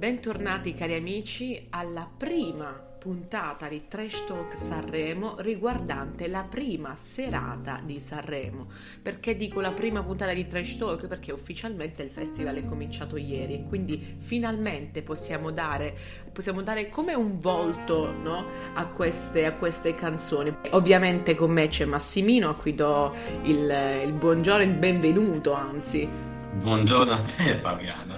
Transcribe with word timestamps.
Bentornati 0.00 0.72
cari 0.72 0.94
amici 0.94 1.66
alla 1.70 2.08
prima 2.16 2.88
puntata 3.00 3.66
di 3.66 3.88
Trash 3.88 4.26
Talk 4.26 4.54
Sanremo 4.54 5.36
riguardante 5.38 6.28
la 6.28 6.42
prima 6.48 6.96
serata 6.96 7.80
di 7.82 7.98
Sanremo. 7.98 8.68
Perché 9.00 9.36
dico 9.36 9.60
la 9.60 9.72
prima 9.72 10.02
puntata 10.02 10.34
di 10.34 10.46
Trash 10.46 10.76
Talk? 10.76 11.06
Perché 11.06 11.32
ufficialmente 11.32 12.02
il 12.02 12.10
festival 12.10 12.56
è 12.56 12.64
cominciato 12.66 13.16
ieri 13.16 13.54
e 13.54 13.64
quindi 13.66 14.16
finalmente 14.18 15.02
possiamo 15.02 15.50
dare, 15.50 15.96
possiamo 16.30 16.60
dare 16.60 16.90
come 16.90 17.14
un 17.14 17.38
volto 17.38 18.12
no? 18.12 18.46
a, 18.74 18.86
queste, 18.86 19.46
a, 19.46 19.54
queste, 19.54 19.94
canzoni. 19.94 20.54
Ovviamente 20.70 21.34
con 21.34 21.50
me 21.50 21.68
c'è 21.68 21.86
Massimino 21.86 22.50
a 22.50 22.54
cui 22.54 22.74
do 22.74 23.14
il, 23.44 24.02
il 24.04 24.12
buongiorno, 24.12 24.62
il 24.62 24.74
benvenuto 24.74 25.54
anzi. 25.54 26.06
Buongiorno 26.52 27.12
a 27.12 27.22
te 27.22 27.54
Fabiano. 27.56 28.09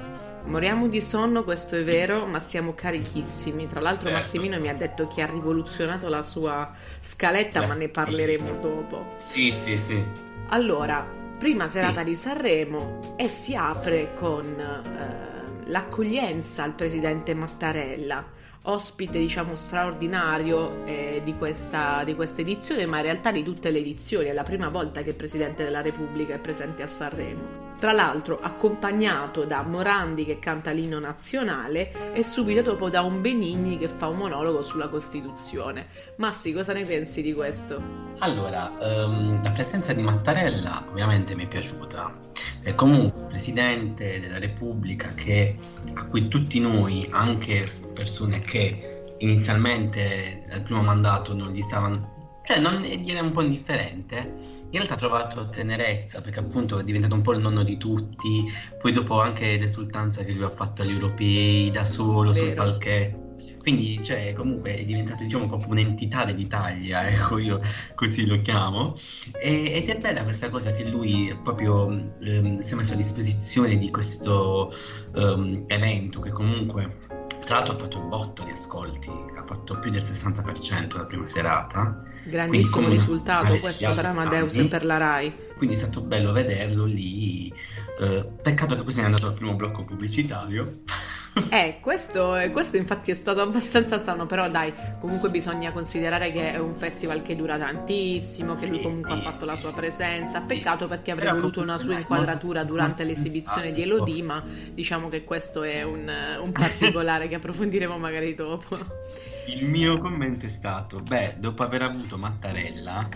Moriamo 0.45 0.89
di 0.89 1.01
sonno, 1.01 1.45
questo 1.45 1.77
è 1.77 1.85
vero, 1.85 2.27
ma 2.27 2.41
siamo 2.41 2.75
carichissimi. 2.75 3.67
Tra 3.67 3.81
l'altro 3.81 4.09
certo. 4.09 4.19
Massimino 4.19 4.59
mi 4.61 4.69
ha 4.69 4.75
detto 4.75 5.07
che 5.07 5.23
ha 5.23 5.27
rivoluzionato 5.27 6.09
la 6.09 6.23
sua 6.23 6.71
scaletta, 7.01 7.61
certo. 7.61 7.69
ma 7.69 7.75
ne 7.75 7.89
parleremo 7.89 8.59
dopo. 8.61 9.15
Sì, 9.19 9.55
sì, 9.55 9.79
sì. 9.79 10.03
Allora, 10.49 11.07
prima 11.39 11.69
serata 11.69 12.01
sì. 12.01 12.07
di 12.07 12.17
Sanremo 12.17 12.99
e 13.17 13.29
si 13.29 13.55
apre 13.55 14.15
con 14.15 14.45
eh, 14.47 15.71
l'accoglienza 15.71 16.63
al 16.63 16.75
presidente 16.75 17.35
Mattarella 17.35 18.41
ospite 18.65 19.19
diciamo 19.19 19.57
straordinario 19.57 20.85
eh, 20.85 21.21
di, 21.25 21.35
questa, 21.37 22.05
di 22.05 22.15
questa 22.15 22.43
edizione 22.43 22.87
ma 22.87 22.99
in 22.99 23.03
realtà 23.03 23.33
di 23.33 23.43
tutte 23.43 23.71
le 23.71 23.79
edizioni 23.79 24.29
è 24.29 24.33
la 24.33 24.45
prima 24.45 24.69
volta 24.69 25.03
che 25.03 25.11
il 25.11 25.17
Presidente 25.17 25.65
della 25.65 25.81
Repubblica 25.81 26.35
è 26.35 26.39
presente 26.39 26.83
a 26.83 26.87
Sanremo 26.87 27.72
tra 27.83 27.91
l'altro 27.91 28.39
accompagnato 28.41 29.45
da 29.45 29.63
Morandi 29.63 30.25
che 30.25 30.39
canta 30.39 30.71
l'inno 30.71 31.01
nazionale 31.01 32.13
e 32.13 32.23
subito 32.23 32.63
dopo 32.63 32.89
da 32.89 33.03
un 33.03 33.21
Benigni 33.21 33.77
che 33.77 33.89
fa 33.89 34.07
un 34.07 34.19
monologo 34.19 34.63
sulla 34.63 34.87
Costituzione. 34.87 35.89
Massi, 36.19 36.53
cosa 36.53 36.73
ne 36.73 36.85
pensi 36.85 37.23
di 37.23 37.35
questo? 37.35 37.83
Allora, 38.21 38.71
um, 38.79 39.43
la 39.43 39.51
presenza 39.51 39.93
di 39.93 40.01
Mattarella 40.01 40.85
ovviamente 40.89 41.35
mi 41.35 41.43
è 41.43 41.49
piaciuta. 41.49 42.21
È 42.63 42.73
comunque 42.77 43.23
Presidente 43.31 44.21
della 44.21 44.39
Repubblica 44.39 45.09
che, 45.09 45.57
a 45.95 46.05
cui 46.05 46.29
tutti 46.29 46.61
noi, 46.61 47.09
anche 47.11 47.69
persone 47.93 48.39
che 48.39 49.17
inizialmente 49.19 50.45
al 50.53 50.61
primo 50.61 50.83
mandato 50.83 51.35
non 51.35 51.51
gli 51.51 51.63
stavano... 51.63 52.43
cioè 52.45 52.61
non 52.61 52.81
gli 52.81 53.11
era 53.11 53.23
un 53.23 53.33
po' 53.33 53.43
indifferente, 53.43 54.52
in 54.73 54.79
realtà 54.79 54.95
ha 54.95 54.97
trovato 54.97 55.49
tenerezza 55.51 56.23
perché 56.23 56.39
appunto 56.39 56.79
è 56.79 56.85
diventato 56.85 57.15
un 57.15 57.21
po' 57.21 57.33
il 57.33 57.41
nonno 57.41 57.63
di 57.63 57.77
tutti, 57.77 58.51
poi 58.81 58.93
dopo 58.93 59.21
anche 59.21 59.59
l'esultanza 59.59 60.25
che 60.25 60.33
lui 60.33 60.45
ha 60.45 60.51
fatto 60.51 60.81
agli 60.81 60.93
europei 60.93 61.71
da 61.71 61.85
solo 61.85 62.33
Vero. 62.33 62.45
sul 62.45 62.55
palchetto. 62.55 63.31
Quindi, 63.59 64.03
cioè, 64.03 64.33
comunque 64.33 64.77
è 64.77 64.85
diventato, 64.85 65.23
diciamo, 65.23 65.47
proprio 65.47 65.71
un'entità 65.71 66.25
dell'Italia, 66.25 67.07
ecco, 67.09 67.39
io 67.39 67.61
così 67.95 68.27
lo 68.27 68.41
chiamo. 68.41 68.97
E, 69.41 69.73
ed 69.75 69.89
è 69.89 69.99
bella 69.99 70.25
questa 70.25 70.49
cosa 70.49 70.73
che 70.73 70.85
lui 70.89 71.37
proprio 71.45 71.85
um, 71.85 72.59
si 72.59 72.73
è 72.73 72.77
messo 72.77 72.95
a 72.95 72.97
disposizione 72.97 73.79
di 73.79 73.91
questo 73.91 74.75
um, 75.15 75.65
evento 75.69 76.19
che 76.19 76.31
comunque 76.31 76.97
tra 77.53 77.61
l'altro 77.61 77.75
ha 77.75 77.79
fatto 77.79 77.99
un 77.99 78.09
botto 78.09 78.45
di 78.45 78.51
ascolti, 78.53 79.11
ha 79.11 79.45
fatto 79.45 79.79
più 79.79 79.91
del 79.91 80.01
60% 80.01 80.97
la 80.97 81.05
prima 81.05 81.27
serata. 81.27 82.03
Grandissimo 82.25 82.89
risultato 82.89 83.59
questo 83.59 83.93
per 83.93 84.07
Amadeus 84.07 84.57
e 84.57 84.69
per 84.69 84.87
la 84.87 84.97
RAI. 84.97 85.35
Quindi 85.59 85.75
è 85.75 85.79
stato 85.79 86.01
bello 86.01 86.33
vederlo 86.33 86.87
lì. 86.87 87.53
Eh, 88.01 88.27
peccato 88.41 88.75
che 88.75 88.83
poi 88.83 88.93
sia 88.93 89.05
andato 89.05 89.27
al 89.27 89.35
primo 89.35 89.53
blocco 89.53 89.85
pubblicitario. 89.85 90.79
Eh, 91.53 91.79
questo, 91.81 92.37
questo, 92.51 92.77
infatti 92.77 93.11
è 93.11 93.15
stato 93.15 93.41
abbastanza 93.41 93.99
strano, 93.99 94.27
però 94.27 94.49
dai, 94.51 94.73
comunque 95.01 95.31
bisogna 95.31 95.71
considerare 95.73 96.31
che 96.33 96.53
è 96.53 96.59
un 96.59 96.75
festival 96.75 97.23
che 97.23 97.37
dura 97.37 97.59
tantissimo, 97.59 98.55
che 98.55 98.65
sì, 98.65 98.69
lui 98.69 98.83
comunque 98.83 99.13
sì, 99.13 99.19
ha 99.19 99.23
fatto 99.23 99.39
sì, 99.41 99.47
la 99.47 99.57
sua 99.57 99.73
presenza. 99.73 100.41
Peccato 100.41 100.87
perché 100.87 101.11
avrei 101.11 101.33
voluto 101.33 101.61
una 101.61 101.79
sua 101.79 101.95
inquadratura 101.99 102.65
durante 102.65 103.05
l'esibizione 103.05 103.73
di 103.73 103.83
Elodie, 103.83 104.23
ma 104.23 104.43
diciamo 104.73 105.09
che 105.09 105.25
questo 105.25 105.63
è 105.63 105.83
un, 105.83 106.11
un 106.43 106.53
particolare 106.53 107.29
che 107.29 107.37
approfondiremo 107.37 107.99
magari 107.99 108.35
dopo. 108.35 108.79
Il 109.47 109.67
mio 109.67 109.99
commento 109.99 110.47
è 110.47 110.51
stato, 110.51 111.01
beh, 111.01 111.37
dopo 111.39 111.63
aver 111.63 111.83
avuto 111.83 112.17
Mattarella 112.17 113.09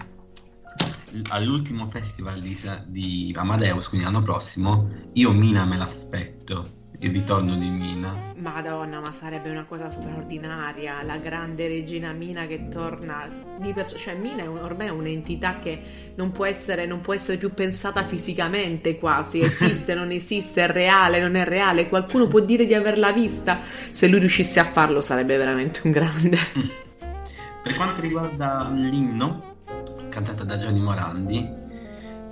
all'ultimo 1.31 1.89
festival 1.91 2.41
di, 2.41 2.59
di 2.87 3.35
Amadeus, 3.37 3.89
quindi 3.89 4.07
l'anno 4.07 4.23
prossimo, 4.23 4.91
io 5.15 5.33
Mina 5.33 5.65
me 5.65 5.77
l'aspetto 5.77 6.76
il 7.01 7.13
ritorno 7.13 7.57
di 7.57 7.69
Mina. 7.69 8.15
Madonna, 8.37 9.01
ma 9.01 9.13
sarebbe 9.13 9.51
una 9.51 9.65
cosa 9.65 9.91
straordinaria, 9.91 11.03
la 11.03 11.19
grande 11.19 11.69
regina 11.69 12.13
Mina 12.13 12.47
che 12.47 12.69
torna 12.69 13.29
di 13.59 13.73
perso- 13.73 13.97
cioè 13.97 14.15
Mina 14.15 14.45
è 14.45 14.47
un, 14.47 14.59
ormai 14.59 14.87
è 14.87 14.91
un'entità 14.91 15.59
che 15.59 16.13
non 16.15 16.33
può, 16.33 16.47
essere, 16.47 16.87
non 16.87 17.01
può 17.01 17.15
essere 17.15 17.37
più 17.37 17.53
pensata 17.53 18.05
fisicamente 18.05 18.99
quasi, 18.99 19.41
esiste, 19.41 19.95
non 19.95 20.11
esiste, 20.11 20.65
è 20.65 20.67
reale, 20.69 21.21
non 21.21 21.35
è 21.35 21.45
reale, 21.45 21.89
qualcuno 21.89 22.27
può 22.29 22.41
dire 22.41 22.65
di 22.65 22.75
averla 22.75 23.13
vista, 23.13 23.61
se 23.91 24.09
lui 24.09 24.21
riuscisse 24.21 24.61
a 24.61 24.65
farlo 24.65 25.01
sarebbe 25.01 25.37
veramente 25.37 25.81
un 25.85 25.91
grande. 25.91 26.39
Per 27.63 27.75
quanto 27.75 28.01
riguarda 28.01 28.71
l'inno, 28.73 29.57
cantato 30.09 30.45
da 30.45 30.57
Gianni 30.57 30.81
Morandi, 30.81 31.65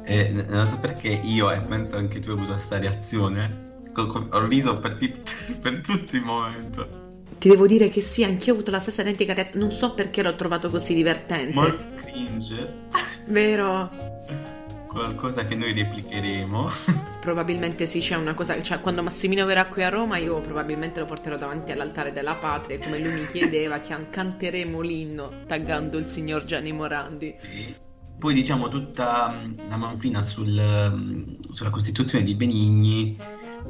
eh, 0.05 0.45
non 0.49 0.67
so 0.67 0.79
perché 0.79 1.09
io 1.09 1.51
e 1.51 1.61
penso 1.63 1.97
anche 1.97 2.21
tu 2.21 2.29
hai 2.29 2.37
avuto 2.37 2.53
questa 2.53 2.79
reazione 2.79 3.64
ho 4.03 4.47
riso 4.47 4.79
per, 4.79 4.95
ti, 4.95 5.13
per 5.61 5.81
tutto 5.81 6.17
il 6.17 6.23
momento. 6.23 7.03
Ti 7.39 7.49
devo 7.49 7.67
dire 7.67 7.89
che 7.89 8.01
sì, 8.01 8.25
anch'io 8.25 8.53
ho 8.53 8.55
avuto 8.57 8.71
la 8.71 8.81
stessa 8.81 9.03
identica 9.03 9.35
reazione. 9.35 9.61
Non 9.61 9.71
so 9.71 9.95
perché 9.95 10.23
l'ho 10.23 10.35
trovato 10.35 10.71
così 10.71 10.95
divertente. 10.95 11.55
Ma 11.55 11.77
cringe. 12.01 12.83
Vero. 13.27 13.91
Qualcosa 14.89 15.45
che 15.45 15.55
noi 15.55 15.73
replicheremo. 15.75 16.71
Probabilmente 17.21 17.87
sì, 17.87 18.01
c'è 18.01 18.17
una 18.17 18.35
cosa. 18.35 18.61
Cioè, 18.63 18.81
quando 18.81 19.03
Massimino 19.03 19.45
verrà 19.45 19.67
qui 19.67 19.83
a 19.83 19.89
Roma, 19.89 20.19
io 20.19 20.41
probabilmente 20.41 21.01
lo 21.01 21.07
porterò 21.07 21.37
davanti 21.37 21.73
all'altare 21.73 22.13
della 22.13 22.35
patria. 22.35 22.79
Come 22.79 22.99
lui 22.99 23.13
mi 23.13 23.27
chiedeva, 23.27 23.81
che 23.81 23.95
canteremo 24.11 24.81
l'inno 24.81 25.31
taggando 25.47 25.99
il 25.99 26.07
signor 26.07 26.45
Gianni 26.45 26.73
Morandi. 26.73 27.35
Sì. 27.41 27.83
Poi 28.17 28.33
diciamo 28.33 28.69
tutta 28.69 29.35
mm, 29.37 29.69
la 29.69 29.77
manfrina 29.77 30.23
sul, 30.23 30.51
mm, 30.51 31.51
sulla 31.51 31.71
Costituzione 31.71 32.25
di 32.25 32.35
Benigni 32.35 33.17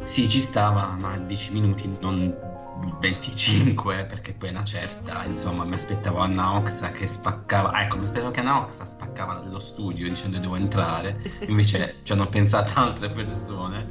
sì, 0.02 0.28
ci 0.28 0.40
stava, 0.40 0.96
ma 1.00 1.16
10 1.16 1.52
minuti, 1.52 1.90
non 2.00 2.52
25, 3.00 4.06
perché 4.08 4.32
poi 4.32 4.50
una 4.50 4.64
certa, 4.64 5.24
insomma, 5.24 5.64
mi 5.64 5.74
aspettavo 5.74 6.18
Anna 6.18 6.56
Oxa 6.56 6.90
che 6.90 7.06
spaccava, 7.06 7.82
ecco, 7.82 7.96
mi 7.98 8.04
aspettavo 8.04 8.30
che 8.30 8.40
Anna 8.40 8.60
Oxa 8.60 8.84
spaccava 8.84 9.44
lo 9.48 9.60
studio 9.60 10.08
dicendo 10.08 10.38
devo 10.38 10.56
entrare, 10.56 11.38
invece 11.46 11.96
ci 12.02 12.12
hanno 12.12 12.28
pensato 12.28 12.72
altre 12.74 13.10
persone. 13.10 13.90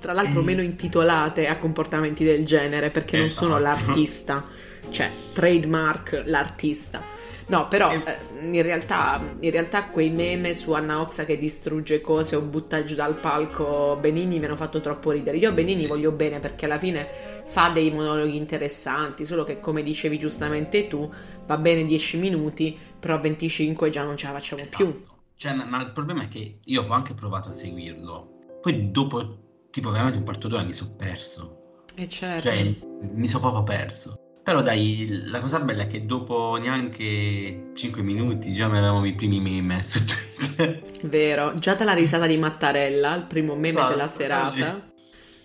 Tra 0.00 0.12
l'altro 0.12 0.40
e... 0.40 0.44
meno 0.44 0.62
intitolate 0.62 1.46
a 1.46 1.56
comportamenti 1.56 2.24
del 2.24 2.44
genere, 2.44 2.90
perché 2.90 3.22
esatto. 3.22 3.46
non 3.46 3.58
sono 3.58 3.70
esatto. 3.70 3.86
l'artista, 3.86 4.44
cioè 4.90 5.10
trademark 5.34 6.22
l'artista. 6.26 7.20
No, 7.52 7.68
però 7.68 7.92
eh, 7.92 8.18
in, 8.40 8.62
realtà, 8.62 9.20
in, 9.40 9.50
realtà, 9.50 9.84
quei 9.88 10.08
meme 10.08 10.54
su 10.54 10.72
Anna 10.72 11.02
Oxa 11.02 11.26
che 11.26 11.36
distrugge 11.36 12.00
cose 12.00 12.34
o 12.34 12.40
butta 12.40 12.82
giù 12.82 12.94
dal 12.94 13.16
palco 13.16 13.98
Benini 14.00 14.38
mi 14.38 14.46
hanno 14.46 14.56
fatto 14.56 14.80
troppo 14.80 15.10
ridere. 15.10 15.36
Io 15.36 15.50
a 15.50 15.52
Benini 15.52 15.86
voglio 15.86 16.12
bene 16.12 16.38
perché 16.38 16.64
alla 16.64 16.78
fine 16.78 17.06
fa 17.44 17.68
dei 17.68 17.90
monologhi 17.90 18.36
interessanti, 18.36 19.26
solo 19.26 19.44
che 19.44 19.60
come 19.60 19.82
dicevi 19.82 20.18
giustamente 20.18 20.88
tu, 20.88 21.12
va 21.44 21.58
bene 21.58 21.84
10 21.84 22.16
minuti, 22.16 22.74
però 22.98 23.20
25 23.20 23.90
già 23.90 24.02
non 24.02 24.16
ce 24.16 24.28
la 24.28 24.32
facciamo 24.32 24.62
esatto. 24.62 24.76
più. 24.76 25.04
Cioè, 25.36 25.52
ma 25.52 25.78
il 25.82 25.92
problema 25.92 26.22
è 26.22 26.28
che 26.28 26.60
io 26.64 26.86
ho 26.86 26.90
anche 26.90 27.12
provato 27.12 27.50
a 27.50 27.52
seguirlo, 27.52 28.60
poi 28.62 28.90
dopo 28.90 29.66
tipo 29.70 29.90
veramente 29.90 30.16
un 30.16 30.24
quarto 30.24 30.48
d'ora 30.48 30.62
mi 30.62 30.72
sono 30.72 30.94
perso. 30.96 31.82
E 31.96 32.04
eh, 32.04 32.08
certo. 32.08 32.48
Cioè, 32.48 32.74
mi 33.12 33.26
sono 33.28 33.40
proprio 33.40 33.62
perso. 33.62 34.21
Però 34.42 34.60
dai, 34.60 35.22
la 35.26 35.40
cosa 35.40 35.60
bella 35.60 35.84
è 35.84 35.86
che 35.86 36.04
dopo 36.04 36.56
neanche 36.56 37.70
5 37.74 38.02
minuti 38.02 38.52
già 38.52 38.66
avevamo 38.66 39.04
i 39.04 39.14
primi 39.14 39.40
meme 39.40 39.82
su 39.84 40.04
Twitter. 40.04 40.82
Vero, 41.04 41.54
già 41.54 41.74
dalla 41.74 41.92
risata 41.92 42.26
di 42.26 42.36
Mattarella, 42.38 43.14
il 43.14 43.24
primo 43.24 43.54
meme 43.54 43.78
esatto, 43.78 43.90
della 43.90 44.08
serata. 44.08 44.90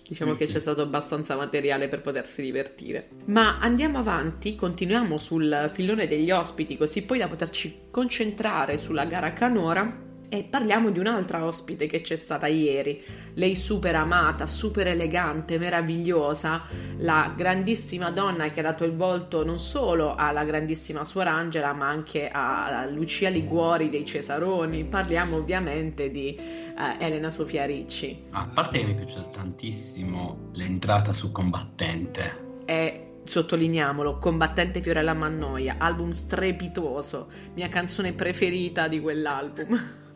Diciamo 0.08 0.32
sì, 0.32 0.38
che 0.38 0.46
sì. 0.48 0.54
c'è 0.54 0.60
stato 0.60 0.82
abbastanza 0.82 1.36
materiale 1.36 1.86
per 1.88 2.00
potersi 2.00 2.42
divertire. 2.42 3.10
Ma 3.26 3.58
andiamo 3.60 3.98
avanti, 3.98 4.56
continuiamo 4.56 5.16
sul 5.18 5.70
filone 5.72 6.08
degli 6.08 6.30
ospiti, 6.30 6.76
così 6.76 7.02
poi 7.02 7.18
da 7.18 7.28
poterci 7.28 7.82
concentrare 7.90 8.78
sulla 8.78 9.04
gara 9.04 9.32
canora 9.32 10.06
e 10.28 10.44
parliamo 10.44 10.90
di 10.90 10.98
un'altra 10.98 11.44
ospite 11.44 11.86
che 11.86 12.02
c'è 12.02 12.16
stata 12.16 12.46
ieri, 12.46 13.02
lei 13.34 13.56
super 13.56 13.94
amata, 13.94 14.46
super 14.46 14.86
elegante, 14.86 15.58
meravigliosa, 15.58 16.64
la 16.98 17.32
grandissima 17.34 18.10
donna 18.10 18.50
che 18.50 18.60
ha 18.60 18.64
dato 18.64 18.84
il 18.84 18.94
volto 18.94 19.44
non 19.44 19.58
solo 19.58 20.14
alla 20.14 20.44
grandissima 20.44 21.04
suora 21.04 21.32
Angela 21.32 21.72
ma 21.72 21.88
anche 21.88 22.28
a 22.30 22.86
Lucia 22.90 23.30
Liguori 23.30 23.88
dei 23.88 24.04
Cesaroni, 24.04 24.84
parliamo 24.84 25.36
ovviamente 25.36 26.10
di 26.10 26.36
uh, 26.38 27.02
Elena 27.02 27.30
Sofia 27.30 27.64
Ricci. 27.64 28.26
A 28.30 28.46
parte 28.52 28.78
che 28.78 28.84
mi 28.84 28.92
è 28.92 28.96
piaciuta 28.96 29.28
tantissimo 29.30 30.50
l'entrata 30.52 31.12
su 31.14 31.32
Combattente. 31.32 32.46
È 32.66 33.06
sottolineiamolo, 33.24 34.18
Combattente 34.18 34.82
Fiorella 34.82 35.14
Mannoia, 35.14 35.76
album 35.78 36.10
strepitoso, 36.10 37.28
mia 37.54 37.68
canzone 37.68 38.12
preferita 38.12 38.88
di 38.88 39.00
quell'album. 39.00 40.06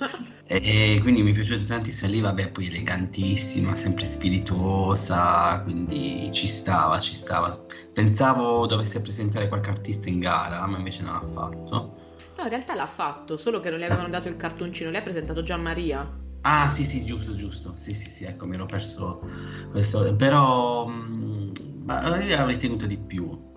E, 0.46 0.99
quindi 1.00 1.22
mi 1.22 1.31
è 1.31 1.34
piaciuta 1.34 1.64
tantissimo 1.64 2.10
lì, 2.10 2.20
vabbè, 2.20 2.50
poi 2.50 2.66
elegantissima, 2.66 3.75
sempre 3.75 4.04
spiritosa, 4.04 5.60
quindi 5.62 6.31
ci 6.32 6.46
stava, 6.46 6.99
ci 7.00 7.14
stava. 7.14 7.56
Pensavo 7.93 8.66
dovesse 8.66 9.00
presentare 9.00 9.49
qualche 9.49 9.70
artista 9.70 10.08
in 10.08 10.20
gara, 10.20 10.66
ma 10.66 10.78
invece 10.78 11.02
non 11.02 11.14
l'ha 11.14 11.32
fatto. 11.32 11.96
No, 12.37 12.43
in 12.43 12.49
realtà 12.49 12.75
l'ha 12.75 12.87
fatto, 12.87 13.37
solo 13.37 13.60
che 13.60 13.70
non 13.70 13.78
le 13.78 13.87
avevano 13.87 14.08
dato 14.08 14.28
il 14.28 14.37
cartoncino, 14.37 14.90
lei 14.90 15.00
ha 15.00 15.02
presentato 15.04 15.43
Gian 15.43 15.62
Maria. 15.62 16.20
Ah, 16.43 16.69
sì, 16.69 16.84
sì, 16.84 17.04
giusto, 17.04 17.37
giusto. 17.37 17.72
Sì, 17.76 17.94
sì, 17.94 18.10
sì, 18.10 18.25
ecco, 18.25 18.46
mi 18.46 18.54
ero 18.54 18.66
perso 18.66 19.22
questo. 19.70 20.14
Però 20.16 20.87
mh, 20.87 21.52
mm, 21.84 22.22
io 22.26 22.38
avrei 22.38 22.56
tenuto 22.56 22.87
di 22.87 22.99
più. 22.99 23.50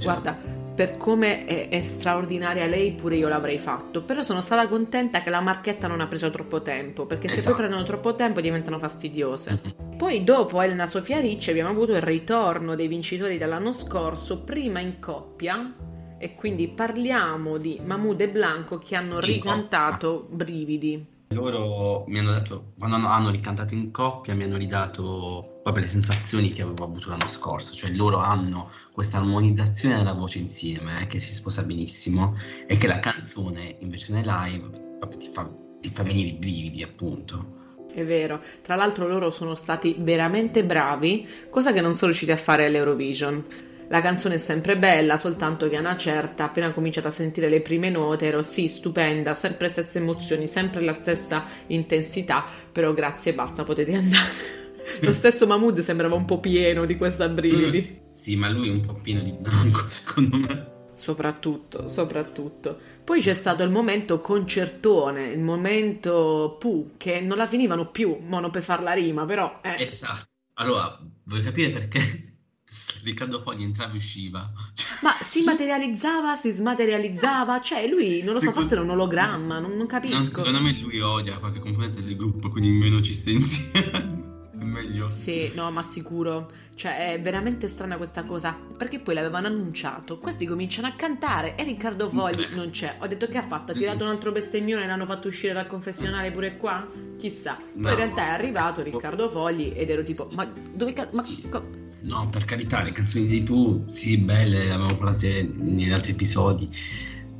Guarda, 0.00 0.36
per 0.74 0.96
come 0.96 1.44
è, 1.44 1.68
è, 1.68 1.82
straordinaria 1.82 2.66
lei, 2.66 2.92
pure 2.92 3.16
io 3.16 3.28
l'avrei 3.28 3.58
fatto. 3.58 4.02
Però 4.02 4.22
sono 4.22 4.40
stata 4.40 4.66
contenta 4.68 5.22
che 5.22 5.30
la 5.30 5.40
marchetta 5.40 5.86
non 5.86 6.00
ha 6.00 6.06
preso 6.06 6.30
troppo 6.30 6.62
tempo, 6.62 7.06
perché 7.06 7.26
esatto. 7.26 7.40
se 7.40 7.46
poi 7.46 7.52
esatto. 7.52 7.68
prendono 7.68 7.82
troppo 7.84 8.14
tempo 8.14 8.40
diventano 8.40 8.78
fastidiose. 8.78 9.60
Mm-hmm. 9.62 9.96
Poi, 9.98 10.24
dopo 10.24 10.60
Elena 10.60 10.86
Sofia 10.86 11.20
Ricci, 11.20 11.50
abbiamo 11.50 11.70
avuto 11.70 11.92
il 11.92 12.00
ritorno 12.00 12.74
dei 12.74 12.88
vincitori 12.88 13.38
dell'anno 13.38 13.72
scorso, 13.72 14.40
prima 14.42 14.80
in 14.80 14.98
coppia. 14.98 15.74
E 16.18 16.36
quindi 16.36 16.68
parliamo 16.68 17.58
di 17.58 17.80
Mahmoud 17.84 18.20
e 18.20 18.28
Blanco 18.28 18.78
che 18.78 18.94
hanno 18.94 19.14
in 19.14 19.20
ricantato 19.22 20.20
coppia. 20.20 20.36
Brividi. 20.36 21.06
Loro 21.30 22.04
mi 22.06 22.18
hanno 22.18 22.32
detto, 22.32 22.72
quando 22.78 22.96
hanno 23.08 23.30
ricantato 23.30 23.74
in 23.74 23.90
coppia, 23.90 24.34
mi 24.34 24.44
hanno 24.44 24.56
ridato 24.56 25.51
proprio 25.62 25.84
le 25.84 25.90
sensazioni 25.90 26.50
che 26.50 26.62
avevo 26.62 26.84
avuto 26.84 27.08
l'anno 27.08 27.28
scorso, 27.28 27.72
cioè 27.72 27.90
loro 27.90 28.18
hanno 28.18 28.70
questa 28.92 29.18
armonizzazione 29.18 29.96
della 29.96 30.12
voce 30.12 30.38
insieme 30.38 31.02
eh, 31.02 31.06
che 31.06 31.20
si 31.20 31.32
sposa 31.32 31.62
benissimo 31.62 32.36
e 32.66 32.76
che 32.76 32.86
la 32.86 32.98
canzone 32.98 33.76
in 33.78 33.88
versione 33.88 34.22
live 34.24 34.70
proprio 34.98 35.18
ti 35.18 35.28
fa, 35.28 35.48
ti 35.80 35.90
fa 35.90 36.02
venire 36.02 36.30
i 36.30 36.34
brividi 36.34 36.82
appunto. 36.82 37.60
È 37.92 38.04
vero, 38.04 38.42
tra 38.62 38.74
l'altro 38.74 39.06
loro 39.06 39.30
sono 39.30 39.54
stati 39.54 39.94
veramente 39.98 40.64
bravi, 40.64 41.28
cosa 41.50 41.72
che 41.72 41.80
non 41.80 41.94
sono 41.94 42.06
riusciti 42.06 42.32
a 42.32 42.36
fare 42.36 42.66
all'Eurovision 42.66 43.70
la 43.92 44.00
canzone 44.00 44.36
è 44.36 44.38
sempre 44.38 44.78
bella, 44.78 45.18
soltanto 45.18 45.68
che 45.68 45.76
a 45.76 45.80
una 45.80 45.98
certa, 45.98 46.44
appena 46.44 46.72
cominciato 46.72 47.08
a 47.08 47.10
sentire 47.10 47.50
le 47.50 47.60
prime 47.60 47.90
note, 47.90 48.24
ero 48.24 48.40
sì, 48.40 48.66
stupenda, 48.66 49.34
sempre 49.34 49.66
le 49.66 49.72
stesse 49.72 49.98
emozioni, 49.98 50.48
sempre 50.48 50.80
la 50.80 50.94
stessa 50.94 51.44
intensità, 51.66 52.42
però 52.72 52.94
grazie, 52.94 53.34
basta, 53.34 53.64
potete 53.64 53.94
andare. 53.94 54.61
Lo 55.00 55.12
stesso 55.12 55.46
Mahmood 55.46 55.78
sembrava 55.80 56.14
un 56.14 56.24
po' 56.24 56.40
pieno 56.40 56.84
di 56.84 56.96
questa 56.96 57.28
brividi. 57.28 58.00
Mm. 58.00 58.14
Sì, 58.14 58.36
ma 58.36 58.48
lui 58.48 58.68
è 58.68 58.72
un 58.72 58.80
po' 58.80 58.94
pieno 58.94 59.22
di 59.22 59.32
blanco, 59.32 59.84
secondo 59.90 60.36
me. 60.36 60.70
Soprattutto, 60.94 61.88
soprattutto. 61.88 62.78
Poi 63.02 63.20
c'è 63.20 63.32
stato 63.32 63.62
il 63.62 63.70
momento 63.70 64.20
concertone, 64.20 65.32
il 65.32 65.40
momento 65.40 66.56
pu, 66.60 66.92
che 66.96 67.20
non 67.20 67.36
la 67.36 67.46
finivano 67.46 67.90
più, 67.90 68.18
mono 68.20 68.50
per 68.50 68.62
far 68.62 68.82
la 68.82 68.92
rima, 68.92 69.24
però... 69.24 69.60
Eh. 69.62 69.88
Esatto. 69.88 70.28
Allora, 70.54 70.98
vuoi 71.24 71.42
capire 71.42 71.70
perché? 71.70 72.34
Riccardo 73.02 73.40
Fogli 73.40 73.64
entrava 73.64 73.92
e 73.92 73.96
usciva. 73.96 74.52
Ma 75.00 75.16
si 75.22 75.42
materializzava, 75.42 76.36
si 76.36 76.50
smaterializzava, 76.50 77.60
cioè 77.60 77.88
lui, 77.88 78.22
non 78.22 78.34
lo 78.34 78.40
so, 78.40 78.52
forse 78.52 78.74
era 78.74 78.82
un 78.82 78.90
ologramma, 78.90 79.58
non, 79.58 79.72
non 79.72 79.86
capisco. 79.86 80.14
Non, 80.14 80.24
secondo 80.24 80.60
me 80.60 80.78
lui 80.78 81.00
odia 81.00 81.38
qualche 81.38 81.58
componente 81.58 82.04
del 82.04 82.16
gruppo, 82.16 82.48
quindi 82.50 82.70
meno 82.70 83.00
ci 83.00 83.12
sta 83.12 83.30
insieme. 83.30 84.30
Meglio. 84.62 85.08
Sì, 85.08 85.52
no, 85.54 85.70
ma 85.70 85.82
sicuro. 85.82 86.50
Cioè, 86.74 87.12
è 87.12 87.20
veramente 87.20 87.68
strana 87.68 87.96
questa 87.96 88.24
cosa. 88.24 88.56
Perché 88.76 88.98
poi 88.98 89.14
l'avevano 89.14 89.46
annunciato. 89.46 90.18
Questi 90.18 90.46
cominciano 90.46 90.86
a 90.86 90.92
cantare 90.92 91.54
e 91.56 91.64
Riccardo 91.64 92.08
Fogli 92.08 92.46
non 92.54 92.70
c'è. 92.70 92.96
Ho 92.98 93.06
detto 93.06 93.26
che 93.26 93.38
ha 93.38 93.42
fatto? 93.42 93.72
Ha 93.72 93.74
tirato 93.74 94.04
un 94.04 94.10
altro 94.10 94.32
bestemmione 94.32 94.84
e 94.84 94.86
l'hanno 94.86 95.06
fatto 95.06 95.28
uscire 95.28 95.52
dal 95.52 95.66
confessionale 95.66 96.32
pure 96.32 96.56
qua? 96.56 96.86
Chissà. 97.18 97.54
Poi 97.54 97.82
no. 97.82 97.90
in 97.90 97.96
realtà 97.96 98.26
è 98.26 98.30
arrivato 98.30 98.82
Riccardo 98.82 99.28
Fogli 99.28 99.72
ed 99.74 99.90
ero 99.90 100.02
tipo, 100.02 100.28
ma 100.32 100.50
dove 100.72 100.92
cazzo? 100.92 101.16
Ma... 101.16 101.80
No, 102.00 102.28
per 102.30 102.44
carità, 102.44 102.82
le 102.82 102.90
canzoni 102.90 103.26
di 103.26 103.44
tu, 103.44 103.84
sì, 103.86 104.16
belle, 104.16 104.58
le 104.58 104.70
avevamo 104.72 104.96
parlate 104.96 105.48
negli 105.54 105.92
altri 105.92 106.12
episodi, 106.12 106.68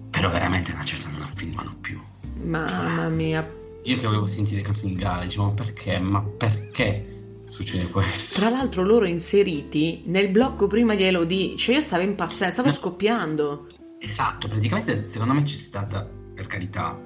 però 0.09 0.31
veramente 0.31 0.71
una 0.71 0.85
certa 0.85 1.09
non 1.09 1.21
la 1.21 1.31
filmano 1.35 1.77
più. 1.81 2.01
Mamma 2.45 3.09
mia. 3.09 3.61
Io 3.85 3.97
che 3.97 4.07
volevo 4.07 4.29
sentire 4.29 4.59
le 4.59 4.63
canzoni 4.63 4.95
di 4.95 5.01
Gala, 5.01 5.25
dicevo, 5.25 5.51
perché? 5.51 5.99
Ma 5.99 6.21
perché 6.23 7.12
succede 7.53 7.91
questo? 7.91 8.41
Tra 8.41 8.49
l'altro 8.49 8.83
loro 8.83 9.07
inseriti 9.07 10.03
nel 10.07 10.31
blocco 10.31 10.67
prima 10.67 10.95
di 10.95 11.03
Elodie, 11.03 11.55
cioè 11.57 11.75
io 11.75 11.81
stavo 11.83 12.03
impazzendo, 12.03 12.53
stavo 12.55 12.73
scoppiando. 12.73 13.67
Esatto, 13.99 14.49
praticamente 14.49 15.05
secondo 15.05 15.35
me 15.35 15.43
c'è 15.43 15.57
stata, 15.57 16.09
per 16.35 16.47
carità, 16.47 16.99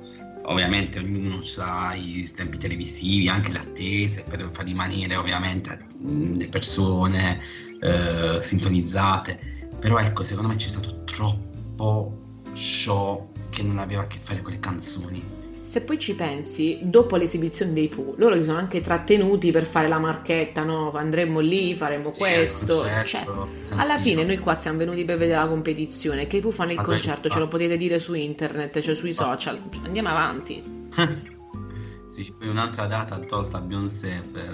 ovviamente 0.44 1.00
ognuno 1.00 1.42
sa 1.42 1.94
i 1.94 2.30
tempi 2.32 2.58
televisivi, 2.58 3.28
anche 3.28 3.50
le 3.50 3.58
attese 3.58 4.24
per 4.28 4.48
far 4.52 4.64
rimanere 4.64 5.16
ovviamente 5.16 5.84
le 6.00 6.46
persone 6.48 7.40
eh, 7.80 8.38
sintonizzate, 8.40 9.68
però 9.80 9.98
ecco 9.98 10.22
secondo 10.22 10.48
me 10.48 10.56
c'è 10.56 10.68
stato 10.68 11.02
troppo 11.02 12.40
show 12.52 13.32
che 13.50 13.62
non 13.62 13.78
aveva 13.78 14.02
a 14.02 14.06
che 14.06 14.20
fare 14.22 14.42
con 14.42 14.52
le 14.52 14.60
canzoni. 14.60 15.45
Se 15.66 15.80
poi 15.80 15.98
ci 15.98 16.14
pensi, 16.14 16.78
dopo 16.80 17.16
l'esibizione 17.16 17.72
dei 17.72 17.88
Pooh, 17.88 18.14
loro 18.18 18.36
si 18.36 18.44
sono 18.44 18.56
anche 18.56 18.80
trattenuti 18.80 19.50
per 19.50 19.66
fare 19.66 19.88
la 19.88 19.98
marchetta, 19.98 20.62
no? 20.62 20.92
Andremo 20.92 21.40
lì, 21.40 21.74
faremo 21.74 22.12
sì, 22.12 22.20
questo. 22.20 22.84
Cioè, 23.04 23.26
alla 23.74 23.98
fine 23.98 24.22
noi 24.22 24.38
qua 24.38 24.54
siamo 24.54 24.78
venuti 24.78 25.04
per 25.04 25.16
vedere 25.16 25.40
la 25.40 25.48
competizione, 25.48 26.28
che 26.28 26.36
i 26.36 26.40
Pooh 26.40 26.52
fanno 26.52 26.70
il 26.70 26.76
Vabbè, 26.76 26.88
concerto, 26.88 27.28
ce 27.28 27.40
lo 27.40 27.48
potete 27.48 27.76
dire 27.76 27.98
su 27.98 28.14
internet, 28.14 28.78
cioè 28.78 28.94
sui 28.94 29.12
social. 29.12 29.60
Andiamo 29.82 30.08
avanti. 30.08 30.62
sì, 32.06 32.32
poi 32.38 32.46
un'altra 32.46 32.86
data 32.86 33.18
tolta 33.18 33.56
a 33.56 33.60
Beyoncé 33.60 34.22
per... 34.32 34.52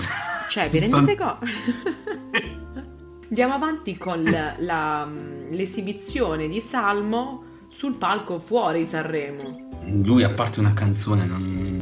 Cioè, 0.48 0.70
vi 0.70 0.78
rendete 0.78 1.14
conto? 1.14 1.44
Andiamo 3.28 3.52
avanti 3.52 3.98
con 3.98 4.22
la, 4.22 4.54
la, 4.60 5.06
l'esibizione 5.50 6.48
di 6.48 6.60
Salmo 6.62 7.50
sul 7.74 7.96
palco 7.96 8.38
fuori 8.38 8.86
Sanremo 8.86 9.70
lui 9.84 10.22
a 10.22 10.30
parte 10.30 10.60
una 10.60 10.74
canzone 10.74 11.26
non, 11.26 11.80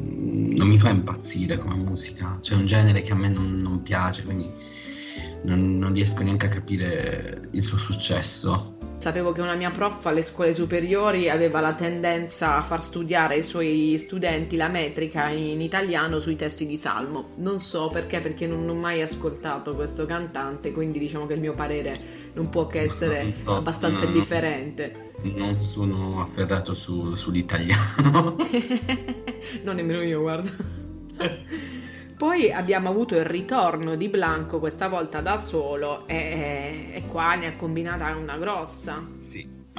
non, 0.53 0.69
mi 0.69 0.79
fa 0.79 0.91
impazzire 0.91 1.59
come 1.59 1.75
musica, 1.75 2.39
c'è 2.41 2.55
un 2.55 2.67
genere 2.67 3.03
che 3.03 3.13
a 3.13 3.17
me 3.17 3.29
non, 3.29 3.57
non 3.57 3.83
piace, 3.83 4.25
quindi 4.25 4.51
non, 5.43 5.79
non, 5.79 5.93
riesco 5.93 6.23
neanche 6.23 6.47
a 6.47 6.51
capire 6.51 7.49
il 7.51 7.63
suo 7.63 7.79
successo. 7.79 8.77
Sapevo 8.99 9.33
che 9.33 9.41
una 9.41 9.55
mia 9.55 9.71
prof 9.71 10.05
alle 10.07 10.23
scuole 10.23 10.53
superiori 10.53 11.31
aveva 11.31 11.61
la 11.61 11.73
tendenza 11.73 12.57
a 12.57 12.63
far 12.63 12.83
studiare 12.83 13.35
ai 13.35 13.43
suoi 13.43 13.97
studenti 13.97 14.57
la 14.57 14.69
metrica 14.69 15.29
in 15.29 15.63
italiano 15.63 16.19
sui 16.19 16.37
testi 16.37 16.67
di 16.67 16.77
Salmo. 16.77 17.31
Non 17.37 17.59
so 17.61 17.89
perché, 17.89 18.21
perché 18.21 18.47
non 18.47 18.69
ho 18.69 18.75
mai 18.75 19.01
ascoltato 19.01 19.75
questo 19.75 20.05
cantante, 20.05 20.73
quindi 20.73 20.99
diciamo 20.99 21.27
che 21.27 21.33
il 21.33 21.41
mio 21.41 21.55
parere 21.55 22.20
non 22.35 22.49
può 22.49 22.67
che 22.67 22.81
essere 22.81 23.35
so, 23.43 23.57
abbastanza 23.57 24.05
indifferente 24.05 25.09
non 25.23 25.59
sono 25.59 26.23
afferrato 26.23 26.75
su, 26.75 27.15
sull'italiano. 27.15 28.37
non 29.65 29.77
nemmeno 29.77 30.03
io, 30.03 30.21
guarda. 30.21 30.51
Poi 32.17 32.53
abbiamo 32.53 32.89
avuto 32.91 33.17
il 33.17 33.25
ritorno 33.25 33.97
di 33.97 34.09
Blanco, 34.09 34.59
questa 34.59 34.89
volta 34.89 35.21
da 35.21 35.39
solo, 35.39 36.07
e, 36.07 36.91
e 36.93 37.03
qua 37.07 37.35
ne 37.35 37.49
ha 37.49 37.57
combinata 37.57 38.15
una 38.17 38.37
grossa. 38.37 39.07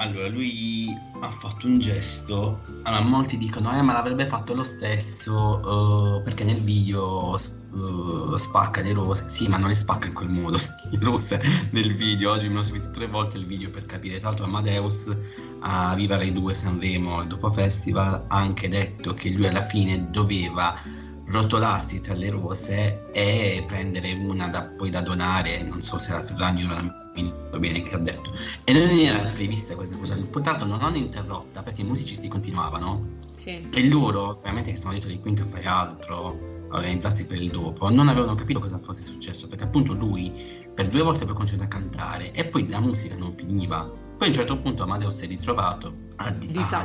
Allora, 0.01 0.27
lui 0.29 0.87
ha 1.19 1.29
fatto 1.29 1.67
un 1.67 1.77
gesto. 1.79 2.61
Allora, 2.81 3.03
molti 3.03 3.37
dicono, 3.37 3.71
eh, 3.77 3.83
ma 3.83 3.93
l'avrebbe 3.93 4.25
fatto 4.25 4.55
lo 4.55 4.63
stesso 4.63 5.61
uh, 5.63 6.23
perché 6.23 6.43
nel 6.43 6.63
video 6.63 7.37
uh, 7.69 8.35
spacca 8.35 8.81
le 8.81 8.93
rose. 8.93 9.29
Sì, 9.29 9.47
ma 9.47 9.57
non 9.57 9.69
le 9.69 9.75
spacca 9.75 10.07
in 10.07 10.13
quel 10.13 10.29
modo. 10.29 10.57
Le 10.89 10.97
rose 11.01 11.39
nel 11.69 11.95
video. 11.95 12.31
Oggi 12.31 12.49
me 12.49 12.55
lo 12.55 12.61
sono 12.63 12.73
visto 12.73 12.89
tre 12.89 13.05
volte 13.05 13.37
il 13.37 13.45
video 13.45 13.69
per 13.69 13.85
capire. 13.85 14.17
Tra 14.17 14.29
l'altro, 14.29 14.45
Amadeus 14.45 15.15
a 15.59 15.93
Viva 15.93 16.17
Rai 16.17 16.33
2 16.33 16.53
Sanremo, 16.55 17.23
dopo 17.23 17.51
festival, 17.51 18.25
ha 18.27 18.35
anche 18.35 18.69
detto 18.69 19.13
che 19.13 19.29
lui 19.29 19.45
alla 19.45 19.67
fine 19.67 20.09
doveva 20.09 20.81
rotolarsi 21.27 22.01
tra 22.01 22.15
le 22.15 22.31
rose 22.31 23.11
e 23.11 23.63
prendere 23.67 24.13
una 24.13 24.47
da, 24.47 24.63
poi 24.63 24.89
da 24.89 25.01
donare, 25.01 25.61
non 25.61 25.83
so 25.83 25.99
se 25.99 26.11
era 26.11 26.23
Ferragni 26.23 26.63
o 26.63 26.67
la 26.67 27.00
va 27.49 27.59
bene 27.59 27.83
che 27.83 27.93
ha 27.93 27.97
detto. 27.97 28.31
E 28.63 28.73
non 28.73 28.89
era 28.89 29.29
prevista 29.29 29.75
questa 29.75 29.97
cosa. 29.97 30.15
Purtroppo 30.15 30.65
non 30.65 30.81
hanno 30.81 30.97
interrotta 30.97 31.61
perché 31.61 31.81
i 31.81 31.85
musicisti 31.85 32.27
continuavano. 32.27 33.19
Sì. 33.35 33.69
E 33.71 33.87
loro, 33.87 34.37
ovviamente 34.37 34.71
che 34.71 34.77
stanno 34.77 34.93
dietro 34.93 35.09
di 35.09 35.19
quinto 35.19 35.41
e 35.41 35.45
fai 35.45 35.65
altro, 35.65 36.67
organizzarsi 36.69 37.25
per 37.25 37.41
il 37.41 37.49
dopo, 37.49 37.89
non 37.89 38.07
avevano 38.07 38.35
capito 38.35 38.59
cosa 38.59 38.79
fosse 38.79 39.03
successo 39.03 39.47
perché 39.47 39.65
appunto 39.65 39.93
lui 39.93 40.31
per 40.73 40.87
due 40.87 41.01
volte 41.01 41.25
poi 41.25 41.35
continuato 41.35 41.65
a 41.65 41.79
cantare 41.79 42.31
e 42.31 42.45
poi 42.45 42.67
la 42.67 42.79
musica 42.79 43.15
non 43.15 43.33
finiva. 43.35 43.83
Poi 44.17 44.27
a 44.27 44.31
un 44.31 44.33
certo 44.33 44.57
punto 44.59 44.83
Amadeus 44.83 45.17
si 45.17 45.25
è 45.25 45.27
ritrovato 45.27 45.93
a, 46.17 46.27
a 46.27 46.31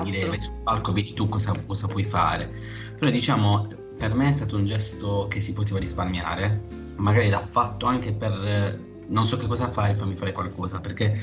dire 0.02 0.38
sul 0.38 0.54
palco 0.64 0.92
vedi 0.92 1.12
tu 1.12 1.28
cosa, 1.28 1.54
cosa 1.66 1.86
puoi 1.86 2.04
fare. 2.04 2.50
Però 2.98 3.10
diciamo 3.10 3.68
per 3.96 4.14
me 4.14 4.28
è 4.28 4.32
stato 4.32 4.56
un 4.56 4.64
gesto 4.64 5.26
che 5.28 5.40
si 5.40 5.52
poteva 5.52 5.78
risparmiare, 5.78 6.62
magari 6.96 7.28
l'ha 7.28 7.46
fatto 7.46 7.86
anche 7.86 8.12
per 8.12 8.78
non 9.08 9.24
so 9.24 9.36
che 9.36 9.46
cosa 9.46 9.70
fare, 9.70 9.94
fammi 9.94 10.14
fare 10.14 10.32
qualcosa, 10.32 10.80
perché 10.80 11.20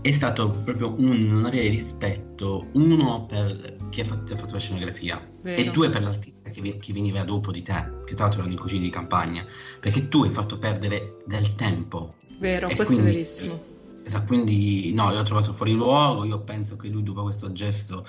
è 0.00 0.12
stato 0.12 0.50
proprio 0.64 0.94
un 0.96 1.18
non 1.18 1.44
avere 1.44 1.68
rispetto, 1.68 2.66
uno 2.72 3.26
per 3.26 3.76
chi 3.90 4.00
ha 4.00 4.04
fatto, 4.04 4.34
ha 4.34 4.36
fatto 4.36 4.52
la 4.52 4.58
scenografia 4.58 5.24
Vero. 5.42 5.60
e 5.60 5.70
due 5.70 5.90
per 5.90 6.02
l'artista 6.02 6.50
che, 6.50 6.78
che, 6.78 6.92
veniva 6.92 7.24
dopo 7.24 7.50
di 7.50 7.62
te, 7.62 7.84
che 8.04 8.14
tra 8.14 8.24
l'altro 8.24 8.40
erano 8.40 8.54
i 8.54 8.58
cugini 8.58 8.82
di 8.82 8.90
campagna, 8.90 9.44
perché 9.80 10.08
tu 10.08 10.22
hai 10.22 10.30
fatto 10.30 10.58
perdere 10.58 11.18
del 11.26 11.54
tempo. 11.54 12.14
Vero, 12.38 12.68
questo 12.68 12.94
quindi, 12.94 13.10
è 13.10 13.12
verissimo. 13.12 13.60
Esatto, 14.04 14.26
quindi 14.26 14.92
no, 14.94 15.12
l'ho 15.12 15.22
trovato 15.22 15.52
fuori 15.52 15.72
luogo, 15.72 16.24
io 16.24 16.40
penso 16.40 16.76
che 16.76 16.88
lui 16.88 17.02
dopo 17.02 17.24
questo 17.24 17.52
gesto 17.52 18.06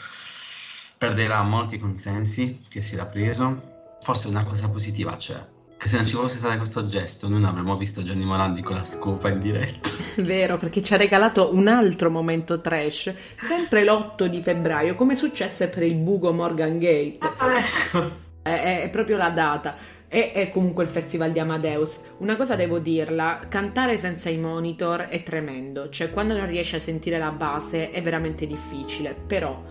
perderà 0.98 1.42
molti 1.44 1.80
consensi 1.80 2.62
che 2.68 2.82
si 2.82 2.94
era 2.94 3.06
preso, 3.06 3.98
forse 4.02 4.28
una 4.28 4.44
cosa 4.44 4.70
positiva 4.70 5.16
c'è 5.18 5.58
che 5.80 5.88
se 5.88 5.96
non 5.96 6.06
ci 6.06 6.16
fosse 6.16 6.38
stato 6.40 6.58
questo 6.58 6.88
gesto 6.88 7.30
noi 7.30 7.40
non 7.40 7.52
avremmo 7.52 7.78
visto 7.78 8.04
Gianni 8.04 8.26
Morandi 8.26 8.62
con 8.62 8.76
la 8.76 8.84
scopa 8.84 9.30
in 9.30 9.40
diretta. 9.40 9.90
Vero, 10.22 10.58
perché 10.58 10.84
ci 10.84 10.94
ha 10.94 10.98
regalato 10.98 11.56
un 11.56 11.70
altro 11.70 12.12
momento 12.12 12.60
trash, 12.60 13.14
sempre 13.38 13.86
l'8 13.86 14.26
di 14.26 14.44
febbraio, 14.44 14.96
come 14.96 15.16
successe 15.16 15.70
per 15.70 15.84
il 15.84 15.96
buco 15.96 16.34
Morgan 16.34 16.80
Gate. 16.80 17.20
Ah, 17.22 17.60
ecco. 17.60 18.12
È, 18.42 18.82
è 18.84 18.90
proprio 18.90 19.16
la 19.16 19.30
data. 19.30 19.76
E 20.10 20.34
è 20.34 20.50
comunque 20.50 20.84
il 20.84 20.90
festival 20.90 21.32
di 21.32 21.40
Amadeus. 21.40 22.02
Una 22.18 22.36
cosa 22.36 22.56
devo 22.56 22.80
dirla, 22.80 23.46
cantare 23.48 23.98
senza 23.98 24.30
i 24.30 24.38
monitor 24.38 25.02
è 25.02 25.24
tremendo, 25.24 25.90
cioè 25.90 26.10
quando 26.10 26.36
non 26.36 26.48
riesci 26.48 26.76
a 26.76 26.80
sentire 26.80 27.20
la 27.20 27.32
base 27.32 27.92
è 27.92 28.02
veramente 28.02 28.46
difficile, 28.46 29.16
però 29.16 29.64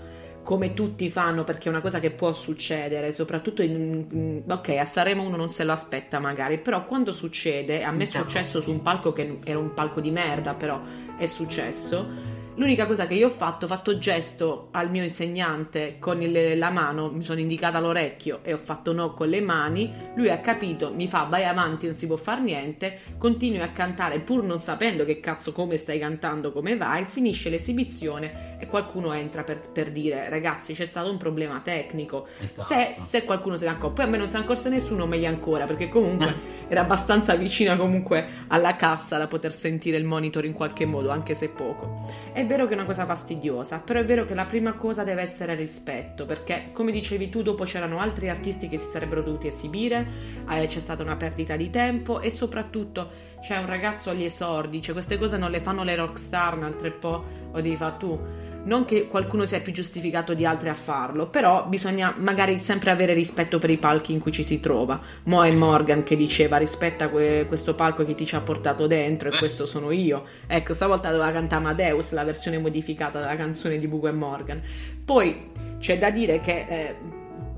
come 0.49 0.73
tutti 0.73 1.11
fanno 1.11 1.45
perché 1.45 1.69
è 1.69 1.71
una 1.71 1.83
cosa 1.83 2.00
che 2.00 2.11
può 2.11 2.33
succedere, 2.33 3.12
soprattutto 3.12 3.61
in, 3.61 4.45
ok, 4.49 4.71
a 4.78 4.87
Sanremo 4.87 5.23
uno 5.23 5.37
non 5.37 5.50
se 5.50 5.62
lo 5.62 5.73
aspetta 5.73 6.21
magari, 6.21 6.57
però 6.57 6.87
quando 6.87 7.12
succede, 7.12 7.85
a 7.85 7.90
me 7.90 8.05
è 8.05 8.07
successo 8.07 8.62
su 8.62 8.71
un 8.71 8.81
palco 8.81 9.12
che 9.12 9.40
era 9.45 9.59
un 9.59 9.75
palco 9.75 10.00
di 10.00 10.11
merda, 10.11 10.55
però 10.55 10.81
è 11.19 11.26
successo 11.26 12.38
L'unica 12.59 12.87
cosa 12.87 13.07
che 13.07 13.15
io 13.15 13.29
ho 13.29 13.31
fatto, 13.31 13.67
ho 13.67 13.69
fatto 13.69 13.99
gesto 13.99 14.71
al 14.73 14.91
mio 14.91 15.05
insegnante 15.05 15.99
con 16.00 16.21
il, 16.21 16.59
la 16.59 16.71
mano, 16.71 17.09
mi 17.09 17.23
sono 17.23 17.38
indicata 17.38 17.79
l'orecchio 17.79 18.41
e 18.43 18.53
ho 18.53 18.57
fatto 18.57 18.93
no 18.93 19.15
con 19.15 19.29
le 19.29 19.41
mani. 19.41 20.11
Lui 20.17 20.29
ha 20.29 20.41
capito, 20.41 20.93
mi 20.93 21.07
fa 21.07 21.23
vai 21.23 21.45
avanti, 21.45 21.87
non 21.87 21.95
si 21.95 22.09
può 22.09 22.17
fare 22.17 22.41
niente. 22.41 22.99
Continui 23.17 23.61
a 23.61 23.71
cantare 23.71 24.19
pur 24.19 24.43
non 24.43 24.59
sapendo 24.59 25.05
che 25.05 25.21
cazzo 25.21 25.53
come 25.53 25.77
stai 25.77 26.00
cantando, 26.00 26.50
come 26.50 26.77
vai. 26.77 27.05
Finisce 27.05 27.49
l'esibizione 27.49 28.57
e 28.59 28.67
qualcuno 28.67 29.12
entra 29.12 29.45
per, 29.45 29.61
per 29.61 29.93
dire 29.93 30.29
ragazzi 30.29 30.75
c'è 30.75 30.85
stato 30.85 31.12
un 31.12 31.17
problema 31.17 31.61
tecnico. 31.61 32.27
Esatto. 32.41 32.62
Se, 32.62 32.95
se, 32.97 33.25
qualcuno 33.25 33.57
se 33.57 33.67
ne 33.67 33.71
accorge, 33.71 33.95
poi 33.95 34.05
a 34.07 34.09
me 34.09 34.17
non 34.19 34.29
si 34.29 34.35
è 34.35 34.41
accorso 34.41 34.69
nessuno, 34.69 35.07
meglio 35.07 35.29
ancora 35.29 35.65
perché 35.65 35.88
comunque 35.88 36.57
era 36.67 36.81
abbastanza 36.81 37.37
vicina 37.37 37.77
comunque 37.77 38.27
alla 38.49 38.75
cassa 38.75 39.17
da 39.17 39.29
poter 39.29 39.53
sentire 39.53 39.97
il 39.97 40.05
monitor 40.05 40.45
in 40.45 40.55
qualche 40.55 40.87
modo, 40.87 41.11
anche 41.11 41.37
se 41.37 41.50
poco. 41.50 42.27
È 42.33 42.47
vero 42.49 42.67
che 42.67 42.73
è 42.73 42.75
una 42.75 42.85
cosa 42.85 43.07
fastidiosa, 43.07 43.78
però 43.78 44.00
è 44.00 44.05
vero 44.05 44.25
che 44.25 44.35
la 44.35 44.45
prima 44.45 44.73
cosa 44.73 45.05
deve 45.05 45.23
essere 45.23 45.55
rispetto, 45.55 46.26
perché 46.26 46.71
come 46.73 46.90
dicevi 46.90 47.28
tu, 47.28 47.43
dopo 47.43 47.62
c'erano 47.62 48.00
altri 48.00 48.28
artisti 48.28 48.67
che 48.67 48.78
si 48.78 48.87
sarebbero 48.87 49.23
dovuti 49.23 49.47
esibire, 49.47 50.07
eh, 50.50 50.67
c'è 50.67 50.81
stata 50.81 51.05
una 51.05 51.14
perdita 51.14 51.55
di 51.55 51.71
tempo 51.71 52.21
e 52.21 52.33
soprattutto 52.33 53.11
c'è 53.40 53.57
un 53.59 53.67
ragazzo 53.67 54.11
agli 54.11 54.25
esordi, 54.25 54.83
cioè 54.83 54.95
queste 54.95 55.17
cose 55.17 55.37
non 55.37 55.50
le 55.52 55.61
fanno 55.61 55.85
le 55.85 55.95
rockstar, 55.95 56.57
un 56.57 56.64
altro 56.64 56.90
po' 56.90 57.25
o 57.52 57.61
devi 57.61 57.76
fare 57.76 57.97
tu 57.99 58.19
non 58.65 58.85
che 58.85 59.07
qualcuno 59.07 59.47
sia 59.47 59.61
più 59.61 59.73
giustificato 59.73 60.35
di 60.35 60.45
altri 60.45 60.69
a 60.69 60.75
farlo, 60.75 61.29
però 61.29 61.67
bisogna 61.67 62.15
magari 62.19 62.59
sempre 62.61 62.91
avere 62.91 63.15
rispetto 63.15 63.59
per 63.59 63.71
i 63.71 63.79
palchi 63.79 64.12
in 64.12 64.21
cui 64.21 64.33
ci 64.33 64.43
si 64.43 64.61
trova. 64.61 65.00
Mo 65.25 65.45
è 65.45 65.50
Morgan 65.50 66.03
che 66.03 66.17
diceva 66.17 66.57
rispetta 66.57 67.09
que- 67.09 67.47
questo 67.49 67.75
palco 67.75 68.05
che 68.05 68.15
ti 68.15 68.27
ci 68.27 68.35
ha 68.35 68.41
portato 68.41 68.87
dentro 68.87 69.31
e 69.31 69.35
eh. 69.35 69.38
questo 69.38 69.67
sono 69.67 69.91
io. 69.91 70.25
Ecco, 70.47 70.75
stavolta 70.75 71.11
doveva 71.11 71.33
cantare 71.33 71.62
Amadeus, 71.62 72.12
la 72.12 72.25
versione 72.25 72.59
modificata 72.59 73.21
della 73.21 73.37
canzone 73.37 73.79
di 73.79 73.87
Bugo 73.87 74.09
e 74.09 74.12
Morgan. 74.12 74.62
Poi 75.05 75.50
c'è 75.79 75.99
da 75.99 76.11
dire 76.11 76.41
che 76.41 76.67
eh, 76.69 76.97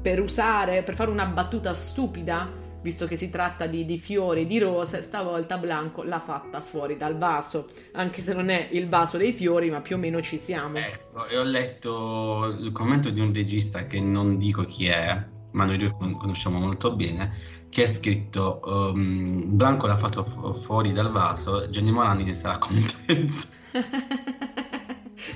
per 0.00 0.21
usare, 0.21 0.83
per 0.83 0.95
fare 0.95 1.11
una 1.11 1.26
battuta 1.26 1.75
stupida, 1.75 2.59
visto 2.82 3.06
che 3.06 3.16
si 3.16 3.28
tratta 3.28 3.66
di, 3.66 3.84
di, 3.84 3.99
fiori, 3.99 4.46
di 4.46 4.58
rose, 4.58 5.02
stavolta 5.02 5.58
Blanco 5.58 6.02
l'ha 6.02 6.20
fatta 6.20 6.60
fuori 6.60 6.96
dal 6.96 7.16
vaso, 7.16 7.66
anche 7.92 8.22
se 8.22 8.32
non 8.32 8.49
è 8.49 8.68
il 8.72 8.88
vaso 8.88 9.16
dei 9.16 9.32
fiori, 9.32 9.70
ma 9.70 9.80
più 9.80 9.96
o 9.96 9.99
meno 9.99 10.20
ci 10.20 10.38
siamo. 10.38 10.78
Ecco, 10.78 11.26
e 11.26 11.38
ho 11.38 11.44
letto 11.44 12.56
il 12.58 12.72
commento 12.72 13.10
di 13.10 13.20
un 13.20 13.32
regista 13.32 13.87
che 13.87 14.00
non 14.00 14.38
dico 14.38 14.64
chi 14.64 14.87
è, 14.87 15.22
ma 15.52 15.64
noi 15.64 15.78
due 15.78 15.94
conosciamo 15.96 16.58
molto 16.58 16.94
bene, 16.94 17.58
che 17.68 17.84
ha 17.84 17.88
scritto 17.88 18.60
um, 18.64 19.56
Blanco 19.56 19.87
l'ha 19.87 19.96
fatto 19.96 20.25
fu- 20.25 20.54
fuori 20.54 20.92
dal 20.92 21.10
vaso, 21.10 21.68
Gianni 21.68 21.92
Morandi 21.92 22.25
ne 22.25 22.34
sarà 22.34 22.58
contento. 22.58 23.58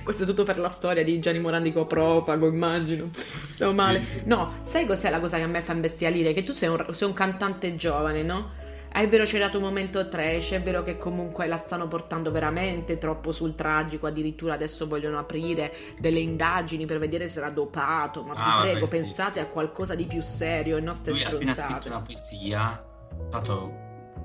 Questo 0.03 0.23
è 0.23 0.27
tutto 0.27 0.45
per 0.45 0.59
la 0.59 0.69
storia 0.69 1.05
di 1.05 1.19
Gianni 1.19 1.41
Morandi 1.41 1.73
coprofago, 1.73 2.47
immagino. 2.47 3.11
Stavo 3.51 3.73
male. 3.73 4.23
No, 4.25 4.61
sai 4.63 4.87
cos'è 4.87 5.11
la 5.11 5.21
cosa 5.21 5.37
che 5.39 5.45
a 5.45 5.49
me 5.49 5.63
fa 5.63 5.73
imbestialire? 5.73 6.33
Che 6.33 6.43
tu 6.43 6.53
sei 6.53 6.69
un, 6.69 6.87
sei 6.91 7.09
un 7.09 7.15
cantante 7.15 7.75
giovane, 7.77 8.23
no? 8.23 8.63
È 8.95 9.09
vero 9.09 9.25
c'è 9.25 9.41
dato 9.41 9.57
un 9.57 9.65
momento 9.65 10.07
trash, 10.07 10.53
è 10.53 10.63
vero 10.63 10.85
che 10.85 10.97
comunque 10.97 11.49
la 11.49 11.57
stanno 11.57 11.89
portando 11.89 12.31
veramente 12.31 12.97
troppo 12.97 13.33
sul 13.33 13.57
tragico, 13.57 14.07
addirittura 14.07 14.55
adesso 14.55 14.87
vogliono 14.87 15.19
aprire 15.19 15.73
delle 15.99 16.21
indagini 16.21 16.87
per 16.87 17.01
vedere 17.01 17.27
se 17.27 17.41
era 17.41 17.51
dopato, 17.51 18.23
ma 18.23 18.35
ah, 18.35 18.55
vi 18.55 18.61
prego, 18.63 18.85
vabbè, 18.85 18.91
pensate 18.97 19.41
sì. 19.41 19.47
a 19.47 19.47
qualcosa 19.47 19.97
di 19.97 20.07
più 20.07 20.23
serio 20.23 20.77
e 20.77 20.81
non 20.81 20.95
ste 20.95 21.11
Lui 21.11 21.19
stronzate. 21.19 21.45
Lui 21.45 21.59
ha 21.59 21.69
scritto 21.71 21.89
una 21.89 22.03
poesia, 22.03 22.85
fatto 23.31 23.83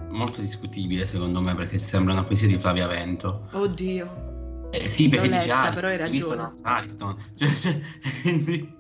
molto 0.10 0.40
discutibile 0.40 1.06
secondo 1.06 1.42
me 1.42 1.56
perché 1.56 1.80
sembra 1.80 2.14
una 2.14 2.24
poesia 2.24 2.48
di 2.48 2.58
Flavia 2.60 2.86
Vento. 2.86 3.48
Oddio. 3.54 4.29
Eh, 4.72 4.88
sì, 4.88 5.10
perché 5.10 5.28
letta, 5.28 5.42
dice 5.42 5.52
Ariston, 5.52 5.74
però 5.74 5.88
hai 5.88 5.98
ragione. 5.98 6.54
Ariston. 6.62 7.18
Cioè, 7.38 7.54
cioè, 7.54 7.80
quindi... 8.22 8.78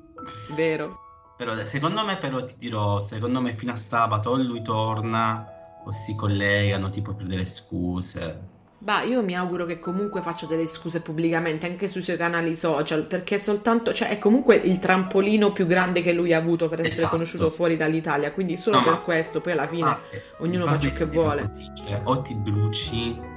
Vero. 0.55 0.99
Però 1.37 1.63
secondo 1.63 2.03
me 2.03 2.17
però 2.17 2.43
ti 2.43 2.55
dirò, 2.57 2.99
secondo 2.99 3.39
me 3.39 3.55
fino 3.55 3.71
a 3.71 3.77
sabato 3.77 4.31
o 4.31 4.35
lui 4.35 4.61
torna 4.61 5.47
o 5.85 5.91
si 5.93 6.13
collegano 6.13 6.89
tipo 6.89 7.13
per 7.13 7.25
delle 7.25 7.45
scuse. 7.45 8.57
Bah, 8.81 9.03
io 9.03 9.21
mi 9.21 9.35
auguro 9.35 9.65
che 9.65 9.79
comunque 9.79 10.21
faccia 10.21 10.45
delle 10.45 10.67
scuse 10.67 11.01
pubblicamente 11.01 11.65
anche 11.65 11.87
sui 11.87 12.01
suoi 12.01 12.15
canali 12.17 12.55
social, 12.55 13.03
perché 13.03 13.39
soltanto, 13.39 13.93
cioè, 13.93 14.09
è 14.09 14.19
comunque 14.19 14.55
il 14.55 14.79
trampolino 14.79 15.51
più 15.51 15.65
grande 15.65 16.01
che 16.01 16.13
lui 16.13 16.33
ha 16.33 16.37
avuto 16.37 16.69
per 16.69 16.81
essere 16.81 16.95
esatto. 16.95 17.11
conosciuto 17.11 17.49
fuori 17.49 17.75
dall'italia. 17.75 18.31
Quindi 18.31 18.57
solo 18.57 18.77
no, 18.77 18.83
per 18.83 19.01
questo, 19.01 19.41
poi 19.41 19.53
alla 19.53 19.67
fine 19.67 19.89
ah, 19.89 19.99
ognuno 20.39 20.65
fa 20.65 20.79
ciò 20.79 20.91
che 20.91 21.05
vuole. 21.05 21.41
Così, 21.41 21.69
cioè, 21.75 22.01
o 22.03 22.21
ti 22.21 22.33
bruci 22.35 23.28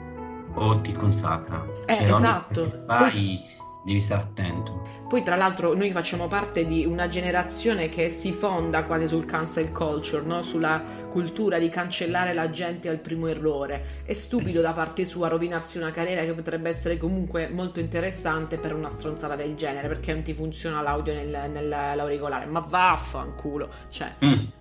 o 0.55 0.81
ti 0.81 0.93
consacra. 0.93 1.65
Eh, 1.87 1.95
cioè, 1.95 2.11
esatto. 2.11 2.85
Fai, 2.87 3.11
Poi... 3.11 3.43
devi 3.85 4.01
stare 4.01 4.23
attento. 4.23 4.83
Poi, 5.09 5.23
tra 5.23 5.37
l'altro, 5.37 5.75
noi 5.75 5.93
facciamo 5.93 6.27
parte 6.27 6.67
di 6.67 6.87
una 6.87 7.09
generazione 7.09 7.89
che 7.89 8.11
si 8.11 8.33
fonda 8.33 8.85
quasi 8.85 9.07
sul 9.07 9.25
cancel 9.27 9.71
culture, 9.73 10.25
no? 10.25 10.43
sulla 10.43 10.83
cultura 11.11 11.59
di 11.59 11.69
cancellare 11.69 12.33
la 12.33 12.49
gente 12.51 12.89
al 12.89 12.99
primo 12.99 13.27
errore. 13.27 14.03
È 14.05 14.13
stupido 14.15 14.61
eh 14.61 14.63
da 14.63 14.73
parte 14.73 15.05
sua 15.05 15.29
rovinarsi 15.29 15.77
una 15.77 15.91
carriera 15.91 16.25
che 16.25 16.33
potrebbe 16.33 16.71
essere 16.71 16.97
comunque 16.97 17.49
molto 17.49 17.81
interessante 17.81 18.57
per 18.57 18.75
una 18.75 18.89
stronzata 18.89 19.37
del 19.37 19.55
genere, 19.55 19.89
perché 19.89 20.13
non 20.13 20.23
ti 20.23 20.33
funziona 20.33 20.81
l'audio 20.81 21.13
nel, 21.13 21.51
nell'auricolare. 21.51 22.47
Ma 22.47 22.61
vaffanculo, 22.61 23.69
cioè. 23.91 24.15
Mm 24.25 24.61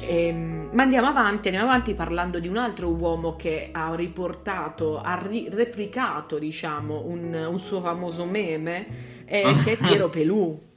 ehm, 0.00 0.70
ma 0.72 0.82
andiamo 0.82 1.08
avanti, 1.08 1.48
andiamo 1.48 1.70
avanti 1.70 1.94
parlando 1.94 2.38
di 2.38 2.48
un 2.48 2.56
altro 2.56 2.88
uomo 2.90 3.36
che 3.36 3.70
ha 3.72 3.94
riportato, 3.94 5.00
ha 5.00 5.18
ri- 5.20 5.48
replicato, 5.50 6.38
diciamo, 6.38 7.04
un, 7.06 7.32
un, 7.34 7.60
suo 7.60 7.80
famoso 7.80 8.24
meme, 8.24 9.24
eh, 9.24 9.54
che 9.64 9.72
è 9.72 9.76
Piero 9.76 10.08
Pelù. 10.08 10.72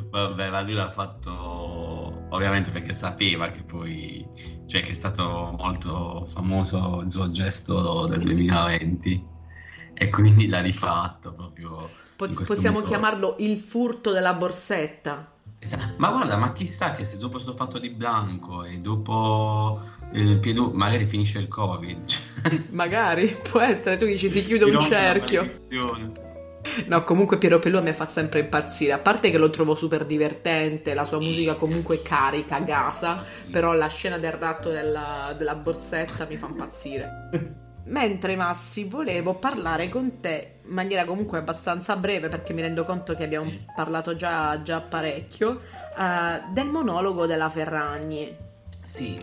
Vabbè, 0.10 0.50
ma 0.50 0.62
lui 0.62 0.74
l'ha 0.74 0.90
fatto 0.90 2.28
ovviamente 2.30 2.70
perché 2.70 2.92
sapeva 2.92 3.50
che 3.50 3.62
poi, 3.62 4.26
cioè 4.66 4.82
che 4.82 4.90
è 4.90 4.94
stato 4.94 5.54
molto 5.58 6.26
famoso 6.30 7.00
il 7.02 7.10
suo 7.10 7.30
gesto 7.30 8.06
del 8.06 8.20
2020 8.20 9.26
e 9.94 10.10
quindi 10.10 10.46
l'ha 10.46 10.60
rifatto 10.60 11.32
proprio. 11.32 11.90
Po- 12.16 12.28
possiamo 12.28 12.78
modo. 12.78 12.86
chiamarlo 12.86 13.36
il 13.38 13.56
furto 13.56 14.12
della 14.12 14.34
borsetta. 14.34 15.32
Esatto. 15.58 15.94
Ma 15.96 16.10
guarda, 16.10 16.36
ma 16.36 16.52
chissà 16.52 16.94
che 16.94 17.04
se 17.04 17.18
dopo 17.18 17.38
sto 17.38 17.52
fatto 17.52 17.78
di 17.78 17.90
bianco 17.90 18.64
e 18.64 18.76
dopo 18.76 19.80
il 20.12 20.38
piedu 20.38 20.70
magari 20.72 21.06
finisce 21.06 21.38
il 21.38 21.48
covid. 21.48 22.04
magari, 22.70 23.36
può 23.42 23.60
essere, 23.60 23.96
tu 23.96 24.06
dici 24.06 24.30
si 24.30 24.44
chiude 24.44 24.64
si 24.64 24.70
un 24.70 24.80
cerchio. 24.82 25.66
No, 26.86 27.02
comunque 27.04 27.38
Piero 27.38 27.58
Pelù 27.58 27.80
mi 27.82 27.92
fa 27.92 28.04
sempre 28.04 28.40
impazzire. 28.40 28.92
A 28.92 28.98
parte 28.98 29.30
che 29.30 29.38
lo 29.38 29.50
trovo 29.50 29.74
super 29.74 30.04
divertente, 30.04 30.94
la 30.94 31.04
sua 31.04 31.18
musica 31.18 31.54
comunque 31.54 32.02
carica, 32.02 32.58
gasa, 32.60 33.24
però 33.50 33.72
la 33.72 33.88
scena 33.88 34.18
del 34.18 34.32
ratto 34.32 34.70
della, 34.70 35.34
della 35.36 35.54
borsetta 35.54 36.26
mi 36.26 36.36
fa 36.36 36.46
impazzire. 36.46 37.28
Mentre 37.88 38.36
Massi, 38.36 38.84
volevo 38.84 39.34
parlare 39.34 39.88
con 39.88 40.20
te 40.20 40.60
in 40.66 40.74
maniera 40.74 41.04
comunque 41.04 41.38
abbastanza 41.38 41.96
breve, 41.96 42.28
perché 42.28 42.52
mi 42.52 42.60
rendo 42.60 42.84
conto 42.84 43.14
che 43.14 43.24
abbiamo 43.24 43.48
sì. 43.48 43.64
parlato 43.74 44.14
già, 44.14 44.60
già 44.62 44.80
parecchio, 44.80 45.60
uh, 45.96 46.52
del 46.52 46.68
monologo 46.68 47.26
della 47.26 47.48
Ferragni. 47.48 48.34
Sì, 48.82 49.18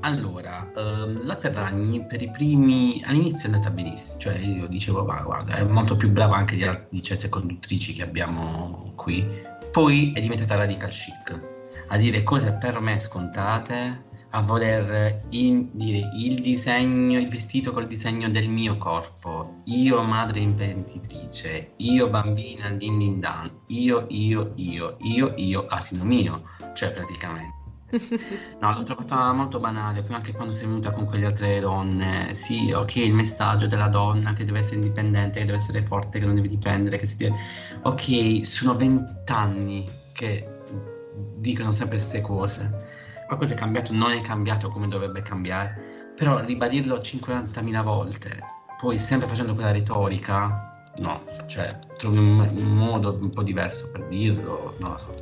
allora, 0.00 0.70
um, 0.74 1.24
la 1.24 1.36
Ferragni 1.36 2.04
per 2.04 2.22
i 2.22 2.30
primi 2.30 3.02
all'inizio 3.06 3.48
è 3.48 3.52
andata 3.52 3.70
benissimo, 3.70 4.20
cioè 4.20 4.36
io 4.36 4.66
dicevo, 4.66 5.04
va, 5.04 5.22
guarda, 5.22 5.56
è 5.56 5.64
molto 5.64 5.96
più 5.96 6.10
brava 6.10 6.36
anche 6.36 6.54
di, 6.54 6.64
di 6.90 7.02
certe 7.02 7.28
conduttrici 7.28 7.92
che 7.94 8.02
abbiamo 8.02 8.92
qui. 8.94 9.26
Poi 9.72 10.12
è 10.14 10.20
diventata 10.20 10.54
radical 10.54 10.90
chic, 10.90 11.40
a 11.88 11.96
dire 11.96 12.22
cose 12.22 12.52
per 12.52 12.78
me 12.80 13.00
scontate, 13.00 14.04
a 14.36 14.42
voler 14.42 15.22
in, 15.30 15.70
dire 15.72 16.10
il 16.14 16.42
disegno, 16.42 17.18
il 17.18 17.28
vestito 17.28 17.72
col 17.72 17.86
disegno 17.86 18.28
del 18.28 18.48
mio 18.50 18.76
corpo, 18.76 19.62
io 19.64 20.02
madre 20.02 20.40
imprenditrice, 20.40 21.72
io 21.76 22.08
bambina 22.08 22.68
din 22.68 22.98
din 22.98 23.18
dan, 23.18 23.50
io, 23.68 24.04
io, 24.10 24.52
io, 24.56 24.98
io, 25.00 25.32
io, 25.36 25.66
asino 25.68 26.04
mio, 26.04 26.42
cioè 26.74 26.92
praticamente. 26.92 27.54
No, 28.60 28.72
l'ho 28.72 28.82
trovata 28.82 29.32
molto 29.32 29.58
banale, 29.58 30.02
poi 30.02 30.16
anche 30.16 30.32
quando 30.32 30.52
sei 30.52 30.66
venuta 30.66 30.90
con 30.90 31.06
quelle 31.06 31.26
altre 31.26 31.60
donne, 31.60 32.34
sì, 32.34 32.72
ok, 32.72 32.96
il 32.96 33.14
messaggio 33.14 33.66
della 33.66 33.88
donna 33.88 34.34
che 34.34 34.44
deve 34.44 34.58
essere 34.58 34.76
indipendente, 34.76 35.38
che 35.38 35.46
deve 35.46 35.56
essere 35.58 35.82
forte, 35.82 36.18
che 36.18 36.26
non 36.26 36.34
deve 36.34 36.48
dipendere, 36.48 36.98
che 36.98 37.06
si 37.06 37.16
deve... 37.16 37.36
Ok, 37.82 38.44
sono 38.44 38.76
vent'anni 38.76 39.84
che 40.12 40.46
dicono 41.36 41.72
sempre 41.72 41.96
queste 41.96 42.20
cose 42.20 42.94
qualcosa 43.26 43.54
è 43.54 43.56
cambiato, 43.56 43.92
non 43.92 44.12
è 44.12 44.20
cambiato 44.20 44.68
come 44.68 44.88
dovrebbe 44.88 45.22
cambiare, 45.22 46.12
però 46.16 46.40
ribadirlo 46.40 47.00
50.000 47.00 47.82
volte, 47.82 48.44
poi 48.80 48.98
sempre 48.98 49.28
facendo 49.28 49.54
quella 49.54 49.72
retorica, 49.72 50.84
no, 50.98 51.22
cioè 51.46 51.68
trovi 51.98 52.18
un, 52.18 52.38
un 52.40 52.74
modo 52.74 53.18
un 53.20 53.30
po' 53.30 53.42
diverso 53.42 53.90
per 53.90 54.04
dirlo, 54.06 54.74
non 54.78 54.92
lo 54.92 54.98
so. 54.98 55.14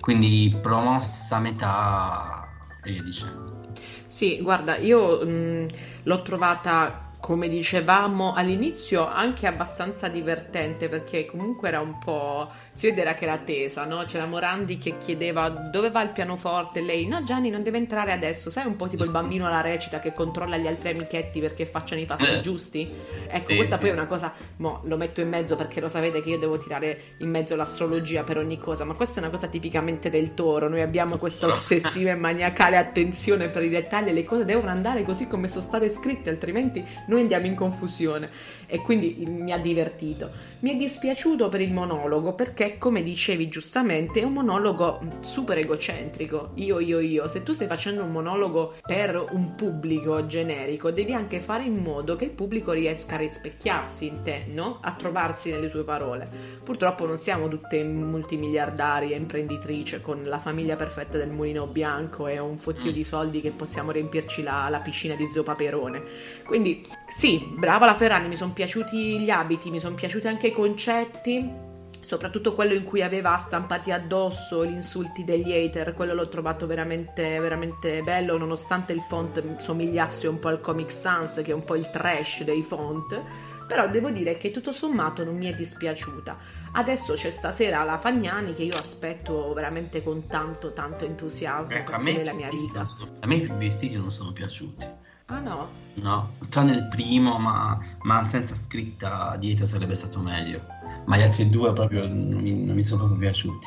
Quindi 0.00 0.56
promossa 0.60 1.38
metà 1.38 2.48
e 2.82 2.92
via 2.92 3.02
dicendo. 3.02 3.60
Sì, 4.06 4.40
guarda, 4.42 4.76
io 4.76 5.24
mh, 5.24 5.66
l'ho 6.02 6.22
trovata 6.22 7.10
come 7.20 7.48
dicevamo 7.48 8.34
all'inizio 8.34 9.08
anche 9.08 9.46
abbastanza 9.46 10.08
divertente 10.08 10.90
perché 10.90 11.24
comunque 11.24 11.68
era 11.68 11.80
un 11.80 11.98
po' 11.98 12.50
si 12.74 12.88
vedeva 12.88 13.14
che 13.14 13.24
era 13.24 13.38
tesa, 13.38 13.84
no? 13.84 14.04
C'era 14.04 14.26
Morandi 14.26 14.78
che 14.78 14.98
chiedeva 14.98 15.48
dove 15.48 15.90
va 15.90 16.02
il 16.02 16.10
pianoforte, 16.10 16.82
lei 16.82 17.06
no 17.06 17.22
Gianni 17.22 17.48
non 17.48 17.62
deve 17.62 17.78
entrare 17.78 18.10
adesso, 18.10 18.50
sai 18.50 18.66
un 18.66 18.74
po' 18.74 18.88
tipo 18.88 19.04
il 19.04 19.10
bambino 19.10 19.46
alla 19.46 19.60
recita 19.60 20.00
che 20.00 20.12
controlla 20.12 20.56
gli 20.56 20.66
altri 20.66 20.90
amichetti 20.90 21.38
perché 21.38 21.66
facciano 21.66 22.00
i 22.00 22.04
passi 22.04 22.32
eh. 22.32 22.40
giusti? 22.40 22.90
Ecco, 23.28 23.50
sì, 23.50 23.56
questa 23.56 23.76
sì. 23.76 23.82
poi 23.82 23.90
è 23.90 23.92
una 23.92 24.06
cosa, 24.06 24.32
mo 24.56 24.80
lo 24.84 24.96
metto 24.96 25.20
in 25.20 25.28
mezzo 25.28 25.54
perché 25.54 25.80
lo 25.80 25.88
sapete 25.88 26.20
che 26.20 26.30
io 26.30 26.38
devo 26.38 26.58
tirare 26.58 27.14
in 27.18 27.30
mezzo 27.30 27.54
l'astrologia 27.54 28.24
per 28.24 28.38
ogni 28.38 28.58
cosa, 28.58 28.82
ma 28.82 28.94
questa 28.94 29.20
è 29.20 29.22
una 29.22 29.30
cosa 29.30 29.46
tipicamente 29.46 30.10
del 30.10 30.34
toro, 30.34 30.68
noi 30.68 30.80
abbiamo 30.80 31.16
questa 31.16 31.46
ossessiva 31.48 32.10
e 32.10 32.16
maniacale 32.16 32.76
attenzione 32.76 33.50
per 33.50 33.62
i 33.62 33.68
dettagli, 33.68 34.10
le 34.10 34.24
cose 34.24 34.44
devono 34.44 34.70
andare 34.70 35.04
così 35.04 35.28
come 35.28 35.48
sono 35.48 35.62
state 35.62 35.88
scritte, 35.88 36.28
altrimenti 36.28 36.84
noi 37.06 37.20
andiamo 37.20 37.46
in 37.46 37.54
confusione 37.54 38.30
e 38.66 38.78
quindi 38.78 39.24
mi 39.28 39.52
ha 39.52 39.58
divertito. 39.58 40.53
Mi 40.64 40.70
è 40.70 40.76
dispiaciuto 40.76 41.50
per 41.50 41.60
il 41.60 41.74
monologo 41.74 42.32
perché, 42.32 42.78
come 42.78 43.02
dicevi 43.02 43.50
giustamente, 43.50 44.20
è 44.20 44.24
un 44.24 44.32
monologo 44.32 44.98
super 45.20 45.58
egocentrico. 45.58 46.52
Io, 46.54 46.78
io, 46.78 47.00
io. 47.00 47.28
Se 47.28 47.42
tu 47.42 47.52
stai 47.52 47.66
facendo 47.66 48.02
un 48.02 48.10
monologo 48.10 48.76
per 48.80 49.26
un 49.32 49.56
pubblico 49.56 50.24
generico, 50.24 50.90
devi 50.90 51.12
anche 51.12 51.40
fare 51.40 51.64
in 51.64 51.76
modo 51.76 52.16
che 52.16 52.24
il 52.24 52.30
pubblico 52.30 52.72
riesca 52.72 53.16
a 53.16 53.18
rispecchiarsi 53.18 54.06
in 54.06 54.22
te, 54.22 54.46
no? 54.54 54.78
A 54.80 54.94
trovarsi 54.94 55.50
nelle 55.50 55.68
tue 55.68 55.84
parole. 55.84 56.26
Purtroppo 56.64 57.04
non 57.04 57.18
siamo 57.18 57.48
tutte 57.48 57.84
multimiliardari 57.84 59.12
e 59.12 59.16
imprenditrici 59.16 60.00
con 60.00 60.22
la 60.22 60.38
famiglia 60.38 60.76
perfetta 60.76 61.18
del 61.18 61.28
mulino 61.28 61.66
bianco 61.66 62.26
e 62.26 62.38
un 62.38 62.56
fottio 62.56 62.90
mm. 62.90 62.94
di 62.94 63.04
soldi 63.04 63.42
che 63.42 63.50
possiamo 63.50 63.90
riempirci 63.90 64.42
la, 64.42 64.68
la 64.70 64.80
piscina 64.80 65.14
di 65.14 65.30
zio 65.30 65.42
Paperone. 65.42 66.02
Quindi, 66.46 66.82
sì, 67.16 67.38
brava 67.56 67.86
la 67.86 67.94
Ferrani, 67.94 68.28
mi 68.28 68.36
sono 68.36 68.52
piaciuti 68.52 69.20
gli 69.20 69.30
abiti, 69.30 69.70
mi 69.70 69.80
sono 69.80 69.94
piaciuti 69.94 70.26
anche 70.26 70.48
i 70.48 70.52
concetti 70.52 71.64
soprattutto 72.04 72.52
quello 72.54 72.74
in 72.74 72.84
cui 72.84 73.02
aveva 73.02 73.36
stampati 73.38 73.90
addosso 73.90 74.64
gli 74.64 74.72
insulti 74.72 75.24
degli 75.24 75.52
hater, 75.52 75.94
quello 75.94 76.14
l'ho 76.14 76.28
trovato 76.28 76.66
veramente, 76.66 77.38
veramente 77.40 78.02
bello, 78.02 78.36
nonostante 78.36 78.92
il 78.92 79.00
font 79.00 79.56
somigliasse 79.56 80.28
un 80.28 80.38
po' 80.38 80.48
al 80.48 80.60
Comic 80.60 80.92
Sans, 80.92 81.40
che 81.42 81.50
è 81.50 81.54
un 81.54 81.64
po' 81.64 81.76
il 81.76 81.88
trash 81.90 82.42
dei 82.42 82.62
font. 82.62 83.22
Però 83.66 83.88
devo 83.88 84.10
dire 84.10 84.36
che 84.36 84.50
tutto 84.50 84.72
sommato 84.72 85.24
non 85.24 85.36
mi 85.36 85.46
è 85.46 85.54
dispiaciuta. 85.54 86.36
Adesso 86.72 87.14
c'è 87.14 87.30
stasera 87.30 87.82
la 87.82 87.96
Fagnani 87.96 88.52
che 88.52 88.64
io 88.64 88.76
aspetto 88.76 89.54
veramente 89.54 90.02
con 90.02 90.26
tanto, 90.26 90.74
tanto 90.74 91.06
entusiasmo 91.06 91.74
ecco, 91.74 91.92
per 92.02 92.24
la 92.24 92.34
mia 92.34 92.50
vita. 92.50 92.84
Sono, 92.84 93.16
a 93.20 93.26
me 93.26 93.36
i 93.36 93.50
vestiti 93.56 93.96
non 93.96 94.10
sono 94.10 94.32
piaciuti. 94.32 94.86
Ah 95.26 95.40
no? 95.40 95.68
No, 95.94 96.32
tranne 96.50 96.72
il 96.72 96.88
primo, 96.88 97.38
ma, 97.38 97.78
ma, 98.02 98.24
senza 98.24 98.54
scritta 98.54 99.36
dietro 99.38 99.66
sarebbe 99.66 99.94
stato 99.94 100.20
meglio. 100.20 100.60
Ma 101.06 101.16
gli 101.16 101.22
altri 101.22 101.48
due 101.48 101.72
proprio 101.72 102.06
non 102.06 102.40
mi, 102.40 102.52
non 102.52 102.74
mi 102.74 102.82
sono 102.82 103.06
proprio 103.06 103.20
piaciuti. 103.20 103.66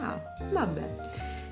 Ah, 0.00 0.20
vabbè. 0.52 0.96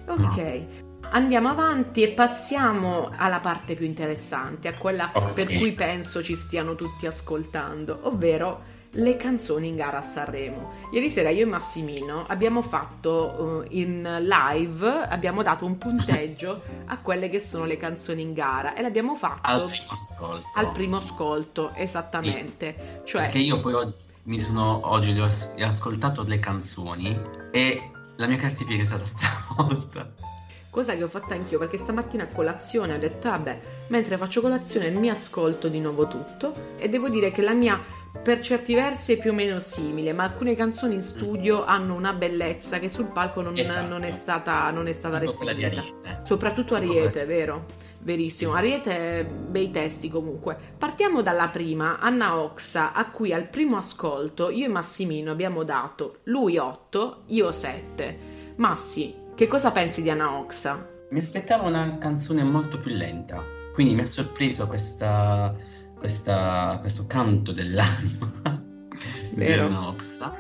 Ok. 0.07 0.37
No. 0.37 0.89
Andiamo 1.13 1.49
avanti 1.49 2.03
e 2.03 2.11
passiamo 2.11 3.11
alla 3.17 3.41
parte 3.41 3.75
più 3.75 3.85
interessante, 3.85 4.69
a 4.69 4.75
quella 4.75 5.11
oh, 5.13 5.33
per 5.33 5.49
sì. 5.49 5.59
cui 5.59 5.73
penso 5.73 6.23
ci 6.23 6.37
stiano 6.37 6.77
tutti 6.77 7.07
ascoltando, 7.07 7.99
ovvero 8.03 8.63
le 8.93 9.17
canzoni 9.17 9.69
in 9.69 9.77
gara 9.77 9.99
a 9.99 10.03
Sanremo. 10.03 10.73
Ieri 10.93 11.09
sera 11.11 11.31
io 11.31 11.43
e 11.43 11.47
Massimino 11.47 12.25
abbiamo 12.27 12.63
fatto 12.63 13.65
uh, 13.69 13.77
in 13.77 14.03
live, 14.03 14.89
abbiamo 15.09 15.43
dato 15.43 15.65
un 15.65 15.79
punteggio 15.79 16.63
a 16.87 16.99
quelle 16.99 17.29
che 17.29 17.39
sono 17.39 17.65
le 17.65 17.77
canzoni 17.77 18.23
in 18.23 18.33
gara 18.33 18.75
e 18.75 18.83
l'abbiamo 18.83 19.15
fatto 19.15 19.47
al 19.47 19.67
primo 19.69 19.93
ascolto. 19.93 20.49
Al 20.55 20.71
primo 20.73 20.97
ascolto, 20.97 21.73
esattamente. 21.75 23.01
Sì. 23.05 23.11
Cioè, 23.11 23.23
Perché 23.23 23.39
io 23.39 23.61
poi 23.61 23.75
oggi 23.75 23.95
mi 24.25 24.39
sono 24.39 24.81
oggi 24.85 25.19
ho 25.19 25.29
ascoltato 25.65 26.25
le 26.25 26.39
canzoni 26.39 27.19
e 27.51 27.91
la 28.17 28.27
mia 28.27 28.37
classifica 28.37 28.83
è 28.83 28.85
stata 28.85 29.07
stravolta. 29.07 30.29
Cosa 30.69 30.95
che 30.95 31.03
ho 31.03 31.09
fatto 31.09 31.33
anch'io 31.33 31.59
perché 31.59 31.79
stamattina 31.79 32.25
a 32.25 32.27
colazione 32.27 32.95
ho 32.95 32.99
detto 32.99 33.29
vabbè, 33.29 33.61
mentre 33.89 34.17
faccio 34.17 34.41
colazione 34.41 34.91
mi 34.91 35.11
ascolto 35.11 35.67
di 35.67 35.81
nuovo 35.81 36.07
tutto 36.07 36.77
e 36.79 36.89
devo 36.89 37.09
dire 37.09 37.33
che 37.33 37.43
la 37.43 37.55
mia 37.55 37.81
per 38.23 38.41
certi 38.41 38.75
versi 38.75 39.13
è 39.13 39.19
più 39.19 39.31
o 39.31 39.35
meno 39.35 39.61
simile, 39.61 40.13
ma 40.13 40.25
alcune 40.25 40.55
canzoni 40.55 40.97
in 40.97 41.03
studio 41.03 41.65
hanno 41.65 41.95
una 41.95 42.13
bellezza 42.13 42.79
che 42.79 42.91
sul 42.91 43.07
palco 43.07 43.41
non, 43.41 43.57
esatto. 43.57 43.89
non 43.89 44.03
è 44.03 44.11
stata, 44.11 44.71
non 44.71 44.89
è 44.89 44.93
stata 44.93 45.19
restituita. 45.19 45.83
Soprattutto 46.23 46.75
Ariete, 46.75 47.25
vero? 47.25 47.67
Verissimo. 48.01 48.55
Ariete, 48.55 49.25
bei 49.25 49.71
testi 49.71 50.09
comunque. 50.09 50.57
Partiamo 50.77 51.23
dalla 51.23 51.49
prima, 51.49 51.99
Anna 51.99 52.37
Oxa, 52.37 52.93
a 52.93 53.09
cui 53.11 53.33
al 53.33 53.49
primo 53.49 53.77
ascolto 53.77 54.51
io 54.51 54.67
e 54.67 54.69
Massimino 54.69 55.31
abbiamo 55.31 55.63
dato 55.63 56.19
lui 56.25 56.59
8, 56.59 57.23
io 57.27 57.51
7. 57.51 58.19
Massi, 58.57 59.15
che 59.35 59.47
cosa 59.47 59.71
pensi 59.71 60.03
di 60.03 60.11
Anna 60.11 60.37
Oxa? 60.37 60.87
Mi 61.11 61.21
aspettavo 61.21 61.67
una 61.67 61.97
canzone 61.99 62.43
molto 62.43 62.79
più 62.79 62.93
lenta, 62.93 63.43
quindi 63.73 63.95
mi 63.95 64.03
ha 64.03 64.07
sorpreso 64.07 64.67
questa 64.67 65.55
questa, 66.01 66.79
questo 66.81 67.07
canto 67.07 67.53
dell'anima 67.53 68.33
Vero. 69.37 69.69
di 69.69 69.73
Noxa. 69.73 70.35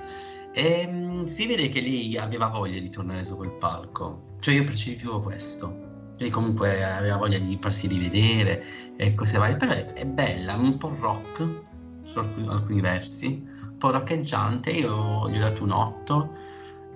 E 0.52 0.86
um, 0.88 1.26
si 1.26 1.46
vede 1.46 1.68
che 1.68 1.80
lei 1.80 2.16
aveva 2.16 2.48
voglia 2.48 2.80
di 2.80 2.88
tornare 2.90 3.22
su 3.22 3.36
quel 3.36 3.52
palco. 3.52 4.36
Cioè 4.40 4.54
io 4.54 4.64
percepivo 4.64 5.20
questo. 5.20 5.88
Lei 6.16 6.30
comunque 6.30 6.82
aveva 6.82 7.16
voglia 7.16 7.38
di 7.38 7.56
farsi 7.60 7.86
rivedere 7.86 8.96
e 8.96 9.14
cose 9.14 9.38
varie. 9.38 9.56
Però 9.56 9.70
è, 9.70 9.92
è 9.92 10.06
bella, 10.06 10.56
un 10.56 10.78
po' 10.78 10.96
rock 10.98 11.48
su 12.04 12.18
alcuni, 12.18 12.48
alcuni, 12.48 12.80
versi, 12.80 13.46
un 13.46 13.76
po' 13.76 13.90
roccheggiante. 13.90 14.70
Io 14.70 15.28
gli 15.28 15.36
ho 15.36 15.40
dato 15.40 15.62
un 15.62 15.70
8 15.70 16.30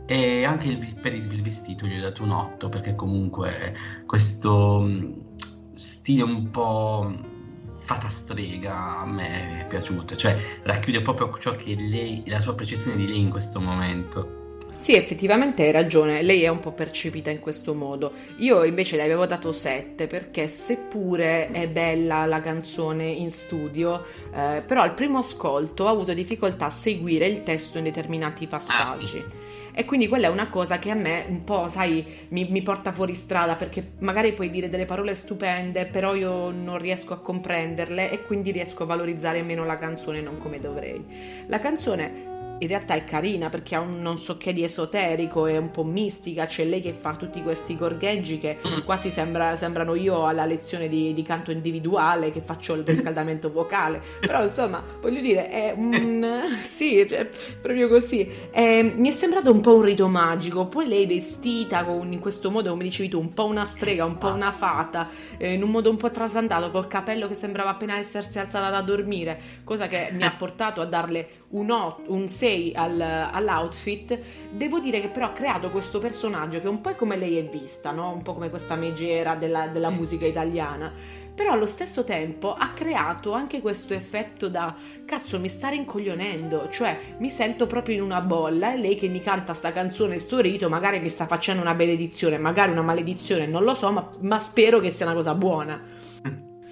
e 0.07 0.44
anche 0.44 0.68
il, 0.68 0.94
per 1.00 1.14
il 1.14 1.42
vestito 1.42 1.87
gli 1.87 1.98
ho 1.98 2.03
dato 2.03 2.22
un 2.22 2.31
8 2.31 2.68
perché 2.68 2.94
comunque 2.94 3.74
questo 4.05 4.81
mm, 4.83 5.12
stile 5.74 6.22
un 6.22 6.50
po' 6.50 7.33
fata 7.84 8.08
strega 8.08 9.00
a 9.00 9.06
me 9.06 9.60
è 9.60 9.66
piaciuta, 9.66 10.16
cioè 10.16 10.36
racchiude 10.62 11.02
proprio 11.02 11.36
ciò 11.38 11.54
che 11.54 11.76
lei, 11.78 12.22
la 12.26 12.40
sua 12.40 12.54
percezione 12.54 12.96
di 12.96 13.06
lei 13.06 13.20
in 13.20 13.30
questo 13.30 13.60
momento. 13.60 14.42
Sì, 14.76 14.96
effettivamente 14.96 15.62
hai 15.62 15.70
ragione, 15.70 16.22
lei 16.22 16.42
è 16.42 16.48
un 16.48 16.58
po' 16.58 16.72
percepita 16.72 17.30
in 17.30 17.38
questo 17.38 17.74
modo. 17.74 18.12
Io 18.38 18.64
invece 18.64 18.96
le 18.96 19.02
avevo 19.02 19.24
dato 19.24 19.52
7 19.52 20.06
perché 20.06 20.48
seppure 20.48 21.50
è 21.50 21.68
bella 21.68 22.26
la 22.26 22.40
canzone 22.40 23.04
in 23.04 23.30
studio, 23.30 24.04
eh, 24.34 24.62
però 24.66 24.82
al 24.82 24.94
primo 24.94 25.18
ascolto 25.18 25.84
ho 25.84 25.88
avuto 25.88 26.12
difficoltà 26.12 26.66
a 26.66 26.70
seguire 26.70 27.26
il 27.26 27.42
testo 27.44 27.78
in 27.78 27.84
determinati 27.84 28.46
passaggi. 28.46 29.04
Ah, 29.04 29.08
sì. 29.08 29.43
E 29.76 29.84
quindi 29.84 30.06
quella 30.06 30.28
è 30.28 30.30
una 30.30 30.48
cosa 30.48 30.78
che 30.78 30.90
a 30.90 30.94
me 30.94 31.24
un 31.28 31.42
po', 31.42 31.66
sai, 31.66 32.26
mi, 32.28 32.46
mi, 32.48 32.62
porta 32.62 32.92
fuori 32.92 33.14
strada 33.14 33.56
perché 33.56 33.94
magari 33.98 34.32
puoi 34.32 34.48
dire 34.48 34.68
delle 34.68 34.84
parole 34.84 35.16
stupende, 35.16 35.87
però 35.87 36.14
io 36.14 36.50
non 36.50 36.78
riesco 36.78 37.12
a 37.12 37.18
comprenderle 37.18 38.08
e 38.10 38.22
quindi 38.22 38.52
riesco 38.52 38.84
a 38.84 38.87
valorizzare 38.87 39.42
meno 39.42 39.64
la 39.64 39.76
canzone 39.76 40.20
non 40.20 40.38
come 40.38 40.60
dovrei. 40.60 41.44
La 41.48 41.58
canzone 41.58 42.33
in 42.58 42.68
realtà 42.68 42.94
è 42.94 43.04
carina 43.04 43.48
perché 43.48 43.74
ha 43.74 43.80
un 43.80 44.00
non 44.00 44.18
so 44.18 44.36
che 44.36 44.52
di 44.52 44.62
esoterico, 44.62 45.46
è 45.46 45.56
un 45.56 45.70
po' 45.70 45.84
mistica, 45.84 46.46
c'è 46.46 46.64
lei 46.64 46.80
che 46.80 46.92
fa 46.92 47.14
tutti 47.14 47.42
questi 47.42 47.76
gorgheggi 47.76 48.38
che 48.38 48.58
mm. 48.66 48.80
quasi 48.84 49.10
sembra, 49.10 49.56
sembrano 49.56 49.94
io 49.94 50.26
alla 50.26 50.44
lezione 50.44 50.88
di, 50.88 51.12
di, 51.14 51.22
canto 51.22 51.50
individuale 51.50 52.30
che 52.30 52.40
faccio 52.40 52.74
il 52.74 52.84
riscaldamento 52.84 53.50
vocale, 53.50 54.00
però 54.20 54.42
insomma 54.42 54.82
voglio 55.00 55.20
dire 55.20 55.48
è 55.48 55.74
un... 55.76 56.42
sì, 56.62 57.06
cioè, 57.08 57.28
proprio 57.60 57.88
così, 57.88 58.28
è, 58.50 58.82
mi 58.82 59.08
è 59.08 59.12
sembrato 59.12 59.50
un 59.50 59.60
po' 59.60 59.76
un 59.76 59.82
rito 59.82 60.08
magico, 60.08 60.66
poi 60.66 60.86
lei 60.86 61.06
vestita 61.06 61.84
con, 61.84 62.12
in 62.12 62.20
questo 62.20 62.50
modo 62.50 62.70
come 62.70 62.84
dicevi 62.84 63.08
tu, 63.08 63.18
un 63.18 63.32
po' 63.32 63.46
una 63.46 63.64
strega, 63.64 64.04
un 64.04 64.18
po' 64.18 64.28
una 64.28 64.52
fata, 64.52 65.08
eh, 65.38 65.52
in 65.52 65.62
un 65.62 65.70
modo 65.70 65.90
un 65.90 65.96
po' 65.96 66.10
trasandato, 66.10 66.70
col 66.70 66.86
capello 66.86 67.26
che 67.26 67.34
sembrava 67.34 67.70
appena 67.70 67.96
essersi 67.96 68.38
alzata 68.38 68.70
da 68.70 68.80
dormire, 68.80 69.62
cosa 69.64 69.88
che 69.88 70.10
mi 70.12 70.22
ha 70.22 70.34
portato 70.36 70.80
a 70.80 70.84
darle 70.84 71.42
un, 71.54 71.70
8, 71.70 72.12
un 72.12 72.28
6 72.28 72.72
al, 72.74 73.00
all'outfit, 73.00 74.18
devo 74.50 74.78
dire 74.78 75.00
che 75.00 75.08
però 75.08 75.26
ha 75.26 75.32
creato 75.32 75.70
questo 75.70 75.98
personaggio 75.98 76.60
che 76.60 76.66
è 76.66 76.70
un 76.70 76.80
po' 76.80 76.94
come 76.94 77.16
lei 77.16 77.36
è 77.36 77.44
vista, 77.44 77.90
no? 77.90 78.10
un 78.10 78.22
po' 78.22 78.34
come 78.34 78.50
questa 78.50 78.76
megera 78.76 79.34
della, 79.34 79.68
della 79.68 79.90
musica 79.90 80.26
italiana, 80.26 80.92
però 81.34 81.52
allo 81.52 81.66
stesso 81.66 82.04
tempo 82.04 82.54
ha 82.54 82.70
creato 82.70 83.32
anche 83.32 83.60
questo 83.60 83.92
effetto 83.92 84.48
da 84.48 84.74
cazzo 85.04 85.40
mi 85.40 85.48
sta 85.48 85.68
rincoglionendo, 85.68 86.68
cioè 86.70 86.98
mi 87.18 87.30
sento 87.30 87.66
proprio 87.66 87.96
in 87.96 88.02
una 88.02 88.20
bolla 88.20 88.72
e 88.72 88.78
lei 88.78 88.96
che 88.96 89.08
mi 89.08 89.20
canta 89.20 89.54
sta 89.54 89.72
canzone 89.72 90.18
sto 90.18 90.40
rito 90.40 90.68
magari 90.68 91.00
mi 91.00 91.08
sta 91.08 91.26
facendo 91.26 91.62
una 91.62 91.74
benedizione, 91.74 92.38
magari 92.38 92.70
una 92.70 92.82
maledizione, 92.82 93.46
non 93.46 93.64
lo 93.64 93.74
so, 93.74 93.90
ma, 93.90 94.08
ma 94.20 94.38
spero 94.38 94.80
che 94.80 94.92
sia 94.92 95.06
una 95.06 95.14
cosa 95.14 95.34
buona. 95.34 96.03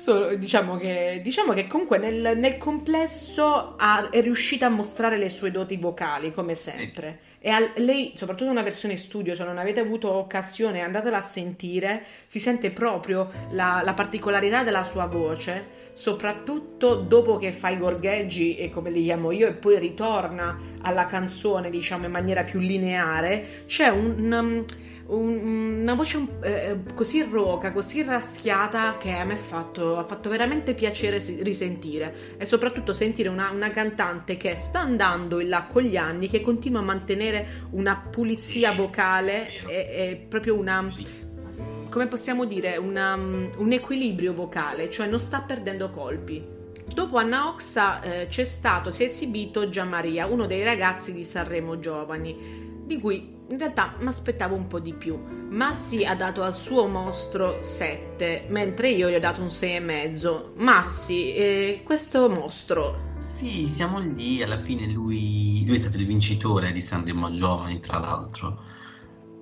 So, 0.02 0.34
diciamo, 0.34 0.78
che, 0.78 1.20
diciamo, 1.22 1.52
che, 1.52 1.68
comunque 1.68 1.96
nel, 1.96 2.36
nel 2.36 2.58
complesso 2.58 3.76
ha, 3.76 4.10
è 4.10 4.20
riuscita 4.20 4.66
a 4.66 4.68
mostrare 4.68 5.16
le 5.16 5.28
sue 5.28 5.52
doti 5.52 5.76
vocali, 5.76 6.32
come 6.32 6.56
sempre. 6.56 7.20
Sì. 7.38 7.46
E 7.46 7.50
a, 7.50 7.70
lei, 7.76 8.12
soprattutto 8.16 8.50
una 8.50 8.62
versione 8.62 8.96
studio, 8.96 9.36
se 9.36 9.44
non 9.44 9.58
avete 9.58 9.78
avuto 9.78 10.10
occasione, 10.10 10.80
andatela 10.80 11.18
a 11.18 11.22
sentire, 11.22 12.02
si 12.26 12.40
sente 12.40 12.72
proprio 12.72 13.30
la, 13.52 13.80
la 13.84 13.94
particolarità 13.94 14.64
della 14.64 14.82
sua 14.82 15.06
voce, 15.06 15.90
soprattutto 15.92 16.96
dopo 16.96 17.36
che 17.36 17.52
fa 17.52 17.68
i 17.68 17.78
gorgheggi, 17.78 18.56
e 18.56 18.70
come 18.70 18.90
li 18.90 19.04
chiamo 19.04 19.30
io, 19.30 19.46
e 19.46 19.52
poi 19.52 19.78
ritorna 19.78 20.58
alla 20.82 21.06
canzone, 21.06 21.70
diciamo, 21.70 22.06
in 22.06 22.10
maniera 22.10 22.42
più 22.42 22.58
lineare. 22.58 23.62
C'è 23.66 23.86
un... 23.86 24.32
Um, 24.32 24.64
un, 25.06 25.80
una 25.80 25.94
voce 25.94 26.26
eh, 26.42 26.78
così 26.94 27.22
roca, 27.22 27.72
così 27.72 28.02
raschiata 28.02 28.96
che 28.98 29.12
a 29.12 29.24
me 29.24 29.34
ha 29.34 29.36
fatto, 29.36 30.04
fatto 30.06 30.28
veramente 30.28 30.74
piacere 30.74 31.18
risentire. 31.40 32.36
E 32.38 32.46
soprattutto 32.46 32.92
sentire 32.92 33.28
una, 33.28 33.50
una, 33.50 33.70
cantante 33.70 34.36
che 34.36 34.54
sta 34.56 34.80
andando 34.80 35.40
in 35.40 35.48
là 35.48 35.64
con 35.64 35.82
gli 35.82 35.96
anni, 35.96 36.28
che 36.28 36.40
continua 36.40 36.80
a 36.80 36.84
mantenere 36.84 37.66
una 37.70 37.96
pulizia 37.96 38.70
sì, 38.70 38.76
vocale 38.76 39.46
sì, 39.46 39.70
e, 39.70 39.76
e, 39.76 40.26
proprio 40.28 40.58
una... 40.58 40.92
come 41.88 42.06
possiamo 42.06 42.44
dire, 42.44 42.76
una, 42.76 43.14
un 43.14 43.72
equilibrio 43.72 44.32
vocale, 44.32 44.90
cioè 44.90 45.06
non 45.06 45.20
sta 45.20 45.42
perdendo 45.42 45.90
colpi. 45.90 46.60
Dopo 46.92 47.16
Anna 47.16 47.48
Oxa 47.48 48.02
eh, 48.02 48.26
c'è 48.28 48.44
stato, 48.44 48.90
si 48.90 49.02
è 49.02 49.06
esibito 49.06 49.68
Gianmaria, 49.68 50.26
uno 50.26 50.46
dei 50.46 50.62
ragazzi 50.62 51.12
di 51.12 51.24
Sanremo 51.24 51.78
Giovani, 51.78 52.82
di 52.84 53.00
cui 53.00 53.40
in 53.52 53.58
realtà 53.58 53.96
mi 53.98 54.06
aspettavo 54.06 54.54
un 54.54 54.66
po' 54.66 54.80
di 54.80 54.94
più. 54.94 55.22
Massi 55.50 56.06
ha 56.06 56.14
dato 56.14 56.42
al 56.42 56.56
suo 56.56 56.86
mostro 56.86 57.62
7, 57.62 58.46
mentre 58.48 58.88
io 58.88 59.10
gli 59.10 59.14
ho 59.14 59.20
dato 59.20 59.42
un 59.42 59.48
6,5. 59.48 60.52
Massi, 60.56 61.34
eh, 61.34 61.82
questo 61.84 62.30
mostro... 62.30 63.10
Sì, 63.18 63.68
siamo 63.68 63.98
lì, 63.98 64.42
alla 64.42 64.58
fine 64.62 64.88
lui, 64.88 65.64
lui 65.66 65.74
è 65.74 65.78
stato 65.78 65.98
il 65.98 66.06
vincitore 66.06 66.72
di 66.72 66.80
Sanremo 66.80 67.30
Giovani, 67.30 67.80
tra 67.80 67.98
l'altro. 67.98 68.58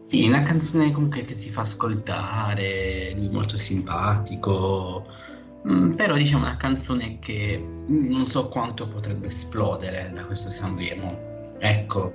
Sì, 0.02 0.26
una 0.26 0.42
canzone 0.42 0.90
comunque 0.90 1.24
che 1.24 1.34
si 1.34 1.48
fa 1.48 1.60
ascoltare, 1.60 3.12
lui 3.14 3.28
molto 3.28 3.56
simpatico, 3.56 5.06
mm, 5.68 5.92
però 5.92 6.16
diciamo 6.16 6.46
una 6.46 6.56
canzone 6.56 7.20
che 7.20 7.64
non 7.86 8.26
so 8.26 8.48
quanto 8.48 8.88
potrebbe 8.88 9.28
esplodere 9.28 10.10
da 10.12 10.24
questo 10.24 10.50
Sanremo. 10.50 11.29
Ecco, 11.62 12.14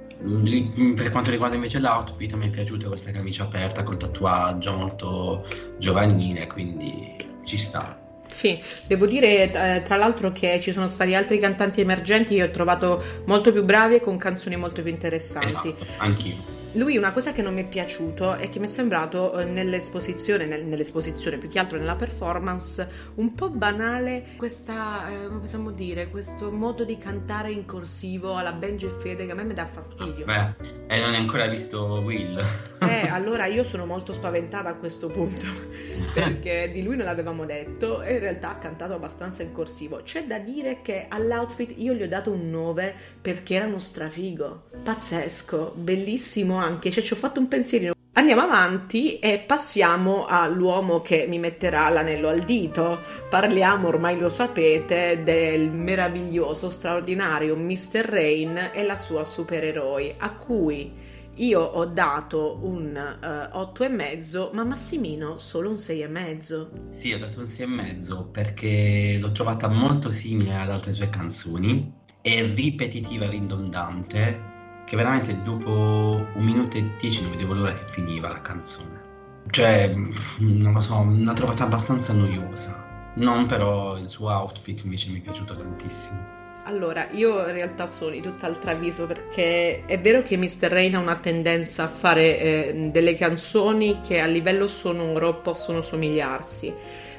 per 0.95 1.11
quanto 1.11 1.29
riguarda 1.29 1.55
invece 1.55 1.79
l'outfit, 1.79 2.33
mi 2.33 2.47
è 2.47 2.49
piaciuta 2.49 2.87
questa 2.87 3.11
camicia 3.11 3.43
aperta 3.43 3.83
col 3.83 3.97
tatuaggio 3.97 4.75
molto 4.75 5.47
giovanile, 5.77 6.47
quindi 6.47 7.15
ci 7.43 7.57
sta. 7.57 8.01
Sì, 8.27 8.59
devo 8.87 9.05
dire 9.05 9.51
eh, 9.51 9.81
tra 9.83 9.97
l'altro 9.97 10.31
che 10.31 10.59
ci 10.59 10.71
sono 10.71 10.87
stati 10.87 11.13
altri 11.13 11.37
cantanti 11.37 11.81
emergenti 11.81 12.35
che 12.35 12.43
ho 12.43 12.49
trovato 12.49 13.03
molto 13.25 13.51
più 13.51 13.63
bravi 13.63 13.95
e 13.95 13.99
con 14.01 14.17
canzoni 14.17 14.55
molto 14.55 14.81
più 14.81 14.91
interessanti. 14.91 15.69
Esatto, 15.69 15.85
anch'io. 15.97 16.64
Lui 16.75 16.97
una 16.97 17.13
cosa 17.13 17.31
che 17.31 17.41
non 17.41 17.53
mi 17.53 17.61
è 17.61 17.67
piaciuto 17.67 18.33
è 18.33 18.49
che 18.49 18.59
mi 18.59 18.65
è 18.65 18.67
sembrato 18.67 19.39
eh, 19.39 19.45
nell'esposizione, 19.45 20.45
nel, 20.45 20.65
nell'esposizione 20.65 21.37
più 21.37 21.47
che 21.47 21.57
altro 21.57 21.77
nella 21.77 21.95
performance, 21.95 23.13
un 23.15 23.33
po' 23.33 23.49
banale 23.49 24.33
questa, 24.35 25.07
eh, 25.09 25.27
come 25.27 25.39
possiamo 25.39 25.71
dire, 25.71 26.09
questo 26.09 26.51
modo 26.51 26.83
di 26.83 26.97
cantare 26.97 27.49
in 27.51 27.65
corsivo 27.65 28.35
alla 28.35 28.51
Benji 28.51 28.87
e 28.87 28.89
Fede 28.89 29.25
che 29.25 29.31
a 29.31 29.35
me 29.35 29.45
mi 29.45 29.53
dà 29.53 29.65
fastidio. 29.65 30.25
Beh, 30.25 30.53
e 30.87 30.99
non 30.99 31.13
hai 31.13 31.15
ancora 31.15 31.47
visto 31.47 31.81
Will. 32.03 32.43
Eh, 32.81 33.07
allora 33.09 33.45
io 33.45 33.63
sono 33.63 33.85
molto 33.85 34.11
spaventata 34.11 34.67
a 34.67 34.73
questo 34.75 35.07
punto, 35.07 35.45
perché 36.13 36.71
di 36.73 36.83
lui 36.83 36.97
non 36.97 37.05
l'avevamo 37.05 37.45
detto 37.45 38.01
e 38.01 38.15
in 38.15 38.19
realtà 38.19 38.49
ha 38.49 38.57
cantato 38.57 38.93
abbastanza 38.93 39.43
in 39.43 39.53
corsivo. 39.53 40.01
C'è 40.03 40.25
da 40.25 40.39
dire 40.39 40.81
che 40.81 41.05
all'outfit 41.07 41.73
io 41.77 41.93
gli 41.93 42.03
ho 42.03 42.07
dato 42.09 42.31
un 42.31 42.49
9 42.49 42.95
perché 43.25 43.55
era 43.55 43.65
uno 43.65 43.79
strafigo, 43.79 44.65
pazzesco, 44.83 45.73
bellissimo 45.75 46.57
anche, 46.57 46.91
cioè 46.91 47.01
ci 47.01 47.13
ho 47.13 47.15
fatto 47.15 47.39
un 47.39 47.47
pensierino. 47.47 47.93
Andiamo 48.13 48.41
avanti 48.41 49.17
e 49.17 49.39
passiamo 49.39 50.27
all'uomo 50.27 51.01
che 51.01 51.25
mi 51.27 51.39
metterà 51.39 51.89
l'anello 51.89 52.27
al 52.27 52.43
dito. 52.43 52.99
Parliamo, 53.27 53.87
ormai 53.87 54.19
lo 54.19 54.29
sapete, 54.29 55.23
del 55.23 55.71
meraviglioso, 55.71 56.69
straordinario 56.69 57.55
Mr. 57.55 58.05
Rain 58.05 58.69
e 58.71 58.83
la 58.83 58.95
sua 58.95 59.23
supereroi, 59.23 60.13
a 60.19 60.35
cui 60.35 60.93
io 61.33 61.61
ho 61.61 61.85
dato 61.85 62.59
un 62.61 62.95
uh, 62.95 63.25
eh, 63.25 63.49
8,5, 63.57 64.53
ma 64.53 64.63
Massimino 64.63 65.39
solo 65.39 65.69
un 65.69 65.75
6,5. 65.77 66.91
Sì, 66.91 67.11
ho 67.11 67.17
dato 67.17 67.39
un 67.39 67.45
6,5 67.45 68.29
perché 68.29 69.17
l'ho 69.19 69.31
trovata 69.31 69.67
molto 69.67 70.11
simile 70.11 70.55
ad 70.55 70.69
altre 70.69 70.93
sue 70.93 71.09
canzoni, 71.09 72.03
è 72.25 72.43
ripetitiva 72.55 73.29
ridondante 73.29 74.41
che 74.85 74.95
veramente 74.95 75.39
dopo 75.43 76.25
un 76.33 76.43
minuto 76.43 76.75
e 76.75 76.89
dieci 76.99 77.21
non 77.21 77.29
vedevo 77.29 77.53
l'ora 77.53 77.73
che 77.73 77.85
finiva 77.91 78.29
la 78.29 78.41
canzone. 78.41 79.03
Cioè, 79.51 79.93
non 80.39 80.73
lo 80.73 80.79
so, 80.79 81.05
l'ho 81.07 81.33
trovata 81.33 81.65
abbastanza 81.65 82.13
noiosa. 82.13 83.11
Non 83.17 83.45
però 83.45 83.95
il 83.97 84.09
suo 84.09 84.29
outfit 84.29 84.83
invece 84.83 85.11
mi 85.11 85.19
è 85.19 85.21
piaciuto 85.21 85.53
tantissimo. 85.53 86.19
Allora, 86.63 87.07
io 87.11 87.45
in 87.45 87.53
realtà 87.53 87.85
sono 87.85 88.09
di 88.09 88.21
tutt'altro 88.21 88.71
avviso 88.71 89.05
perché 89.05 89.85
è 89.85 89.99
vero 90.01 90.23
che 90.23 90.35
Mr. 90.35 90.67
Rain 90.67 90.95
ha 90.95 90.99
una 90.99 91.17
tendenza 91.17 91.83
a 91.83 91.87
fare 91.87 92.39
eh, 92.39 92.89
delle 92.91 93.13
canzoni 93.13 93.99
che 94.01 94.19
a 94.19 94.25
livello 94.25 94.65
sonoro 94.65 95.41
possono 95.41 95.83
somigliarsi, 95.83 96.73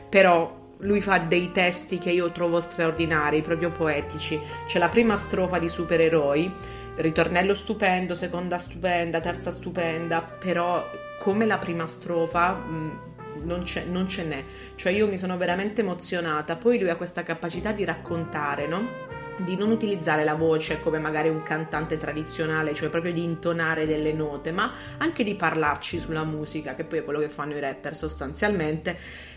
però 0.09 0.66
lui 0.81 1.01
fa 1.01 1.19
dei 1.19 1.53
testi 1.53 1.99
che 1.99 2.11
io 2.11 2.31
trovo 2.33 2.61
straordinari, 2.61 3.41
proprio 3.41 3.71
poetici. 3.71 4.41
C'è 4.67 4.79
la 4.79 4.89
prima 4.89 5.17
strofa 5.17 5.59
di 5.59 5.69
Supereroi 5.69 6.53
ritornello 6.97 7.55
stupendo, 7.55 8.15
seconda 8.15 8.59
stupenda, 8.59 9.21
terza 9.21 9.51
stupenda, 9.51 10.23
però 10.23 10.85
come 11.19 11.47
la 11.47 11.59
prima 11.59 11.87
strofa 11.87 12.55
mh, 12.55 12.75
mm, 12.75 12.91
non, 13.45 13.65
non, 13.89 14.09
ce 14.09 14.25
n'è. 14.25 14.45
Cioè 14.75 14.93
io 14.93 15.07
mi 15.07 15.19
sono 15.19 15.37
veramente 15.37 15.83
emozionata. 15.83 16.57
Poi 16.57 16.79
lui 16.79 16.91
ha 16.91 16.97
questa 16.97 17.23
capacità 17.23 17.73
di 17.73 17.85
raccontare, 17.85 18.67
no? 18.67 19.05
Di 19.39 19.57
non 19.57 19.71
utilizzare 19.71 20.25
la 20.25 20.35
voce 20.35 20.81
come 20.81 20.99
magari 20.99 21.29
un 21.29 21.43
cantante 21.43 21.99
tradizionale, 21.99 22.75
cioè 22.75 22.89
proprio 22.89 23.13
di 23.13 23.23
intonare 23.23 23.87
delle 23.87 24.15
note, 24.15 24.51
ma 24.51 24.73
anche 24.97 25.25
di 25.25 25.35
parlarci 25.35 25.99
sulla 25.99 26.25
musica, 26.25 26.75
che 26.75 26.85
poi 26.85 27.01
è 27.01 27.05
quello 27.05 27.19
che 27.19 27.29
fanno 27.29 27.55
i 27.55 27.61
rapper 27.61 27.95
sostanzialmente 27.95 28.97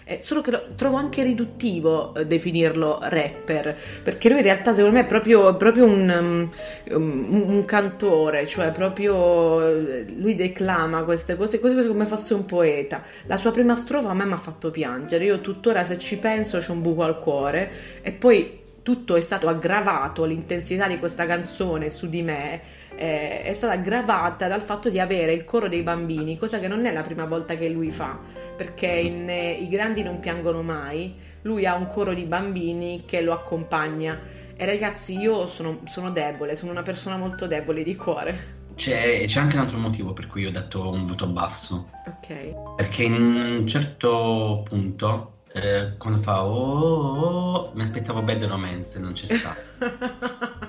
Eh, 0.10 0.24
solo 0.24 0.42
che 0.42 0.50
lo, 0.50 0.70
trovo 0.76 0.98
anche 0.98 1.22
riduttivo 1.22 2.16
eh, 2.16 2.26
definirlo 2.26 2.98
rapper, 3.00 3.78
perché 4.02 4.28
lui 4.28 4.40
in 4.40 4.44
realtà 4.44 4.74
secondo 4.74 4.96
me 4.98 5.04
è 5.04 5.06
proprio, 5.06 5.56
proprio 5.56 5.86
un, 5.86 6.50
um, 6.90 6.96
un, 6.96 7.44
un, 7.48 7.66
cantore, 7.66 8.48
cioè 8.48 8.72
proprio 8.72 9.62
eh, 9.68 10.08
lui 10.18 10.34
declama 10.34 11.04
queste 11.04 11.36
cose, 11.36 11.60
cose 11.60 11.86
come 11.86 12.08
fosse 12.08 12.34
un 12.34 12.46
poeta. 12.46 13.04
La 13.28 13.38
sua 13.38 13.52
prima 13.52 13.76
strofa 13.76 14.10
a 14.10 14.16
me 14.16 14.26
mi 14.26 14.34
ha 14.34 14.38
fatto 14.38 14.72
piangere, 14.72 15.26
io 15.26 15.42
tuttora 15.42 15.84
se 15.84 16.00
ci 16.00 16.18
penso 16.18 16.58
c'è 16.58 16.72
un 16.72 16.82
buco 16.82 17.04
al 17.04 17.20
cuore 17.20 17.72
e 18.02 18.12
poi 18.12 18.62
tutto 18.82 19.16
è 19.16 19.22
stato 19.22 19.48
aggravato, 19.48 20.26
l'intensità 20.26 20.88
di 20.88 20.98
questa 20.98 21.28
canzone 21.28 21.92
su 21.92 22.10
di 22.10 22.24
me 22.24 22.62
eh, 23.00 23.44
è 23.44 23.54
stata 23.54 23.72
aggravata 23.74 24.50
dal 24.50 24.62
fatto 24.62 24.90
di 24.90 25.00
avere 25.00 25.32
il 25.32 25.46
coro 25.46 25.70
dei 25.70 25.84
bambini, 25.84 26.38
cosa 26.38 26.60
che 26.60 26.68
non 26.68 26.86
è 26.86 26.92
la 26.92 27.02
prima 27.02 27.24
volta 27.24 27.56
che 27.56 27.70
lui 27.70 27.92
fa, 27.92 28.20
perché 28.58 28.88
in 28.88 29.30
eh, 29.30 29.54
I 29.54 29.70
grandi 29.70 30.04
non 30.04 30.20
piangono 30.20 30.62
mai, 30.62 31.16
lui 31.44 31.66
ha 31.66 31.76
un 31.76 31.88
coro 31.88 32.14
di 32.14 32.24
bambini 32.24 33.04
che 33.06 33.22
lo 33.22 33.32
accompagna. 33.32 34.20
E 34.54 34.66
ragazzi, 34.66 35.18
io 35.18 35.46
sono, 35.46 35.80
sono 35.86 36.10
debole, 36.10 36.58
sono 36.58 36.72
una 36.72 36.82
persona 36.82 37.16
molto 37.16 37.48
debole 37.48 37.84
di 37.84 37.96
cuore. 37.96 38.58
C'è, 38.76 39.24
c'è, 39.26 39.40
anche 39.40 39.56
un 39.56 39.62
altro 39.62 39.78
motivo 39.78 40.12
per 40.12 40.28
cui 40.28 40.46
ho 40.46 40.52
dato 40.52 40.90
un 40.90 41.06
voto 41.06 41.26
basso. 41.28 41.90
Ok. 42.06 42.76
Perché 42.76 43.04
in 43.04 43.14
un 43.14 43.66
certo 43.66 44.64
punto 44.68 45.38
eh, 45.54 45.94
quando 45.98 46.22
fa 46.22 46.44
oh, 46.44 46.54
oh, 46.54 47.52
oh, 47.52 47.72
mi 47.76 47.82
aspettavo 47.82 48.22
Bad 48.22 48.44
Romance 48.44 49.00
non 49.00 49.14
c'è 49.14 49.26
stato 49.26 49.60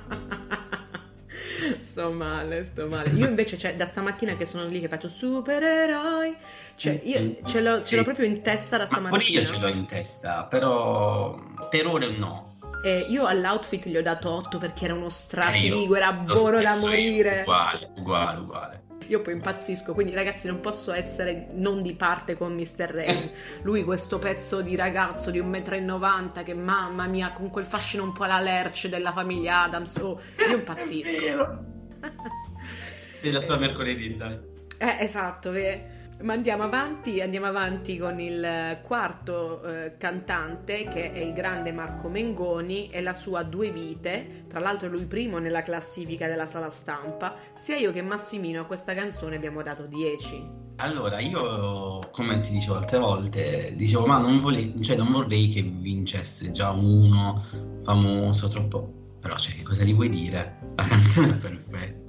sto 1.83 2.11
male 2.13 2.65
sto 2.65 2.87
male 2.87 3.11
io 3.11 3.27
invece 3.27 3.59
cioè, 3.59 3.75
da 3.75 3.87
stamattina 3.87 4.37
che 4.37 4.47
sono 4.47 4.65
lì 4.67 4.81
che 4.81 4.89
faccio 4.89 5.09
supereroi 5.09 6.37
cioè 6.77 7.01
io 7.05 7.21
mm, 7.21 7.47
ce 7.47 7.61
l'ho, 7.61 7.83
ce 7.83 7.97
l'ho 7.97 8.03
proprio 8.03 8.27
in 8.27 8.43
testa 8.43 8.77
da 8.77 8.87
stamattina 8.87 9.17
Ma 9.17 9.41
io 9.41 9.47
ce 9.47 9.59
l'ho 9.59 9.69
in 9.69 9.87
testa 9.87 10.45
però 10.45 11.39
per 11.69 11.87
ora 11.87 12.09
no 12.11 12.51
eh, 12.83 13.05
io 13.11 13.27
all'outfit 13.27 13.87
gli 13.87 13.97
ho 13.97 14.03
dato 14.03 14.31
8 14.31 14.57
perché 14.57 14.87
era 14.87 14.95
uno 14.95 15.11
strafigo, 15.11 15.95
eh, 15.95 15.99
era 15.99 16.13
buono 16.13 16.63
da 16.63 16.77
morire. 16.77 17.41
Uguale, 17.41 17.91
uguale, 17.97 18.39
uguale. 18.39 18.80
Io 19.11 19.23
poi 19.23 19.35
impazzisco, 19.35 19.93
quindi 19.93 20.15
ragazzi 20.15 20.47
non 20.47 20.61
posso 20.61 20.93
essere 20.93 21.49
non 21.55 21.83
di 21.83 21.95
parte 21.95 22.37
con 22.37 22.55
Mr. 22.55 22.91
Rain. 22.93 23.31
Lui 23.63 23.83
questo 23.83 24.21
pezzo 24.21 24.61
di 24.61 24.77
ragazzo 24.77 25.33
di 25.33 25.41
1,90 25.41 25.83
m 25.83 26.45
che 26.45 26.55
mamma 26.55 27.09
mia 27.09 27.33
con 27.33 27.51
quel 27.51 27.67
fascino 27.67 28.05
un 28.05 28.13
po' 28.13 28.23
alla 28.23 28.39
lerce 28.39 28.89
della 28.89 29.11
famiglia 29.11 29.65
Adams. 29.65 29.97
Oh, 29.97 30.21
io 30.49 30.57
impazzisco. 30.57 31.59
sì, 33.15 33.33
la 33.33 33.43
sua 33.43 33.57
mercoledì, 33.57 34.17
dai. 34.17 34.39
Eh, 34.79 34.97
esatto, 35.01 35.51
vero. 35.51 35.99
Ma 36.23 36.35
andiamo 36.35 36.65
avanti, 36.65 37.23
andiamo 37.23 37.47
avanti 37.47 37.97
con 37.97 38.21
il 38.21 38.81
quarto 38.83 39.63
eh, 39.63 39.97
cantante 39.97 40.87
che 40.87 41.13
è 41.13 41.19
il 41.19 41.33
grande 41.33 41.73
Marco 41.73 42.09
Mengoni 42.09 42.91
e 42.91 43.01
la 43.01 43.15
sua 43.15 43.43
Due 43.43 43.71
Vite, 43.71 44.45
tra 44.47 44.61
l'altro 44.61 44.89
lui 44.89 45.07
primo 45.07 45.39
nella 45.39 45.63
classifica 45.63 46.27
della 46.27 46.45
sala 46.45 46.69
stampa, 46.69 47.37
sia 47.55 47.77
io 47.77 47.91
che 47.91 48.03
Massimino 48.03 48.61
a 48.61 48.65
questa 48.65 48.93
canzone 48.93 49.37
abbiamo 49.37 49.63
dato 49.63 49.87
10. 49.87 50.69
Allora, 50.77 51.21
io 51.21 52.01
come 52.11 52.41
ti 52.41 52.51
dicevo 52.51 52.77
altre 52.77 52.99
volte, 52.99 53.73
dicevo 53.77 54.05
ma 54.07 54.19
non, 54.19 54.41
vole- 54.41 54.75
cioè, 54.83 54.97
non 54.97 55.13
vorrei 55.13 55.49
che 55.49 55.63
vincesse 55.63 56.51
già 56.53 56.71
uno 56.71 57.45
famoso, 57.85 58.49
troppo... 58.49 58.99
Però 59.21 59.37
cioè, 59.37 59.55
che 59.55 59.63
cosa 59.63 59.85
gli 59.85 59.95
vuoi 59.95 60.09
dire? 60.09 60.73
La 60.77 60.85
canzone 60.85 61.33
è 61.33 61.37
perfetta 61.37 62.00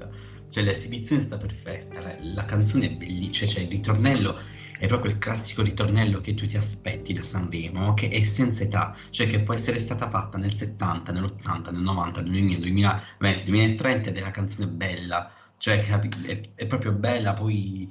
cioè 0.52 0.64
l'esibizione 0.64 1.24
è 1.24 1.26
stata 1.26 1.46
perfetta, 1.46 2.02
la, 2.02 2.16
la 2.22 2.46
canzone 2.46 2.86
è 2.86 2.92
bellissima, 2.92 3.50
cioè 3.50 3.64
il 3.64 3.70
ritornello 3.70 4.40
è 4.78 4.88
proprio 4.88 5.12
il 5.12 5.20
classico 5.20 5.62
ritornello 5.62 6.22
che 6.22 6.34
tu 6.34 6.48
ti 6.48 6.58
aspetti 6.58 7.14
da 7.14 7.24
Sanremo, 7.24 7.94
che 7.94 8.10
è 8.10 8.24
senza 8.24 8.64
età, 8.64 8.96
cioè 9.12 9.28
che 9.28 9.40
può 9.42 9.54
essere 9.54 9.80
stata 9.80 10.10
fatta 10.10 10.38
nel 10.40 10.56
70, 10.56 11.12
nell'80, 11.12 11.72
nel 11.72 11.82
90, 11.82 12.22
nel 12.22 12.32
2000, 12.32 12.60
2020, 12.60 13.44
2030 13.46 14.10
ed 14.10 14.18
è 14.18 14.22
una 14.22 14.32
canzone 14.32 14.68
bella, 14.68 15.32
cioè 15.58 15.86
è, 15.86 16.42
è 16.56 16.66
proprio 16.66 16.92
bella, 16.94 17.34
poi 17.34 17.88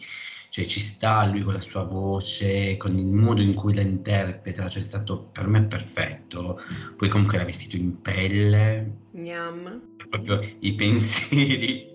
cioè, 0.51 0.67
ci 0.67 0.81
sta 0.81 1.25
lui 1.27 1.43
con 1.43 1.53
la 1.53 1.61
sua 1.61 1.85
voce, 1.85 2.77
con 2.77 2.99
il 2.99 3.07
modo 3.07 3.41
in 3.41 3.55
cui 3.55 3.73
la 3.73 3.83
interpreta, 3.83 4.69
cioè 4.69 4.83
è 4.83 4.85
stato 4.85 5.29
per 5.31 5.47
me 5.47 5.63
perfetto. 5.63 6.61
Poi 6.97 7.09
comunque 7.09 7.37
era 7.37 7.47
vestito 7.47 7.77
in 7.77 8.01
pelle. 8.03 8.97
Gnam. 9.13 9.81
Proprio 10.09 10.41
i 10.59 10.75
pensieri 10.75 11.90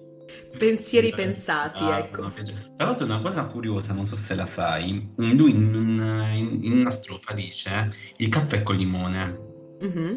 pensieri 0.57 1.13
pensati, 1.13 1.83
ah, 1.83 1.99
ecco. 1.99 2.27
Tra 2.27 2.85
l'altro 2.85 3.05
una 3.05 3.21
cosa 3.21 3.45
curiosa, 3.45 3.93
non 3.93 4.05
so 4.05 4.15
se 4.15 4.35
la 4.35 4.45
sai, 4.45 5.11
lui 5.15 5.51
in, 5.51 6.59
in, 6.61 6.71
una 6.71 6.91
strofa 6.91 7.33
dice 7.33 7.91
il 8.17 8.29
caffè 8.29 8.63
con 8.63 8.75
limone. 8.75 9.39
Mm-hmm. 9.83 10.15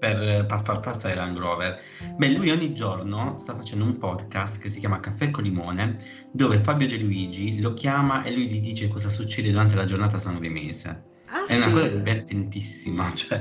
Per, 0.00 0.46
per, 0.46 0.62
far 0.64 0.80
passare 0.80 1.14
Land 1.14 1.36
Rover. 1.36 1.78
Beh, 2.16 2.30
lui 2.30 2.48
ogni 2.48 2.72
giorno 2.74 3.36
sta 3.36 3.54
facendo 3.54 3.84
un 3.84 3.98
podcast 3.98 4.58
che 4.58 4.70
si 4.70 4.80
chiama 4.80 4.98
Caffè 4.98 5.30
con 5.30 5.44
Limone, 5.44 5.98
dove 6.32 6.62
Fabio 6.62 6.88
De 6.88 6.96
Luigi 6.96 7.60
lo 7.60 7.74
chiama 7.74 8.22
e 8.22 8.32
lui 8.32 8.48
gli 8.48 8.60
dice 8.62 8.88
cosa 8.88 9.10
succede 9.10 9.50
durante 9.50 9.74
la 9.74 9.84
giornata 9.84 10.18
sanremese. 10.18 11.08
Ah, 11.26 11.44
è 11.46 11.54
sì. 11.54 11.62
una 11.62 11.70
cosa 11.70 11.86
divertentissima, 11.88 13.12
cioè 13.14 13.40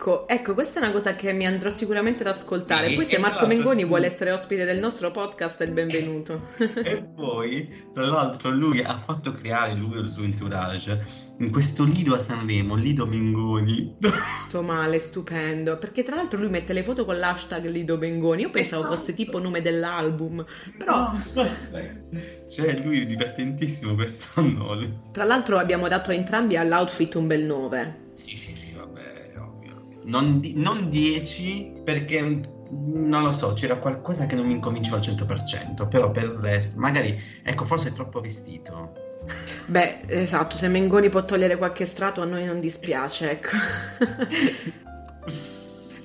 Ecco, 0.00 0.26
ecco, 0.26 0.54
questa 0.54 0.80
è 0.80 0.82
una 0.82 0.92
cosa 0.92 1.14
che 1.14 1.30
mi 1.34 1.46
andrò 1.46 1.68
sicuramente 1.68 2.22
ad 2.22 2.28
ascoltare. 2.28 2.88
Sì, 2.88 2.94
poi 2.94 3.04
se 3.04 3.18
Marco 3.18 3.46
Mengoni 3.46 3.84
vuole 3.84 4.06
essere 4.06 4.32
ospite 4.32 4.64
del 4.64 4.78
nostro 4.78 5.10
podcast 5.10 5.60
è 5.60 5.66
il 5.66 5.72
benvenuto. 5.72 6.48
e 6.56 7.02
poi, 7.02 7.68
tra 7.92 8.06
l'altro, 8.06 8.48
lui 8.48 8.80
ha 8.80 9.02
fatto 9.04 9.34
creare 9.34 9.74
lui 9.74 9.98
il 9.98 10.08
suo 10.08 10.22
entourage 10.22 11.28
in 11.36 11.50
questo 11.50 11.84
Lido 11.84 12.14
a 12.14 12.18
Sanremo, 12.18 12.76
Lido 12.76 13.04
Mengoni. 13.04 13.96
Sto 14.40 14.62
male, 14.62 15.00
stupendo. 15.00 15.76
Perché 15.76 16.02
tra 16.02 16.16
l'altro 16.16 16.38
lui 16.38 16.48
mette 16.48 16.72
le 16.72 16.82
foto 16.82 17.04
con 17.04 17.18
l'hashtag 17.18 17.66
Lido 17.66 17.98
Mengoni. 17.98 18.40
Io 18.40 18.50
pensavo 18.50 18.84
esatto. 18.84 18.96
fosse 18.96 19.12
tipo 19.12 19.38
nome 19.38 19.60
dell'album. 19.60 20.42
Però... 20.78 21.14
cioè, 22.48 22.82
lui 22.82 23.02
è 23.02 23.04
divertentissimo 23.04 23.94
quest'anno. 23.94 24.78
Tra 25.12 25.24
l'altro 25.24 25.58
abbiamo 25.58 25.88
dato 25.88 26.10
a 26.10 26.14
entrambi 26.14 26.56
all'outfit 26.56 27.16
un 27.16 27.26
bel 27.26 27.44
9. 27.44 28.08
Sì, 28.14 28.36
sì, 28.36 28.49
non, 30.10 30.40
non 30.56 30.90
10 30.90 31.82
perché 31.84 32.20
non 32.70 33.22
lo 33.22 33.32
so, 33.32 33.52
c'era 33.54 33.78
qualcosa 33.78 34.26
che 34.26 34.34
non 34.34 34.46
mi 34.46 34.54
incominciava 34.54 34.96
al 34.96 35.02
100%, 35.02 35.88
però 35.88 36.10
per 36.10 36.24
il 36.24 36.30
resto, 36.30 36.78
magari, 36.78 37.18
ecco, 37.42 37.64
forse 37.64 37.88
è 37.88 37.92
troppo 37.92 38.20
vestito. 38.20 38.92
Beh, 39.66 40.00
esatto, 40.06 40.56
se 40.56 40.68
Mengoni 40.68 41.08
può 41.08 41.24
togliere 41.24 41.56
qualche 41.56 41.84
strato 41.84 42.22
a 42.22 42.24
noi 42.24 42.44
non 42.44 42.60
dispiace, 42.60 43.30
ecco. 43.30 43.56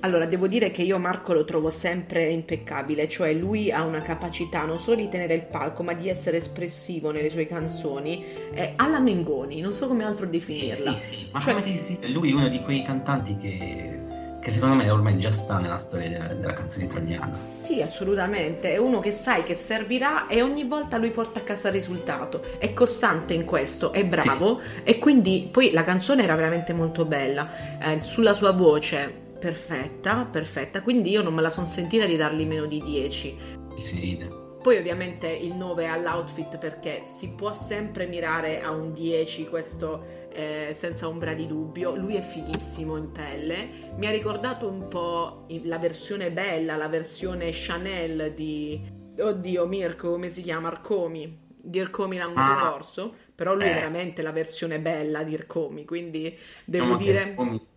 Allora, 0.05 0.27
devo 0.27 0.47
dire 0.47 0.69
che 0.69 0.83
io 0.83 0.99
Marco 0.99 1.33
lo 1.33 1.45
trovo 1.45 1.71
sempre 1.71 2.25
impeccabile, 2.25 3.09
cioè 3.09 3.33
lui 3.33 3.71
ha 3.71 3.83
una 3.83 4.03
capacità 4.03 4.63
non 4.63 4.77
solo 4.77 4.97
di 4.97 5.09
tenere 5.09 5.33
il 5.33 5.41
palco, 5.41 5.81
ma 5.81 5.93
di 5.93 6.09
essere 6.09 6.37
espressivo 6.37 7.09
nelle 7.09 7.31
sue 7.31 7.47
canzoni, 7.47 8.23
eh, 8.53 8.73
alla 8.75 8.99
Mengoni, 8.99 9.61
non 9.61 9.73
so 9.73 9.87
come 9.87 10.03
altro 10.03 10.27
definirla. 10.27 10.95
Sì, 10.95 11.05
sì, 11.05 11.13
sì. 11.15 11.27
ma 11.31 11.39
cioè... 11.39 11.53
come 11.55 11.65
ti 11.65 12.13
lui 12.13 12.29
è 12.29 12.33
uno 12.35 12.49
di 12.49 12.61
quei 12.61 12.83
cantanti 12.83 13.35
che 13.37 13.93
che 14.39 14.51
secondo 14.51 14.75
me 14.75 14.87
ormai 14.91 15.17
già 15.17 15.31
sta 15.31 15.57
nella 15.57 15.79
storia 15.79 16.07
della, 16.07 16.27
della, 16.35 16.53
canzone 16.53 16.85
italiana. 16.85 17.35
Sì, 17.55 17.81
assolutamente. 17.81 18.73
È 18.73 18.77
uno 18.77 18.99
che 18.99 19.11
sai 19.11 19.43
che 19.43 19.55
servirà 19.55 20.27
e 20.27 20.43
ogni 20.43 20.65
volta 20.65 20.97
lui 20.97 21.09
porta 21.09 21.39
a 21.39 21.41
casa 21.41 21.69
il 21.69 21.73
risultato. 21.73 22.43
È 22.59 22.71
costante 22.71 23.33
in 23.33 23.43
questo, 23.43 23.91
è 23.91 24.05
bravo 24.05 24.59
sì. 24.59 24.81
e 24.83 24.99
quindi 24.99 25.49
poi 25.51 25.71
la 25.71 25.83
canzone 25.83 26.21
era 26.21 26.35
veramente 26.35 26.73
molto 26.73 27.05
bella. 27.05 27.79
Eh, 27.79 28.03
sulla 28.03 28.35
sua 28.35 28.51
voce 28.51 29.23
perfetta, 29.45 30.25
perfetta, 30.25 30.81
quindi 30.81 31.11
io 31.11 31.21
non 31.21 31.35
me 31.35 31.43
la 31.43 31.51
sono 31.51 31.67
sentita 31.67 32.07
di 32.07 32.15
dargli 32.15 32.47
meno 32.47 32.65
di 32.65 32.81
10. 32.81 33.37
Si 33.77 33.99
ride. 33.99 34.43
Poi 34.59 34.77
ovviamente 34.77 35.27
il 35.27 35.53
9 35.53 35.85
all'outfit 35.85 36.57
perché 36.57 37.03
si 37.05 37.29
può 37.29 37.53
sempre 37.53 38.07
mirare 38.07 38.61
a 38.61 38.71
un 38.71 38.91
10, 38.91 39.45
questo 39.47 40.29
eh, 40.33 40.71
senza 40.73 41.07
ombra 41.07 41.35
di 41.35 41.45
dubbio. 41.45 41.93
Lui 41.93 42.15
è 42.15 42.21
fighissimo 42.21 42.97
in 42.97 43.11
pelle. 43.11 43.69
Mi 43.97 44.07
ha 44.07 44.09
ricordato 44.09 44.67
un 44.67 44.87
po' 44.87 45.45
la 45.61 45.77
versione 45.77 46.31
bella, 46.31 46.75
la 46.75 46.87
versione 46.87 47.51
Chanel 47.53 48.33
di... 48.33 48.81
Oddio 49.15 49.67
Mirko, 49.67 50.09
come 50.09 50.29
si 50.29 50.41
chiama? 50.41 50.69
Arcomi. 50.69 51.43
Di 51.55 51.79
Arcomi 51.79 52.17
l'anno 52.17 52.41
ah, 52.41 52.71
scorso. 52.71 53.13
Però 53.35 53.53
lui 53.53 53.65
eh. 53.65 53.69
è 53.69 53.73
veramente 53.75 54.23
la 54.23 54.31
versione 54.31 54.79
bella 54.79 55.21
di 55.21 55.35
Arcomi, 55.35 55.85
quindi 55.85 56.35
devo 56.65 56.93
no, 56.93 56.97
dire... 56.97 57.21
Arcomi 57.21 57.73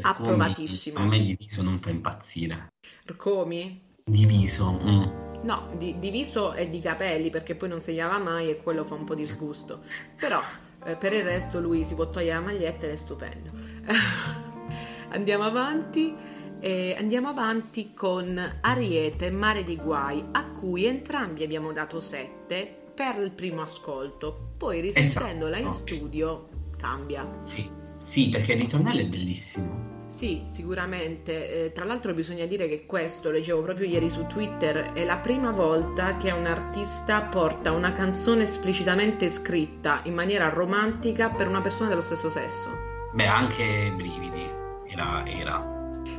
Approvatissimo. 0.00 0.98
A 0.98 1.04
me 1.04 1.20
diviso 1.20 1.62
non 1.62 1.80
fa 1.80 1.90
impazzire. 1.90 2.68
Come? 3.16 3.80
Diviso. 4.04 4.80
Mm. 4.82 5.26
No, 5.42 5.70
di, 5.76 5.98
diviso 5.98 6.52
è 6.52 6.68
di 6.68 6.80
capelli 6.80 7.30
perché 7.30 7.54
poi 7.54 7.68
non 7.68 7.80
si 7.80 7.94
lava 7.94 8.18
mai 8.18 8.50
e 8.50 8.56
quello 8.56 8.84
fa 8.84 8.94
un 8.94 9.04
po' 9.04 9.14
disgusto. 9.14 9.82
Però 10.16 10.40
eh, 10.84 10.96
per 10.96 11.12
il 11.12 11.22
resto 11.22 11.60
lui 11.60 11.84
si 11.84 11.94
può 11.94 12.08
togliere 12.10 12.34
la 12.34 12.40
maglietta 12.40 12.86
ed 12.86 12.92
è 12.92 12.96
stupendo. 12.96 13.50
andiamo 15.10 15.44
avanti. 15.44 16.36
E 16.60 16.96
andiamo 16.98 17.28
avanti 17.28 17.94
con 17.94 18.58
Ariete 18.62 19.30
Mare 19.30 19.62
di 19.62 19.76
Guai, 19.76 20.24
a 20.32 20.50
cui 20.50 20.86
entrambi 20.86 21.44
abbiamo 21.44 21.70
dato 21.70 22.00
7 22.00 22.90
per 22.94 23.16
il 23.22 23.30
primo 23.30 23.62
ascolto. 23.62 24.54
Poi 24.56 24.80
risentendola 24.80 25.56
esatto. 25.56 25.68
in 25.68 25.72
studio 25.72 26.48
cambia. 26.76 27.32
Sì, 27.32 27.70
sì, 28.08 28.30
perché 28.30 28.54
il 28.54 28.60
ritornello 28.60 29.00
è 29.00 29.04
bellissimo. 29.04 30.06
Sì, 30.06 30.44
sicuramente. 30.46 31.66
Eh, 31.66 31.72
tra 31.72 31.84
l'altro 31.84 32.14
bisogna 32.14 32.46
dire 32.46 32.66
che 32.66 32.86
questo, 32.86 33.30
leggevo 33.30 33.60
proprio 33.60 33.86
ieri 33.86 34.08
su 34.08 34.24
Twitter, 34.26 34.92
è 34.94 35.04
la 35.04 35.18
prima 35.18 35.50
volta 35.50 36.16
che 36.16 36.30
un 36.30 36.46
artista 36.46 37.20
porta 37.20 37.70
una 37.70 37.92
canzone 37.92 38.44
esplicitamente 38.44 39.28
scritta 39.28 40.00
in 40.04 40.14
maniera 40.14 40.48
romantica 40.48 41.28
per 41.28 41.48
una 41.48 41.60
persona 41.60 41.90
dello 41.90 42.00
stesso 42.00 42.30
sesso. 42.30 42.70
Beh, 43.12 43.26
anche 43.26 43.92
Brividi 43.94 44.48
era, 44.90 45.26
era 45.26 45.77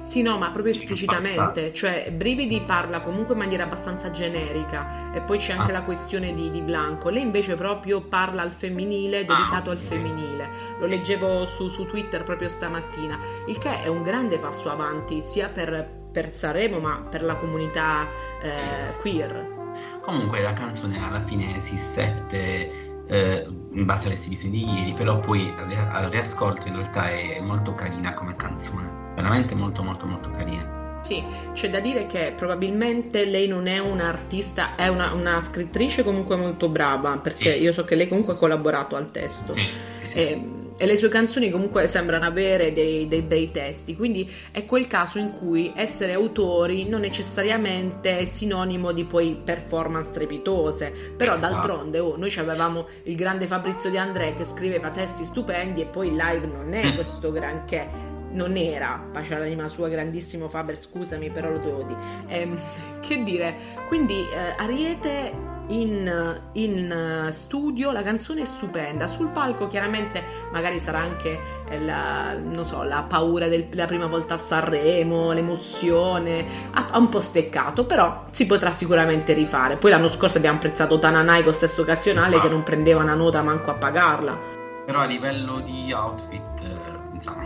sì, 0.09 0.23
no, 0.23 0.39
ma 0.39 0.49
proprio 0.49 0.73
esplicitamente, 0.73 1.71
cioè 1.71 2.11
Brividi 2.11 2.61
parla 2.61 2.99
comunque 2.99 3.35
in 3.35 3.41
maniera 3.41 3.65
abbastanza 3.65 4.09
generica 4.09 5.11
e 5.13 5.21
poi 5.21 5.37
c'è 5.37 5.53
anche 5.53 5.69
ah. 5.69 5.73
la 5.73 5.83
questione 5.83 6.33
di, 6.33 6.49
di, 6.49 6.63
Blanco, 6.63 7.09
lei 7.09 7.21
invece 7.21 7.53
proprio 7.53 8.01
parla 8.01 8.41
al 8.41 8.51
femminile, 8.51 9.23
dedicato 9.23 9.69
ah, 9.69 9.73
al 9.73 9.77
femminile, 9.77 10.49
lo 10.79 10.87
leggevo 10.87 11.45
su, 11.45 11.69
su, 11.69 11.85
Twitter 11.85 12.23
proprio 12.23 12.49
stamattina, 12.49 13.19
il 13.45 13.59
che 13.59 13.83
è 13.83 13.87
un 13.87 14.01
grande 14.01 14.39
passo 14.39 14.71
avanti 14.71 15.21
sia 15.21 15.47
per, 15.49 15.87
per 16.11 16.33
Sanremo 16.33 16.79
ma 16.79 17.05
per 17.07 17.21
la 17.21 17.35
comunità 17.35 18.07
eh, 18.41 18.87
sì, 18.87 18.97
queer. 19.01 19.57
Comunque 20.01 20.41
la 20.41 20.53
canzone 20.53 21.05
alla 21.05 21.23
fine 21.23 21.59
si 21.59 21.77
sette 21.77 22.88
eh, 23.09 23.45
in 23.71 23.85
base 23.85 24.05
alle 24.05 24.15
esibizioni 24.15 24.57
di 24.57 24.71
ieri, 24.71 24.93
però 24.93 25.19
poi 25.19 25.51
al 25.57 26.09
riascolto 26.09 26.67
in 26.67 26.75
realtà 26.75 27.09
è 27.09 27.39
molto 27.41 27.73
carina 27.73 28.13
come 28.13 28.35
canzone, 28.35 29.13
veramente 29.15 29.55
molto 29.55 29.83
molto 29.83 30.05
molto 30.05 30.29
carina. 30.29 30.77
Sì, 31.01 31.23
c'è 31.53 31.69
da 31.69 31.79
dire 31.79 32.07
che 32.07 32.33
probabilmente 32.35 33.25
lei 33.25 33.47
non 33.47 33.67
è 33.67 33.79
un'artista, 33.79 34.75
è 34.75 34.87
una, 34.89 35.13
una 35.13 35.39
scrittrice 35.41 36.03
comunque 36.03 36.35
molto 36.35 36.69
brava, 36.69 37.17
perché 37.17 37.55
sì. 37.55 37.61
io 37.61 37.71
so 37.71 37.83
che 37.83 37.95
lei 37.95 38.07
comunque 38.07 38.33
ha 38.33 38.37
collaborato 38.37 38.95
al 38.95 39.09
testo. 39.09 39.53
Sì, 39.53 39.67
sì, 40.01 40.17
e, 40.17 40.49
e, 40.79 40.85
le 40.85 40.95
sue 40.95 41.09
canzoni 41.09 41.51
comunque 41.51 41.87
sembrano 41.87 42.25
avere 42.25 42.71
dei, 42.73 43.07
dei, 43.07 43.21
bei 43.21 43.51
testi, 43.51 43.95
quindi 43.95 44.31
è 44.51 44.65
quel 44.65 44.87
caso 44.87 45.19
in 45.19 45.33
cui 45.33 45.71
essere 45.75 46.13
autori 46.13 46.87
non 46.87 47.01
necessariamente 47.01 48.17
è 48.17 48.25
sinonimo 48.25 48.91
di 48.91 49.03
poi 49.03 49.39
performance 49.43 50.09
strepitose, 50.09 50.91
però 51.15 51.33
esatto. 51.33 51.53
d'altronde 51.53 51.99
oh, 51.99 52.15
noi 52.15 52.33
avevamo 52.37 52.87
il 53.03 53.15
grande 53.15 53.45
Fabrizio 53.45 53.89
De 53.89 53.97
André 53.97 54.35
che 54.35 54.45
scriveva 54.45 54.89
testi 54.89 55.25
stupendi 55.25 55.81
e 55.81 55.85
poi 55.85 56.07
il 56.07 56.15
live 56.15 56.47
non 56.47 56.73
è 56.73 56.91
mm. 56.91 56.95
questo 56.95 57.31
granché 57.31 57.87
non 58.31 58.55
era, 58.55 59.07
pace 59.11 59.35
all'anima 59.35 59.67
sua, 59.67 59.89
grandissimo 59.89 60.47
Faber, 60.47 60.77
scusami, 60.77 61.29
però 61.29 61.49
lo 61.49 61.57
devo 61.57 61.83
dire. 61.83 61.99
Eh, 62.27 62.47
che 63.01 63.23
dire, 63.23 63.55
quindi 63.87 64.13
eh, 64.13 64.55
Ariete 64.57 65.57
in, 65.69 66.41
in, 66.53 67.27
studio, 67.31 67.91
la 67.91 68.01
canzone 68.01 68.41
è 68.41 68.45
stupenda, 68.45 69.07
sul 69.07 69.29
palco 69.29 69.67
chiaramente 69.67 70.23
magari 70.51 70.79
sarà 70.79 70.99
anche 70.99 71.39
eh, 71.69 71.79
la, 71.79 72.35
so, 72.63 72.83
la 72.83 73.03
paura 73.03 73.47
della 73.47 73.85
prima 73.85 74.07
volta 74.07 74.35
a 74.35 74.37
Sanremo, 74.37 75.31
l'emozione, 75.31 76.45
ha, 76.71 76.87
ha, 76.91 76.97
un 76.97 77.09
po' 77.09 77.19
steccato, 77.19 77.85
però 77.85 78.25
si 78.31 78.45
potrà 78.45 78.71
sicuramente 78.71 79.33
rifare. 79.33 79.75
Poi 79.77 79.91
l'anno 79.91 80.09
scorso 80.09 80.37
abbiamo 80.37 80.57
apprezzato 80.57 80.99
Tananai 80.99 81.43
con 81.43 81.53
stesso 81.53 81.81
occasionale 81.81 82.37
ah. 82.37 82.41
che 82.41 82.49
non 82.49 82.63
prendeva 82.63 83.01
una 83.01 83.15
nota 83.15 83.41
manco 83.41 83.71
a 83.71 83.75
pagarla. 83.75 84.37
Però 84.85 84.99
a 84.99 85.05
livello 85.05 85.59
di 85.59 85.91
outfit, 85.93 86.61
eh, 86.63 87.13
insomma 87.13 87.45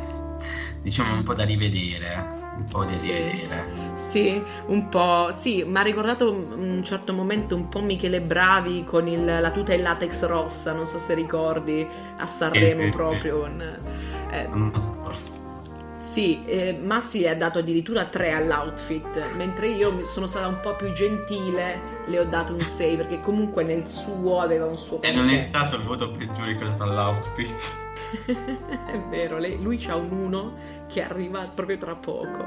diciamo 0.81 1.13
un 1.13 1.23
po' 1.23 1.33
da 1.33 1.43
rivedere. 1.43 2.42
Un 2.55 2.65
po' 2.65 2.83
da 2.83 2.91
sì. 2.91 3.47
Sì, 3.95 4.43
un 4.67 4.89
po'. 4.89 5.29
Sì, 5.31 5.63
mi 5.63 5.77
ha 5.77 5.81
ricordato 5.81 6.31
un 6.31 6.81
certo 6.83 7.13
momento 7.13 7.55
un 7.55 7.67
po' 7.67 7.81
Michele 7.81 8.21
Bravi 8.21 8.83
con 8.85 9.07
il, 9.07 9.25
la 9.25 9.51
tuta 9.51 9.73
in 9.73 9.81
latex 9.81 10.25
rossa, 10.25 10.71
non 10.71 10.85
so 10.85 10.99
se 10.99 11.13
ricordi, 11.13 11.87
a 12.17 12.25
Sanremo 12.25 12.83
sì, 12.83 12.89
proprio. 12.89 13.39
Con, 13.41 13.61
eh, 14.31 14.43
L'anno 14.43 14.79
scorso. 14.79 15.41
Sì, 16.03 16.43
eh, 16.45 16.73
Massi 16.73 17.25
ha 17.27 17.35
dato 17.35 17.59
addirittura 17.59 18.05
3 18.05 18.33
all'outfit, 18.33 19.35
mentre 19.35 19.67
io 19.69 20.05
sono 20.07 20.27
stata 20.27 20.47
un 20.47 20.59
po' 20.59 20.75
più 20.75 20.91
gentile, 20.91 22.03
le 22.07 22.19
ho 22.19 22.25
dato 22.25 22.53
un 22.53 22.59
6 22.59 22.97
perché 22.97 23.21
comunque 23.21 23.63
nel 23.63 23.87
suo 23.87 24.41
aveva 24.41 24.65
un 24.65 24.77
suo... 24.77 25.01
E 25.01 25.13
non 25.13 25.29
è 25.29 25.39
stato 25.39 25.77
il 25.77 25.83
voto 25.83 26.11
peggiore 26.11 26.57
che 26.57 26.65
ho 26.65 26.67
dato 26.67 26.83
all'outfit. 26.83 27.81
è 28.27 28.99
vero, 29.09 29.37
lei, 29.37 29.61
lui 29.61 29.77
c'ha 29.77 29.95
un 29.95 30.11
1 30.11 30.53
che 30.93 31.03
arriva 31.03 31.49
proprio 31.53 31.77
tra 31.77 31.95
poco. 31.95 32.45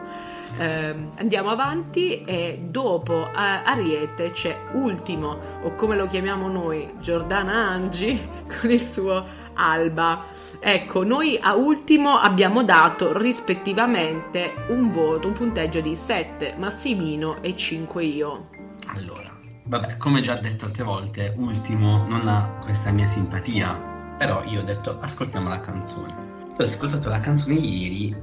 Eh, 0.58 0.94
andiamo 1.16 1.50
avanti 1.50 2.22
e 2.24 2.60
dopo 2.62 3.28
a 3.32 3.64
Ariete 3.64 4.30
c'è 4.30 4.56
Ultimo, 4.72 5.38
o 5.62 5.74
come 5.74 5.96
lo 5.96 6.06
chiamiamo 6.06 6.48
noi, 6.48 6.94
Giordana 7.00 7.52
Angi 7.52 8.18
con 8.60 8.70
il 8.70 8.80
suo 8.80 9.44
Alba. 9.54 10.24
Ecco, 10.60 11.04
noi 11.04 11.38
a 11.40 11.54
ultimo 11.54 12.16
abbiamo 12.16 12.62
dato 12.62 13.18
rispettivamente 13.18 14.54
un 14.68 14.90
voto, 14.90 15.28
un 15.28 15.34
punteggio 15.34 15.80
di 15.80 15.96
7 15.96 16.54
Massimino 16.56 17.42
e 17.42 17.56
5 17.56 18.04
io. 18.04 18.48
Allora, 18.86 19.30
vabbè, 19.64 19.96
come 19.96 20.20
già 20.20 20.36
detto 20.36 20.66
altre 20.66 20.84
volte, 20.84 21.34
ultimo 21.36 22.06
non 22.06 22.28
ha 22.28 22.58
questa 22.62 22.90
mia 22.90 23.06
simpatia 23.06 23.94
però 24.16 24.42
io 24.44 24.60
ho 24.60 24.64
detto, 24.64 24.98
ascoltiamo 25.00 25.48
la 25.48 25.60
canzone. 25.60 26.44
Ho 26.58 26.62
ascoltato 26.62 27.10
la 27.10 27.20
canzone 27.20 27.56
ieri 27.56 28.16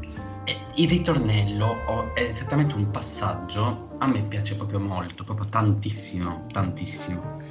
e 0.46 0.58
il 0.78 0.90
ritornello 0.90 2.14
è 2.16 2.22
esattamente 2.22 2.74
un 2.74 2.90
passaggio, 2.90 3.96
a 4.00 4.08
me 4.08 4.24
piace 4.24 4.56
proprio 4.56 4.80
molto, 4.80 5.24
proprio 5.24 5.48
tantissimo, 5.48 6.48
tantissimo. 6.52 7.42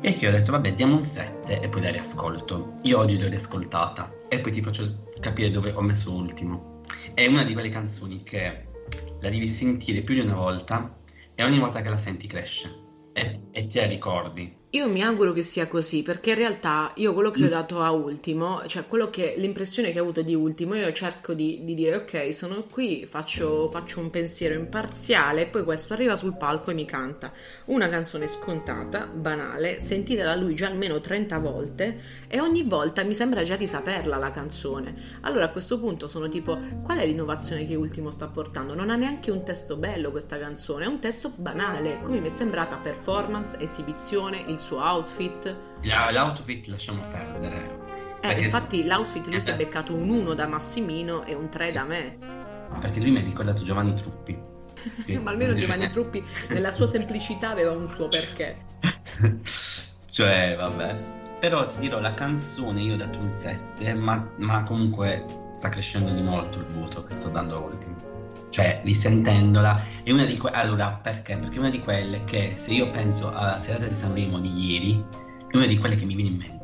E 0.00 0.16
che 0.16 0.28
ho 0.28 0.30
detto, 0.30 0.52
vabbè, 0.52 0.72
diamo 0.72 0.94
un 0.94 1.02
7 1.02 1.60
e 1.60 1.68
poi 1.68 1.82
la 1.82 1.90
riascolto. 1.90 2.76
Io 2.84 2.98
oggi 2.98 3.18
l'ho 3.18 3.28
riascoltata 3.28 4.10
e 4.30 4.38
poi 4.38 4.50
ti 4.50 4.62
faccio 4.62 5.08
capire 5.20 5.50
dove 5.50 5.72
ho 5.72 5.82
messo 5.82 6.10
ultimo. 6.10 6.80
È 7.12 7.26
una 7.26 7.44
di 7.44 7.52
quelle 7.52 7.68
canzoni 7.68 8.22
che 8.22 8.66
la 9.20 9.28
devi 9.28 9.46
sentire 9.46 10.00
più 10.00 10.14
di 10.14 10.20
una 10.20 10.36
volta 10.36 10.96
e 11.34 11.44
ogni 11.44 11.58
volta 11.58 11.82
che 11.82 11.90
la 11.90 11.98
senti 11.98 12.26
cresce 12.26 12.74
e, 13.12 13.42
e 13.50 13.66
te 13.66 13.80
la 13.82 13.86
ricordi. 13.86 14.59
Io 14.72 14.88
mi 14.88 15.02
auguro 15.02 15.32
che 15.32 15.42
sia 15.42 15.66
così, 15.66 16.04
perché 16.04 16.30
in 16.30 16.36
realtà 16.36 16.92
io 16.94 17.12
quello 17.12 17.32
che 17.32 17.42
ho 17.42 17.46
mm. 17.48 17.50
dato 17.50 17.82
a 17.82 17.90
ultimo, 17.90 18.62
cioè 18.68 18.86
quello 18.86 19.10
che 19.10 19.34
l'impressione 19.36 19.90
che 19.90 19.98
ho 19.98 20.02
avuto 20.02 20.22
di 20.22 20.32
ultimo, 20.32 20.76
io 20.76 20.92
cerco 20.92 21.34
di, 21.34 21.64
di 21.64 21.74
dire 21.74 21.96
ok, 21.96 22.32
sono 22.32 22.64
qui, 22.70 23.04
faccio, 23.04 23.66
faccio, 23.66 23.98
un 23.98 24.10
pensiero 24.10 24.54
imparziale 24.54 25.42
e 25.42 25.46
poi 25.46 25.64
questo 25.64 25.92
arriva 25.94 26.14
sul 26.14 26.36
palco 26.36 26.70
e 26.70 26.74
mi 26.74 26.84
canta 26.84 27.32
una 27.64 27.88
canzone 27.88 28.28
scontata, 28.28 29.06
banale, 29.06 29.80
sentita 29.80 30.22
da 30.22 30.36
lui 30.36 30.54
già 30.54 30.68
almeno 30.68 31.00
30 31.00 31.38
volte 31.38 32.00
e 32.28 32.38
ogni 32.38 32.62
volta 32.62 33.02
mi 33.02 33.14
sembra 33.14 33.42
già 33.42 33.56
di 33.56 33.66
saperla 33.66 34.18
la 34.18 34.30
canzone. 34.30 35.18
Allora 35.22 35.46
a 35.46 35.50
questo 35.50 35.80
punto 35.80 36.06
sono 36.06 36.28
tipo, 36.28 36.56
qual 36.84 36.98
è 36.98 37.06
l'innovazione 37.06 37.66
che 37.66 37.74
ultimo 37.74 38.12
sta 38.12 38.28
portando? 38.28 38.76
Non 38.76 38.90
ha 38.90 38.94
neanche 38.94 39.32
un 39.32 39.42
testo 39.42 39.74
bello 39.74 40.12
questa 40.12 40.38
canzone, 40.38 40.84
è 40.84 40.88
un 40.88 41.00
testo 41.00 41.32
banale, 41.34 41.98
come 42.04 42.20
mi 42.20 42.28
è 42.28 42.30
sembrata 42.30 42.76
performance, 42.76 43.58
esibizione, 43.58 44.44
il 44.46 44.58
suo 44.60 44.78
outfit. 44.78 45.56
L'outfit 45.80 46.66
lasciamo 46.66 47.02
perdere. 47.10 47.78
Eh, 48.20 48.28
perché... 48.28 48.40
infatti 48.42 48.84
l'outfit 48.84 49.26
lui 49.26 49.40
si 49.40 49.50
è 49.50 49.56
beccato 49.56 49.94
un 49.94 50.08
1 50.08 50.34
da 50.34 50.46
Massimino 50.46 51.24
e 51.24 51.34
un 51.34 51.48
3 51.48 51.66
sì. 51.66 51.72
da 51.72 51.84
me. 51.84 52.18
Perché 52.80 53.00
lui 53.00 53.10
mi 53.10 53.18
ha 53.18 53.22
ricordato 53.22 53.64
Giovanni 53.64 53.94
Truppi. 53.94 54.38
Ma 55.20 55.30
almeno 55.30 55.54
Giovanni 55.54 55.90
Truppi 55.92 56.24
nella 56.50 56.72
sua 56.72 56.86
semplicità 56.86 57.50
aveva 57.50 57.72
un 57.72 57.88
suo 57.90 58.08
perché. 58.08 58.58
cioè, 60.08 60.54
vabbè. 60.56 61.18
Però 61.40 61.64
ti 61.66 61.78
dirò, 61.80 62.00
la 62.00 62.12
canzone 62.12 62.82
io 62.82 62.94
ho 62.94 62.96
dato 62.98 63.18
un 63.18 63.28
7, 63.28 63.94
ma, 63.94 64.30
ma 64.36 64.62
comunque 64.64 65.24
sta 65.52 65.70
crescendo 65.70 66.12
di 66.12 66.20
molto 66.20 66.58
il 66.58 66.66
voto 66.66 67.02
che 67.04 67.14
sto 67.14 67.28
dando 67.28 67.56
a 67.56 67.58
ultimo 67.60 67.96
cioè 68.50 68.80
risentendola, 68.84 69.84
è 70.02 70.10
una 70.10 70.24
di 70.24 70.36
quelle. 70.36 70.56
Allora, 70.56 70.98
perché? 71.02 71.36
Perché 71.36 71.56
è 71.56 71.58
una 71.58 71.70
di 71.70 71.80
quelle 71.80 72.24
che 72.24 72.54
se 72.56 72.72
io 72.72 72.90
penso 72.90 73.32
alla 73.32 73.58
serata 73.60 73.86
di 73.86 73.94
Sanremo 73.94 74.38
di 74.38 74.52
ieri, 74.52 75.04
è 75.48 75.56
una 75.56 75.66
di 75.66 75.78
quelle 75.78 75.96
che 75.96 76.04
mi 76.04 76.14
viene 76.14 76.30
in 76.30 76.36
mente. 76.36 76.58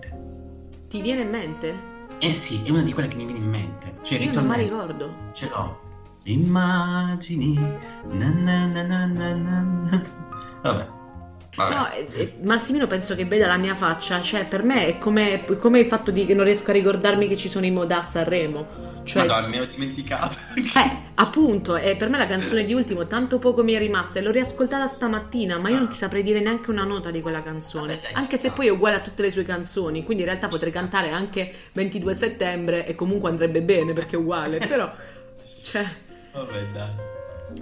Ti 0.89 1.01
viene 1.01 1.23
in 1.23 1.31
mente? 1.31 1.95
Eh 2.19 2.35
sì, 2.35 2.63
è 2.65 2.71
una 2.71 2.83
di 2.83 2.93
quelle 2.93 3.09
che 3.09 3.17
mi 3.17 3.25
viene 3.25 3.41
in 3.41 3.51
mente. 3.51 3.95
Cioè, 4.03 4.19
io 4.19 4.33
non 4.33 4.47
mi 4.47 4.57
ricordo. 4.57 5.31
Ce 5.33 5.49
l'ho. 5.49 5.85
Immagini. 6.25 7.55
Na 7.55 8.29
na 8.29 8.67
na 8.67 8.83
na 8.83 9.05
na. 9.07 10.03
Vabbè. 10.63 10.89
Vabbè. 11.57 11.75
No, 11.75 11.91
eh, 11.91 12.35
Massimino 12.43 12.87
penso 12.87 13.15
che 13.15 13.25
veda 13.25 13.47
la 13.47 13.57
mia 13.57 13.75
faccia, 13.75 14.21
cioè 14.21 14.47
per 14.47 14.63
me 14.63 14.87
è 14.87 14.99
come, 14.99 15.45
come, 15.59 15.81
il 15.81 15.87
fatto 15.87 16.11
di 16.11 16.27
che 16.27 16.35
non 16.35 16.45
riesco 16.45 16.71
a 16.71 16.75
ricordarmi 16.75 17.29
che 17.29 17.37
ci 17.37 17.49
sono 17.49 17.65
i 17.65 17.71
Modà 17.71 17.99
a 17.99 18.03
Sanremo. 18.03 18.96
Cioè, 19.07 19.25
Madonna, 19.25 19.47
mi 19.47 19.57
ero 19.57 19.67
dimenticato. 19.67 20.37
Eh, 20.57 20.99
appunto, 21.15 21.77
e 21.77 21.95
per 21.95 22.09
me 22.09 22.19
la 22.19 22.27
canzone 22.27 22.65
di 22.65 22.75
Ultimo 22.75 23.07
tanto 23.07 23.39
poco 23.39 23.63
mi 23.63 23.73
è 23.73 23.79
rimasta 23.79 24.19
e 24.19 24.23
l'ho 24.23 24.33
riascoltata 24.33 24.89
stamattina, 24.89 25.59
ma 25.59 25.71
io 25.71 25.79
non 25.79 25.89
ti 25.89 25.97
saprei 25.97 26.25
dire 26.25 26.41
neanche 26.41 26.71
una 26.71 26.85
nota 26.85 27.13
di 27.13 27.21
quella 27.21 27.41
canzone, 27.41 27.95
Vabbè, 27.95 28.01
dai, 28.03 28.15
anche 28.15 28.37
se 28.37 28.51
poi 28.51 28.67
è 28.67 28.71
uguale 28.71 28.97
a 28.97 29.01
tutte 29.01 29.23
le 29.23 29.31
sue 29.31 29.45
canzoni, 29.45 30.03
quindi 30.03 30.25
in 30.25 30.29
realtà 30.29 30.49
potrei 30.49 30.73
cantare 30.73 31.11
anche 31.11 31.53
22 31.73 32.15
settembre 32.15 32.87
e 32.87 32.97
comunque 32.97 33.31
andrebbe 33.31 33.63
bene 33.63 33.93
perché 33.93 34.17
è 34.17 34.19
uguale, 34.19 34.59
però, 34.59 34.93
cioè... 35.63 35.87
Vabbè, 36.33 36.67
dai. 36.67 37.15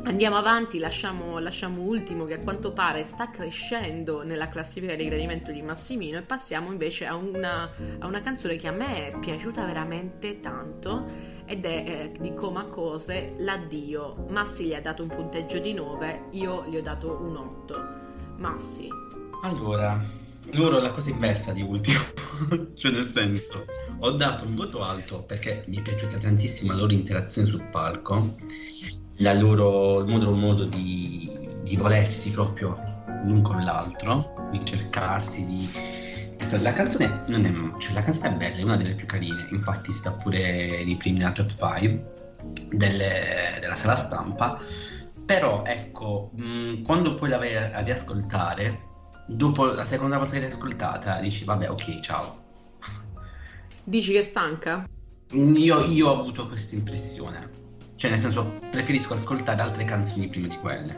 Andiamo 0.05 0.37
avanti, 0.37 0.79
lasciamo, 0.79 1.39
lasciamo, 1.39 1.83
ultimo 1.83 2.25
che 2.25 2.35
a 2.35 2.39
quanto 2.39 2.73
pare 2.73 3.03
sta 3.03 3.31
crescendo 3.31 4.23
nella 4.23 4.49
classifica 4.49 4.95
di 4.95 5.05
gradimento 5.05 5.53
di 5.53 5.61
Massimino 5.61 6.19
e 6.19 6.23
passiamo 6.23 6.73
invece 6.73 7.07
a 7.07 7.15
una, 7.15 7.71
a 7.99 8.07
una 8.07 8.23
canzone 8.23 8.57
che 8.57 8.67
a 8.67 8.73
me 8.73 9.09
è 9.09 9.19
piaciuta 9.19 9.65
veramente 9.65 10.41
tanto 10.41 11.34
ed 11.47 11.65
è 11.65 11.85
eh, 11.87 12.13
di 12.21 12.35
Coma 12.35 12.65
Cose, 12.67 13.35
L'addio. 13.39 14.27
Massi 14.29 14.67
gli 14.67 14.75
ha 14.75 14.81
dato 14.81 15.03
un 15.03 15.09
punteggio 15.09 15.59
di 15.59 15.73
9, 15.73 16.29
io 16.33 16.65
gli 16.67 16.77
ho 16.77 16.83
dato 16.83 17.19
un 17.21 17.37
8. 17.37 17.85
Massi. 18.39 18.89
Allora, 19.43 20.03
loro 20.53 20.81
la 20.81 20.91
cosa 20.91 21.11
inversa 21.11 21.53
di 21.53 21.63
ultimo, 21.63 22.01
cioè 22.75 22.93
nel 22.93 23.07
senso, 23.07 23.65
ho 23.99 24.11
dato 24.13 24.47
un 24.47 24.55
voto 24.55 24.83
alto 24.83 25.23
perché 25.23 25.65
mi 25.69 25.79
è 25.79 25.83
piaciuta 25.83 26.19
tantissimo 26.19 26.73
la 26.73 26.79
loro 26.79 26.93
interazione 26.93 27.49
sul 27.49 27.65
palco 27.71 28.37
loro, 29.19 30.01
il 30.01 30.11
loro 30.11 30.33
modo 30.33 30.65
di, 30.65 31.31
di, 31.63 31.77
volersi 31.77 32.31
proprio 32.31 32.77
l'un 33.25 33.43
con 33.43 33.63
l'altro, 33.63 34.49
di 34.51 34.65
cercarsi, 34.65 35.47
di... 35.47 35.69
La 36.51 36.73
canzone, 36.73 37.23
non 37.27 37.45
è, 37.45 37.81
cioè, 37.81 37.93
la 37.93 38.03
canzone 38.03 38.35
è 38.35 38.37
bella, 38.37 38.57
è 38.57 38.63
una 38.63 38.77
delle 38.77 38.95
più 38.95 39.07
carine, 39.07 39.47
infatti 39.51 39.93
sta 39.93 40.13
pure 40.13 40.85
nei 40.85 40.97
primi 40.97 41.19
nella 41.19 41.33
top 41.33 41.51
5 41.51 42.13
delle, 42.71 43.59
della 43.61 43.77
sala 43.77 43.97
stampa, 43.97 44.61
però 45.25 45.65
ecco, 45.65 46.31
mh, 46.35 46.83
quando 46.83 47.15
poi 47.15 47.29
la 47.29 47.39
vai 47.39 47.57
a 47.57 47.81
riascoltare, 47.81 48.81
dopo 49.27 49.65
la 49.65 49.85
seconda 49.85 50.19
volta 50.19 50.35
che 50.35 50.41
l'hai 50.41 50.49
ascoltata, 50.49 51.19
dici 51.21 51.45
vabbè 51.45 51.71
ok, 51.71 52.01
ciao. 52.01 52.43
Dici 53.83 54.13
che 54.13 54.19
è 54.21 54.23
stanca? 54.23 54.89
Io, 55.33 55.85
io 55.85 56.09
ho 56.09 56.21
avuto 56.21 56.47
questa 56.47 56.75
impressione 56.75 57.63
cioè, 58.05 58.13
nel 58.13 58.21
senso, 58.21 58.59
preferisco 58.71 59.15
ascoltare 59.15 59.63
altre 59.63 59.87
canzoni 59.87 60.29
prima 60.29 60.49
di 60.49 60.59
quelle. 60.59 60.95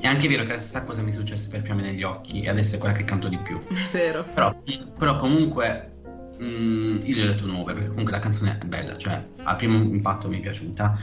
È 0.00 0.06
anche 0.06 0.28
vero 0.28 0.44
che 0.44 0.52
la 0.52 0.58
stessa 0.58 0.84
cosa 0.84 1.02
mi 1.02 1.10
è 1.10 1.12
successa 1.12 1.48
per 1.50 1.62
Fiamme 1.62 1.82
negli 1.82 2.02
occhi 2.02 2.40
e 2.40 2.48
adesso 2.48 2.76
è 2.76 2.78
quella 2.78 2.94
che 2.94 3.04
canto 3.04 3.28
di 3.28 3.36
più. 3.36 3.60
È 3.68 3.90
vero. 3.92 4.24
Però, 4.34 4.54
però 4.98 5.18
comunque 5.18 5.92
mh, 6.38 6.44
mm, 6.44 6.98
io 7.04 7.14
gli 7.14 7.20
ho 7.20 7.26
detto 7.26 7.46
9 7.46 7.72
perché 7.74 7.88
comunque 7.88 8.12
la 8.12 8.18
canzone 8.18 8.58
è 8.60 8.64
bella, 8.64 8.96
cioè 8.96 9.22
a 9.42 9.54
primo 9.56 9.76
impatto 9.76 10.28
mi 10.28 10.38
è 10.38 10.40
piaciuta 10.40 10.98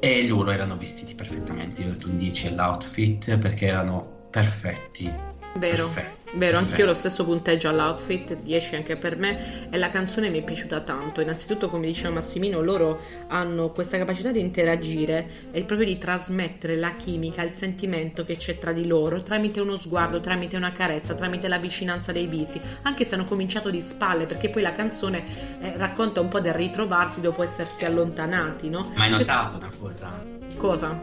e 0.00 0.26
loro 0.26 0.50
erano 0.50 0.76
vestiti 0.78 1.14
perfettamente, 1.14 1.82
io 1.82 1.88
ho 1.88 1.92
detto 1.92 2.08
un 2.08 2.16
10 2.16 2.48
all'outfit 2.48 3.36
perché 3.36 3.66
erano 3.66 4.28
perfetti. 4.30 5.12
Vero. 5.58 5.88
Perfetti. 5.88 6.21
Vero, 6.34 6.56
anch'io 6.56 6.84
ho 6.84 6.86
lo 6.86 6.94
stesso 6.94 7.24
punteggio 7.24 7.68
all'outfit, 7.68 8.36
10 8.36 8.76
anche 8.76 8.96
per 8.96 9.18
me, 9.18 9.68
e 9.68 9.76
la 9.76 9.90
canzone 9.90 10.30
mi 10.30 10.40
è 10.40 10.42
piaciuta 10.42 10.80
tanto. 10.80 11.20
Innanzitutto, 11.20 11.68
come 11.68 11.86
diceva 11.86 12.14
Massimino, 12.14 12.62
loro 12.62 13.00
hanno 13.28 13.70
questa 13.70 13.98
capacità 13.98 14.30
di 14.30 14.40
interagire 14.40 15.50
e 15.50 15.64
proprio 15.64 15.86
di 15.86 15.98
trasmettere 15.98 16.76
la 16.76 16.94
chimica, 16.94 17.42
il 17.42 17.52
sentimento 17.52 18.24
che 18.24 18.36
c'è 18.38 18.56
tra 18.56 18.72
di 18.72 18.86
loro 18.86 19.22
tramite 19.22 19.60
uno 19.60 19.76
sguardo, 19.76 20.20
tramite 20.20 20.56
una 20.56 20.72
carezza, 20.72 21.12
tramite 21.14 21.48
la 21.48 21.58
vicinanza 21.58 22.12
dei 22.12 22.26
visi, 22.26 22.60
anche 22.82 23.04
se 23.04 23.14
hanno 23.14 23.24
cominciato 23.24 23.68
di 23.68 23.82
spalle, 23.82 24.24
perché 24.24 24.48
poi 24.48 24.62
la 24.62 24.74
canzone 24.74 25.60
eh, 25.60 25.76
racconta 25.76 26.20
un 26.20 26.28
po' 26.28 26.40
del 26.40 26.54
ritrovarsi 26.54 27.20
dopo 27.20 27.42
essersi 27.42 27.84
allontanati, 27.84 28.70
no? 28.70 28.90
Ma 28.94 29.04
hai 29.04 29.10
notato 29.10 29.56
una 29.56 29.70
cosa? 29.78 30.24
Cosa? 30.56 30.98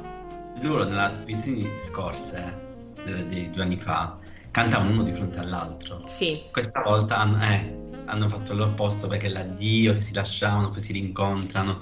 Loro 0.61 0.85
nella 0.85 1.09
visione 1.23 1.69
scorse, 1.77 2.67
eh, 3.05 3.25
di 3.27 3.49
due 3.49 3.63
anni 3.63 3.77
fa, 3.77 4.17
cantavano 4.51 4.91
uno 4.91 5.03
di 5.03 5.11
fronte 5.11 5.39
all'altro. 5.39 6.01
Sì. 6.05 6.43
Questa 6.51 6.81
volta 6.81 7.17
hanno, 7.17 7.43
eh, 7.43 7.77
hanno 8.05 8.27
fatto 8.27 8.53
l'opposto 8.53 9.07
perché 9.07 9.29
l'addio, 9.29 9.93
che 9.93 10.01
si 10.01 10.13
lasciavano, 10.13 10.69
poi 10.69 10.79
si 10.79 10.93
rincontrano. 10.93 11.79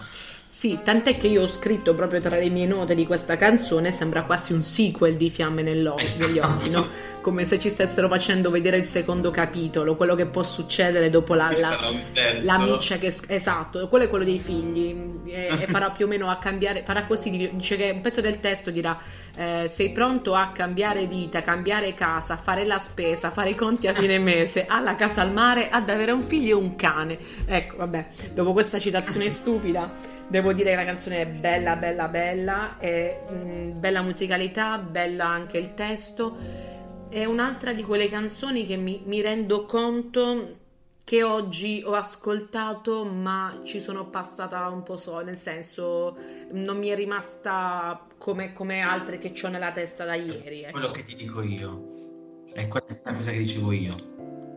Sì, 0.49 0.79
tant'è 0.83 1.17
che 1.17 1.27
io 1.27 1.43
ho 1.43 1.47
scritto 1.47 1.93
proprio 1.93 2.21
tra 2.21 2.37
le 2.37 2.49
mie 2.49 2.65
note 2.65 2.95
di 2.95 3.05
questa 3.05 3.37
canzone, 3.37 3.91
sembra 3.91 4.23
quasi 4.23 4.53
un 4.53 4.63
sequel 4.63 5.15
di 5.15 5.29
Fiamme 5.29 5.61
negli 5.61 5.87
esatto. 5.97 6.41
occhi, 6.41 6.69
no? 6.69 6.87
Come 7.27 7.43
se 7.43 7.59
ci 7.59 7.69
stessero 7.69 8.07
facendo 8.07 8.49
vedere 8.49 8.77
il 8.77 8.87
secondo 8.87 9.31
capitolo, 9.31 9.97
quello 9.97 10.15
che 10.15 10.27
può 10.27 10.43
succedere 10.43 11.09
dopo 11.09 11.33
la, 11.33 11.51
la, 11.57 11.91
la 12.41 12.57
miccia 12.57 12.97
che... 12.97 13.13
Esatto, 13.27 13.89
quello 13.89 14.05
è 14.05 14.07
quello 14.07 14.23
dei 14.23 14.39
figli 14.39 14.95
e, 15.25 15.47
e 15.47 15.57
farà 15.67 15.91
più 15.91 16.05
o 16.05 16.07
meno 16.07 16.29
a 16.29 16.37
cambiare, 16.37 16.83
farà 16.85 17.05
così, 17.05 17.51
dice 17.51 17.75
che 17.75 17.89
un 17.89 17.99
pezzo 17.99 18.21
del 18.21 18.39
testo 18.39 18.71
dirà 18.71 18.97
eh, 19.35 19.67
sei 19.67 19.91
pronto 19.91 20.35
a 20.35 20.51
cambiare 20.53 21.05
vita, 21.05 21.41
cambiare 21.41 21.93
casa, 21.95 22.37
fare 22.37 22.63
la 22.63 22.79
spesa, 22.79 23.29
fare 23.29 23.49
i 23.49 23.55
conti 23.55 23.87
a 23.87 23.93
fine 23.93 24.19
mese, 24.19 24.65
alla 24.65 24.95
casa 24.95 25.19
al 25.19 25.33
mare, 25.33 25.67
ad 25.67 25.89
avere 25.89 26.11
un 26.11 26.21
figlio 26.21 26.57
e 26.57 26.61
un 26.61 26.77
cane. 26.77 27.17
Ecco, 27.45 27.75
vabbè, 27.75 28.07
dopo 28.33 28.53
questa 28.53 28.79
citazione 28.79 29.29
stupida, 29.31 29.91
devo 30.29 30.53
dire 30.53 30.69
che 30.69 30.75
la 30.77 30.85
canzone 30.85 31.19
è 31.23 31.25
bella, 31.25 31.75
bella, 31.75 32.07
bella, 32.07 32.77
è 32.77 33.19
mh, 33.29 33.35
mm, 33.35 33.79
bella 33.81 34.01
musicalità, 34.01 34.77
bella 34.77 35.25
anche 35.25 35.57
il 35.57 35.73
testo 35.73 36.76
è 37.09 37.25
un'altra 37.25 37.73
di 37.73 37.83
quelle 37.83 38.07
canzoni 38.07 38.65
che 38.65 38.75
mi, 38.75 39.01
mi 39.05 39.21
rendo 39.21 39.65
conto 39.65 40.65
che 41.03 41.23
oggi 41.23 41.81
ho 41.85 41.93
ascoltato 41.93 43.05
ma 43.05 43.61
ci 43.63 43.79
sono 43.79 44.09
passata 44.09 44.67
un 44.67 44.83
po' 44.83 44.97
so, 44.97 45.21
nel 45.21 45.37
senso 45.37 46.17
non 46.51 46.77
mi 46.77 46.89
è 46.89 46.95
rimasta 46.95 48.05
come, 48.17 48.51
come 48.51 48.81
altre 48.81 49.17
che 49.17 49.33
ho 49.41 49.47
nella 49.47 49.71
testa 49.71 50.03
da 50.03 50.15
ieri. 50.15 50.63
Ecco. 50.63 50.71
Quello 50.71 50.91
che 50.91 51.03
ti 51.03 51.15
dico 51.15 51.41
io 51.41 52.43
è 52.53 52.67
questa 52.67 53.13
cosa 53.13 53.31
che 53.31 53.37
dicevo 53.37 53.71
io. 53.71 53.95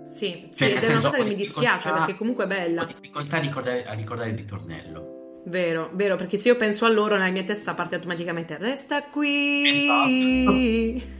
Sì, 0.08 0.48
cioè, 0.52 0.70
sì 0.70 0.74
ed 0.74 0.82
è 0.82 0.88
una 0.88 1.02
cosa 1.02 1.18
che 1.18 1.24
mi 1.24 1.36
dispiace 1.36 1.92
perché 1.92 2.16
comunque 2.16 2.44
è 2.44 2.48
bella. 2.48 2.82
Ho 2.82 2.86
difficoltà 2.86 3.36
a 3.36 3.40
ricordare, 3.40 3.84
a 3.84 3.92
ricordare 3.92 4.30
il 4.30 4.36
ritornello. 4.36 5.42
Vero, 5.44 5.90
vero, 5.94 6.16
perché 6.16 6.36
se 6.36 6.48
io 6.48 6.56
penso 6.56 6.84
a 6.84 6.88
loro 6.88 7.16
nella 7.16 7.30
mia 7.30 7.44
testa 7.44 7.74
parte 7.74 7.94
automaticamente 7.94 8.58
resta 8.58 9.04
qui. 9.04 9.68
Esatto. 9.68 11.18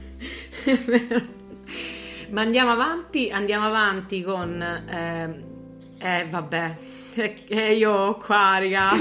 Ma 2.29 2.41
andiamo 2.41 2.71
avanti, 2.71 3.29
andiamo 3.29 3.65
avanti 3.65 4.21
con... 4.21 4.61
Eh, 4.61 5.49
eh 5.99 6.25
vabbè, 6.29 6.75
e, 7.47 7.75
io 7.75 8.15
qua, 8.15 8.57
raga, 8.57 8.91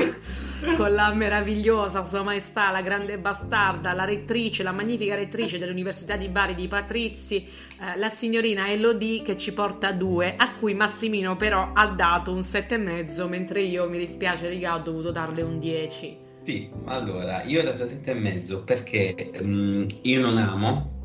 con 0.76 0.92
la 0.92 1.12
meravigliosa 1.12 2.04
Sua 2.04 2.22
Maestà, 2.22 2.70
la 2.70 2.82
grande 2.82 3.18
bastarda, 3.18 3.92
la 3.92 4.04
rettrice, 4.04 4.62
la 4.62 4.72
magnifica 4.72 5.14
rettrice 5.14 5.58
dell'Università 5.58 6.16
di 6.16 6.28
Bari 6.28 6.54
di 6.54 6.66
Patrizi, 6.66 7.46
eh, 7.46 7.96
la 7.96 8.10
signorina 8.10 8.68
Elodie 8.68 9.22
che 9.22 9.36
ci 9.36 9.52
porta 9.52 9.92
due, 9.92 10.34
a 10.36 10.54
cui 10.54 10.74
Massimino 10.74 11.36
però 11.36 11.70
ha 11.72 11.86
dato 11.86 12.32
un 12.32 12.42
sette 12.42 12.74
e 12.74 12.78
mezzo, 12.78 13.28
mentre 13.28 13.62
io, 13.62 13.88
mi 13.88 13.98
dispiace, 13.98 14.48
raga, 14.48 14.74
ho 14.74 14.80
dovuto 14.80 15.12
darle 15.12 15.42
un 15.42 15.58
10. 15.60 16.18
Sì, 16.42 16.70
allora, 16.86 17.44
io 17.44 17.60
ho 17.60 17.64
dato 17.64 17.86
sette 17.86 18.10
e 18.10 18.14
mezzo 18.14 18.64
perché 18.64 19.30
um, 19.40 19.86
io 20.02 20.20
non 20.20 20.36
amo 20.38 20.98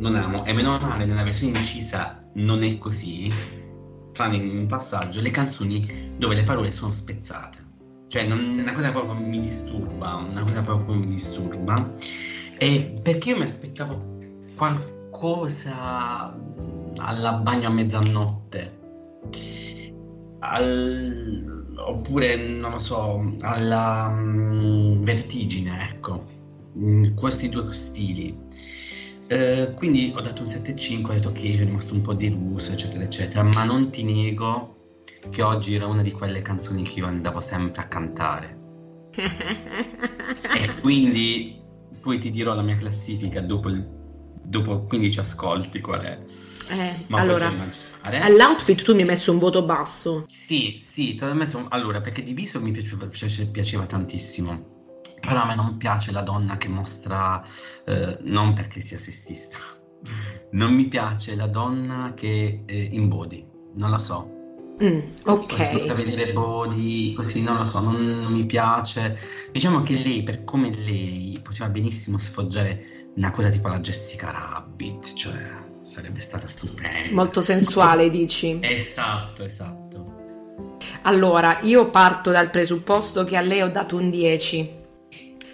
non 0.00 0.14
amo, 0.14 0.44
e 0.46 0.52
meno 0.54 0.78
male 0.78 1.04
nella 1.04 1.22
versione 1.22 1.58
incisa 1.58 2.18
non 2.34 2.62
è 2.62 2.78
così, 2.78 3.30
tranne 4.12 4.36
in 4.36 4.58
un 4.58 4.66
passaggio, 4.66 5.20
le 5.20 5.30
canzoni 5.30 6.14
dove 6.16 6.34
le 6.34 6.42
parole 6.42 6.70
sono 6.70 6.90
spezzate. 6.90 7.58
Cioè, 8.08 8.26
non, 8.26 8.58
una 8.58 8.72
cosa 8.72 8.90
proprio 8.90 9.14
mi 9.14 9.40
disturba, 9.40 10.14
una 10.14 10.42
cosa 10.42 10.62
proprio 10.62 10.94
mi 10.94 11.04
disturba. 11.06 11.94
E 12.58 12.98
perché 13.02 13.30
io 13.30 13.36
mi 13.36 13.44
aspettavo 13.44 14.18
qualcosa 14.56 16.34
alla 16.96 17.32
bagno 17.34 17.68
a 17.68 17.70
mezzanotte, 17.70 18.78
al, 20.40 21.74
oppure, 21.76 22.36
non 22.36 22.70
lo 22.72 22.78
so, 22.78 23.36
alla 23.40 24.06
um, 24.08 25.04
vertigine, 25.04 25.90
ecco, 25.90 26.24
in 26.74 27.12
questi 27.14 27.50
due 27.50 27.72
stili. 27.74 28.36
Eh, 29.30 29.74
quindi 29.76 30.12
ho 30.12 30.20
dato 30.20 30.42
un 30.42 30.48
7,5, 30.48 31.04
ho 31.04 31.12
detto 31.12 31.28
ok, 31.28 31.38
sono 31.38 31.64
rimasto 31.66 31.94
un 31.94 32.00
po' 32.00 32.14
deluso, 32.14 32.72
eccetera, 32.72 33.04
eccetera, 33.04 33.44
ma 33.44 33.62
non 33.62 33.88
ti 33.88 34.02
nego 34.02 35.04
che 35.30 35.40
oggi 35.42 35.76
era 35.76 35.86
una 35.86 36.02
di 36.02 36.10
quelle 36.10 36.42
canzoni 36.42 36.82
che 36.82 36.98
io 36.98 37.06
andavo 37.06 37.40
sempre 37.40 37.82
a 37.82 37.86
cantare. 37.86 38.58
e 39.14 40.74
quindi 40.80 41.62
poi 42.00 42.18
ti 42.18 42.32
dirò 42.32 42.54
la 42.54 42.62
mia 42.62 42.74
classifica 42.74 43.40
dopo, 43.40 43.68
il, 43.68 43.86
dopo 44.42 44.82
15 44.86 45.20
ascolti 45.20 45.80
qual 45.80 46.00
è. 46.00 46.18
Eh, 46.68 46.94
allora, 47.10 47.52
all'outfit 48.00 48.82
tu 48.82 48.94
mi 48.94 49.02
hai 49.02 49.06
messo 49.06 49.30
un 49.30 49.38
voto 49.38 49.62
basso. 49.62 50.24
Sì, 50.26 50.80
sì, 50.82 51.16
messo, 51.34 51.66
allora, 51.68 52.00
perché 52.00 52.24
diviso 52.24 52.60
mi 52.60 52.72
piaceva, 52.72 53.06
piaceva 53.06 53.86
tantissimo 53.86 54.78
però 55.20 55.42
a 55.42 55.46
me 55.46 55.54
non 55.54 55.76
piace 55.76 56.12
la 56.12 56.22
donna 56.22 56.56
che 56.56 56.68
mostra, 56.68 57.44
eh, 57.84 58.18
non 58.22 58.54
perché 58.54 58.80
sia 58.80 58.98
sessista, 58.98 59.58
non 60.52 60.74
mi 60.74 60.86
piace 60.86 61.36
la 61.36 61.46
donna 61.46 62.12
che 62.14 62.62
è 62.66 62.72
in 62.72 63.08
body, 63.08 63.46
non 63.74 63.90
la 63.90 63.98
so. 63.98 64.38
Mm, 64.82 65.00
ok. 65.24 65.84
Per 65.86 65.94
vedere 65.94 66.32
body, 66.32 67.12
così 67.12 67.42
non 67.42 67.58
lo 67.58 67.64
so, 67.64 67.80
non, 67.80 68.02
non, 68.02 68.32
mi 68.32 68.46
piace. 68.46 69.18
Diciamo 69.52 69.82
che 69.82 69.92
lei, 69.92 70.22
per 70.22 70.44
come 70.44 70.74
lei, 70.74 71.38
poteva 71.42 71.68
benissimo 71.68 72.16
sfoggiare 72.16 73.12
una 73.16 73.30
cosa 73.30 73.50
tipo 73.50 73.68
la 73.68 73.80
Jessica 73.80 74.30
Rabbit, 74.30 75.12
cioè 75.12 75.58
sarebbe 75.82 76.20
stata 76.20 76.46
stupenda. 76.46 77.14
Molto 77.14 77.42
sensuale, 77.42 78.08
dici? 78.10 78.58
Esatto, 78.62 79.44
esatto. 79.44 80.16
Allora, 81.02 81.58
io 81.60 81.90
parto 81.90 82.30
dal 82.30 82.48
presupposto 82.48 83.24
che 83.24 83.36
a 83.36 83.42
lei 83.42 83.60
ho 83.60 83.70
dato 83.70 83.96
un 83.96 84.08
10 84.08 84.78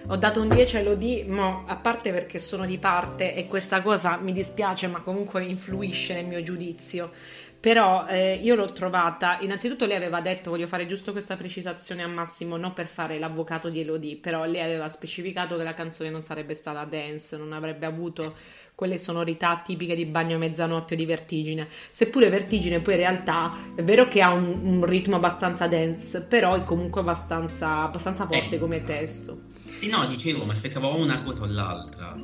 Ho 0.08 0.16
dato 0.16 0.40
un 0.40 0.48
10 0.48 0.76
a 0.76 0.78
Elodie, 0.78 1.24
ma 1.24 1.64
a 1.66 1.74
parte 1.74 2.12
perché 2.12 2.38
sono 2.38 2.64
di 2.64 2.78
parte 2.78 3.34
e 3.34 3.48
questa 3.48 3.82
cosa 3.82 4.16
mi 4.16 4.32
dispiace, 4.32 4.86
ma 4.86 5.00
comunque 5.00 5.44
influisce 5.44 6.14
nel 6.14 6.26
mio 6.26 6.42
giudizio. 6.42 7.10
Però 7.58 8.06
eh, 8.06 8.34
io 8.34 8.54
l'ho 8.54 8.70
trovata, 8.70 9.38
innanzitutto 9.40 9.84
lei 9.84 9.96
aveva 9.96 10.20
detto, 10.20 10.50
voglio 10.50 10.68
fare 10.68 10.86
giusto 10.86 11.10
questa 11.10 11.34
precisazione 11.34 12.04
a 12.04 12.06
Massimo, 12.06 12.56
non 12.56 12.72
per 12.72 12.86
fare 12.86 13.18
l'avvocato 13.18 13.68
di 13.68 13.80
Elodie, 13.80 14.16
però 14.18 14.44
lei 14.44 14.60
aveva 14.60 14.88
specificato 14.88 15.56
che 15.56 15.64
la 15.64 15.74
canzone 15.74 16.08
non 16.08 16.22
sarebbe 16.22 16.54
stata 16.54 16.84
dance, 16.84 17.36
non 17.36 17.52
avrebbe 17.52 17.86
avuto 17.86 18.36
quelle 18.76 18.98
sonorità 18.98 19.60
tipiche 19.64 19.96
di 19.96 20.04
bagno 20.04 20.38
mezzanotte 20.38 20.94
o 20.94 20.96
di 20.96 21.04
vertigine. 21.04 21.66
Seppure 21.90 22.28
vertigine 22.28 22.78
poi 22.78 22.94
in 22.94 23.00
realtà 23.00 23.56
è 23.74 23.82
vero 23.82 24.06
che 24.06 24.20
ha 24.20 24.32
un, 24.32 24.60
un 24.62 24.84
ritmo 24.84 25.16
abbastanza 25.16 25.66
dance, 25.66 26.22
però 26.22 26.54
è 26.54 26.62
comunque 26.62 27.00
abbastanza, 27.00 27.82
abbastanza 27.82 28.24
forte 28.26 28.54
eh. 28.54 28.58
come 28.60 28.84
testo. 28.84 29.55
Sì, 29.78 29.88
no, 29.88 30.06
dicevo, 30.06 30.44
ma 30.44 30.52
aspettavo 30.52 30.96
una 30.96 31.22
cosa 31.22 31.42
o 31.42 31.46
l'altra. 31.46 32.16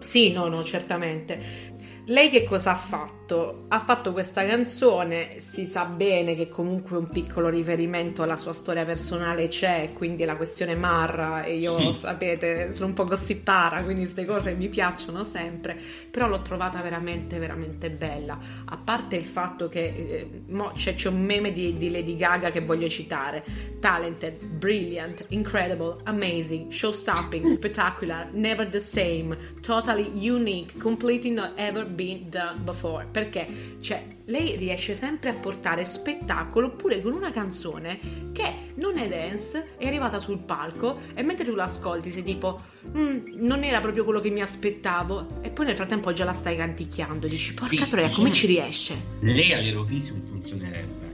Sì, 0.00 0.32
no, 0.32 0.48
no, 0.48 0.64
certamente. 0.64 1.74
Lei 2.06 2.30
che 2.30 2.44
cosa 2.44 2.72
ha 2.72 2.76
fatto? 2.76 3.25
Ha 3.28 3.80
fatto 3.80 4.12
questa 4.12 4.46
canzone, 4.46 5.40
si 5.40 5.64
sa 5.64 5.84
bene 5.84 6.36
che 6.36 6.48
comunque 6.48 6.96
un 6.96 7.08
piccolo 7.08 7.48
riferimento 7.48 8.22
alla 8.22 8.36
sua 8.36 8.52
storia 8.52 8.84
personale 8.84 9.48
c'è, 9.48 9.90
quindi 9.94 10.24
la 10.24 10.36
questione 10.36 10.76
Marra 10.76 11.42
e 11.42 11.56
io 11.56 11.92
sapete 11.92 12.70
sono 12.72 12.88
un 12.88 12.94
po' 12.94 13.04
gossipara, 13.04 13.82
quindi 13.82 14.02
queste 14.02 14.24
cose 14.24 14.54
mi 14.54 14.68
piacciono 14.68 15.24
sempre, 15.24 15.76
però 16.08 16.28
l'ho 16.28 16.40
trovata 16.40 16.80
veramente 16.80 17.40
veramente 17.40 17.90
bella, 17.90 18.38
a 18.64 18.76
parte 18.76 19.16
il 19.16 19.24
fatto 19.24 19.68
che 19.68 19.84
eh, 19.84 20.42
mo, 20.46 20.70
c'è, 20.76 20.94
c'è, 20.94 21.08
un 21.08 21.20
meme 21.20 21.50
di, 21.50 21.76
di 21.76 21.90
Lady 21.90 22.14
Gaga 22.14 22.50
che 22.50 22.60
voglio 22.60 22.88
citare, 22.88 23.42
talented, 23.80 24.44
brilliant, 24.44 25.24
incredible, 25.30 25.96
amazing, 26.04 26.70
show-stopping, 26.70 27.48
spectacular, 27.50 28.28
never 28.30 28.68
the 28.68 28.78
same, 28.78 29.36
totally 29.62 30.12
unique, 30.14 30.78
completely 30.78 31.30
not 31.30 31.54
ever 31.56 31.84
been 31.84 32.28
done 32.30 32.60
before 32.62 33.04
perché 33.16 33.78
cioè, 33.80 34.04
lei 34.26 34.56
riesce 34.56 34.92
sempre 34.94 35.30
a 35.30 35.32
portare 35.32 35.86
spettacolo 35.86 36.72
pure 36.72 37.00
con 37.00 37.14
una 37.14 37.32
canzone 37.32 37.98
che 38.32 38.74
non 38.74 38.98
è 38.98 39.08
dance, 39.08 39.70
è 39.78 39.86
arrivata 39.86 40.18
sul 40.20 40.40
palco 40.40 41.00
e 41.14 41.22
mentre 41.22 41.46
tu 41.46 41.54
l'ascolti 41.54 42.10
sei 42.10 42.22
tipo 42.22 42.60
mm, 42.94 43.36
non 43.36 43.64
era 43.64 43.80
proprio 43.80 44.04
quello 44.04 44.20
che 44.20 44.28
mi 44.28 44.42
aspettavo. 44.42 45.40
E 45.40 45.48
poi 45.48 45.64
nel 45.64 45.76
frattempo 45.76 46.12
già 46.12 46.26
la 46.26 46.34
stai 46.34 46.56
canticchiando 46.56 47.26
dici 47.26 47.54
porca 47.54 47.84
sì, 47.84 47.88
troia 47.88 48.10
come 48.10 48.32
ci 48.32 48.46
riesce? 48.46 48.94
Lei 49.20 49.54
all'Eurovision 49.54 50.20
funzionerebbe 50.20 51.05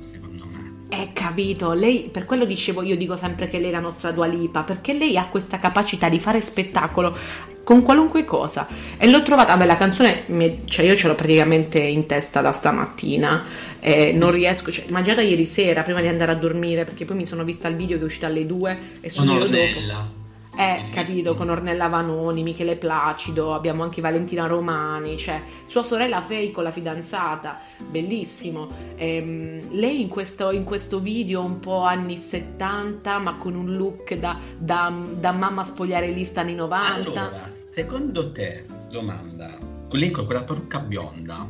eh, 0.93 1.09
capito, 1.15 1.73
lei, 1.73 2.11
per 2.13 2.27
quello 2.27 2.45
dicevo, 2.45 2.83
io 2.83 2.99
dico 2.99 3.17
sempre 3.17 3.49
che 3.49 3.59
lei 3.59 3.71
è 3.71 3.73
la 3.73 3.81
nostra 3.81 4.11
Dua 4.11 4.27
Lipa, 4.27 4.63
perché 4.63 4.93
lei 4.93 5.17
ha 5.17 5.27
questa 5.29 5.59
capacità 5.59 6.11
di 6.11 6.21
fare 6.21 6.43
spettacolo 6.43 7.17
con 7.65 7.81
qualunque 7.81 8.25
cosa. 8.25 8.69
E 8.99 9.09
l'ho 9.09 9.23
trovata, 9.23 9.57
beh, 9.57 9.65
la 9.65 9.77
canzone, 9.77 10.25
cioè 10.67 10.85
io 10.85 10.95
ce 10.95 11.09
l'ho 11.09 11.15
praticamente 11.15 11.79
in 11.79 12.05
testa 12.05 12.43
da 12.43 12.53
stamattina, 12.53 13.43
eh, 13.81 14.13
non 14.13 14.33
riesco, 14.33 14.71
cioè, 14.71 14.85
ma 14.89 15.01
già 15.01 15.15
da 15.15 15.23
ieri 15.23 15.47
sera, 15.47 15.83
prima 15.83 16.03
di 16.03 16.09
andare 16.09 16.33
a 16.33 16.35
dormire, 16.35 16.85
perché 16.85 17.07
poi 17.07 17.17
mi 17.17 17.27
sono 17.27 17.43
vista 17.43 17.69
il 17.69 17.77
video 17.77 17.97
che 17.97 18.03
è 18.03 18.07
uscito 18.07 18.27
alle 18.27 18.45
2 18.45 18.79
e 19.01 19.09
sono 19.09 19.39
io 19.39 19.47
dopo. 19.47 20.22
Eh, 20.55 20.91
capito, 20.91 21.35
con 21.35 21.49
Ornella 21.49 21.89
Vanoni, 21.89 22.43
Michele 22.43 22.77
Placido, 22.77 23.55
abbiamo 23.55 23.83
anche 23.83 24.03
Valentina 24.03 24.47
Romani, 24.47 25.17
cioè 25.17 25.43
sua 25.67 25.83
sorella 25.83 26.21
Fei 26.21 26.51
con 26.51 26.63
la 26.63 26.71
fidanzata, 26.71 27.59
bellissimo. 27.89 28.69
Ehm, 28.97 29.71
lei 29.71 30.03
in 30.03 30.09
questo, 30.09 30.51
in 30.51 30.65
questo, 30.65 31.01
video 31.01 31.43
un 31.43 31.59
po' 31.59 31.81
anni 31.81 32.19
70, 32.19 33.19
ma 33.19 33.37
con 33.37 33.55
un 33.55 33.77
look 33.77 34.15
da, 34.15 34.39
da, 34.59 34.93
da 35.19 35.33
mamma 35.33 35.65
spogliarellista 35.65 36.43
anni 36.43 36.55
90. 36.55 36.95
Allora, 36.95 37.49
secondo 37.49 38.31
te, 38.31 38.67
domanda, 38.91 39.57
lei 39.91 40.11
con 40.11 40.27
quella 40.27 40.43
parrucca 40.43 40.81
bionda, 40.81 41.47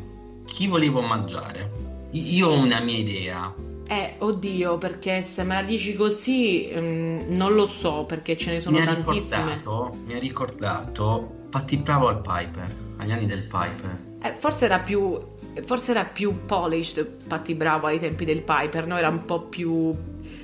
chi 0.47 0.69
volevo 0.69 1.01
mangiare? 1.01 1.91
Io 2.13 2.49
ho 2.49 2.59
una 2.59 2.79
mia 2.81 2.99
idea 2.99 3.53
eh, 3.87 4.15
oddio, 4.19 4.79
perché 4.79 5.23
se 5.23 5.43
me 5.43 5.55
la 5.55 5.63
dici 5.63 5.95
così 5.95 6.71
um, 6.75 7.25
non 7.29 7.55
lo 7.55 7.67
so, 7.67 8.05
perché 8.05 8.37
ce 8.37 8.53
ne 8.53 8.61
sono 8.61 8.79
mi 8.79 8.85
tantissime. 8.85 9.55
Ricordato, 9.57 9.97
mi 10.05 10.15
ha 10.15 10.19
ricordato 10.19 11.35
Patti 11.51 11.77
Bravo 11.77 12.09
al 12.09 12.21
Piper, 12.21 12.75
agli 12.99 13.13
anni 13.13 13.27
del 13.27 13.43
Piper. 13.43 13.99
Eh, 14.23 14.35
forse 14.37 14.65
era 14.67 14.79
più 14.79 15.31
forse 15.65 15.91
era 15.91 16.05
più 16.05 16.47
polished 16.47 17.27
Patti 17.29 17.55
Bravo 17.55 17.89
ai 17.89 17.99
tempi 17.99 18.25
del 18.25 18.43
Piper, 18.43 18.87
no? 18.87 18.97
Era 18.97 19.09
un 19.09 19.25
po' 19.25 19.43
più 19.43 19.95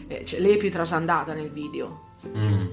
eh, 0.09 0.25
cioè, 0.25 0.41
lei 0.41 0.55
è 0.55 0.57
più 0.57 0.71
trasandata 0.71 1.33
nel 1.33 1.51
video. 1.51 2.07
Mm. 2.37 2.67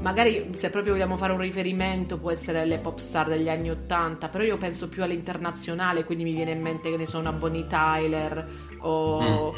Magari 0.00 0.50
se 0.54 0.70
proprio 0.70 0.94
vogliamo 0.94 1.16
fare 1.16 1.32
un 1.32 1.38
riferimento 1.38 2.18
può 2.18 2.30
essere 2.30 2.64
le 2.64 2.78
pop 2.78 2.98
star 2.98 3.28
degli 3.28 3.48
anni 3.48 3.70
Ottanta, 3.70 4.28
però 4.28 4.42
io 4.42 4.56
penso 4.56 4.88
più 4.88 5.02
all'internazionale, 5.02 6.04
quindi 6.04 6.24
mi 6.24 6.32
viene 6.32 6.50
in 6.52 6.60
mente 6.60 6.90
che 6.90 6.96
ne 6.96 7.06
sono 7.06 7.28
una 7.28 7.38
Bonnie 7.38 7.66
Tyler 7.66 8.48
o 8.78 9.20
mm 9.20 9.32
o 9.32 9.54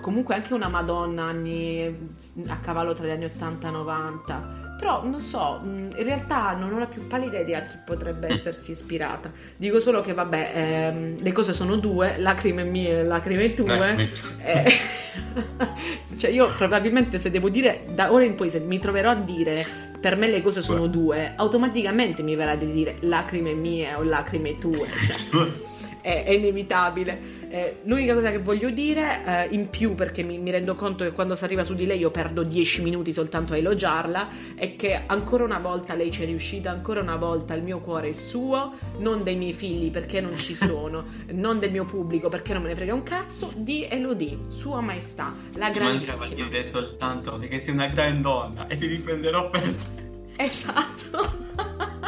comunque 0.00 0.34
anche 0.34 0.54
una 0.54 0.68
Madonna 0.68 1.24
anni, 1.24 2.10
a 2.46 2.56
cavallo 2.58 2.94
tra 2.94 3.06
gli 3.06 3.10
anni 3.10 3.24
80 3.24 3.68
e 3.68 3.70
90. 3.70 4.66
Però 4.78 5.04
non 5.04 5.20
so, 5.20 5.60
in 5.64 5.90
realtà 5.96 6.52
non 6.52 6.72
ho 6.72 6.78
la 6.78 6.86
più 6.86 7.06
pallida 7.08 7.38
idea 7.38 7.58
a 7.58 7.62
chi 7.62 7.78
potrebbe 7.84 8.28
essersi 8.28 8.70
ispirata. 8.70 9.32
Dico 9.56 9.80
solo 9.80 10.00
che 10.02 10.14
vabbè, 10.14 10.52
ehm, 10.54 11.22
le 11.22 11.32
cose 11.32 11.52
sono 11.52 11.76
due, 11.76 12.16
lacrime 12.18 12.62
mie 12.62 13.00
e 13.00 13.04
lacrime 13.04 13.54
tue. 13.54 14.10
Eh, 14.44 14.72
cioè 16.16 16.30
io 16.30 16.54
probabilmente 16.54 17.18
se 17.18 17.30
devo 17.30 17.48
dire 17.48 17.84
da 17.92 18.12
ora 18.12 18.24
in 18.24 18.36
poi 18.36 18.50
se 18.50 18.60
mi 18.60 18.78
troverò 18.78 19.10
a 19.10 19.16
dire 19.16 19.66
per 20.00 20.16
me 20.16 20.28
le 20.28 20.42
cose 20.42 20.62
sono 20.62 20.86
due, 20.86 21.32
automaticamente 21.34 22.22
mi 22.22 22.36
verrà 22.36 22.54
di 22.54 22.70
dire 22.70 22.98
lacrime 23.00 23.52
mie 23.54 23.94
o 23.94 24.02
lacrime 24.02 24.58
tue. 24.58 24.86
Cioè, 25.30 25.48
è, 26.00 26.24
è 26.24 26.30
inevitabile. 26.30 27.36
Eh, 27.50 27.80
l'unica 27.84 28.14
cosa 28.14 28.30
che 28.30 28.38
voglio 28.38 28.70
dire 28.70 29.24
eh, 29.24 29.54
in 29.54 29.70
più, 29.70 29.94
perché 29.94 30.22
mi, 30.22 30.38
mi, 30.38 30.50
rendo 30.50 30.74
conto 30.74 31.04
che 31.04 31.12
quando 31.12 31.34
si 31.34 31.44
arriva 31.44 31.64
su 31.64 31.74
di 31.74 31.86
lei 31.86 31.98
io 31.98 32.10
perdo 32.10 32.42
10 32.42 32.82
minuti 32.82 33.12
soltanto 33.12 33.54
a 33.54 33.56
elogiarla, 33.56 34.28
è 34.54 34.76
che 34.76 35.02
ancora 35.06 35.44
una 35.44 35.58
volta 35.58 35.94
lei 35.94 36.10
ci 36.10 36.22
è 36.22 36.26
riuscita, 36.26 36.70
ancora 36.70 37.00
una 37.00 37.16
volta 37.16 37.54
il 37.54 37.62
mio 37.62 37.80
cuore 37.80 38.10
è 38.10 38.12
suo, 38.12 38.74
non 38.98 39.22
dei 39.22 39.36
miei 39.36 39.52
figli 39.52 39.90
perché 39.90 40.20
non 40.20 40.36
ci 40.36 40.54
sono, 40.54 41.04
non 41.32 41.58
del 41.58 41.70
mio 41.70 41.84
pubblico 41.84 42.28
perché 42.28 42.52
non 42.52 42.62
me 42.62 42.68
ne 42.68 42.74
frega 42.74 42.92
un 42.92 43.02
cazzo, 43.02 43.52
di 43.56 43.86
Elodie, 43.88 44.38
Sua 44.46 44.80
Maestà, 44.80 45.34
la 45.54 45.70
grandissima. 45.70 46.26
Ti 46.26 46.34
dire 46.34 46.70
soltanto 46.70 47.38
perché 47.38 47.60
sei 47.62 47.72
una 47.72 47.86
gran 47.86 48.20
donna 48.20 48.66
e 48.66 48.76
ti 48.76 48.88
difenderò 48.88 49.48
per 49.50 49.74
Esatto. 50.36 52.06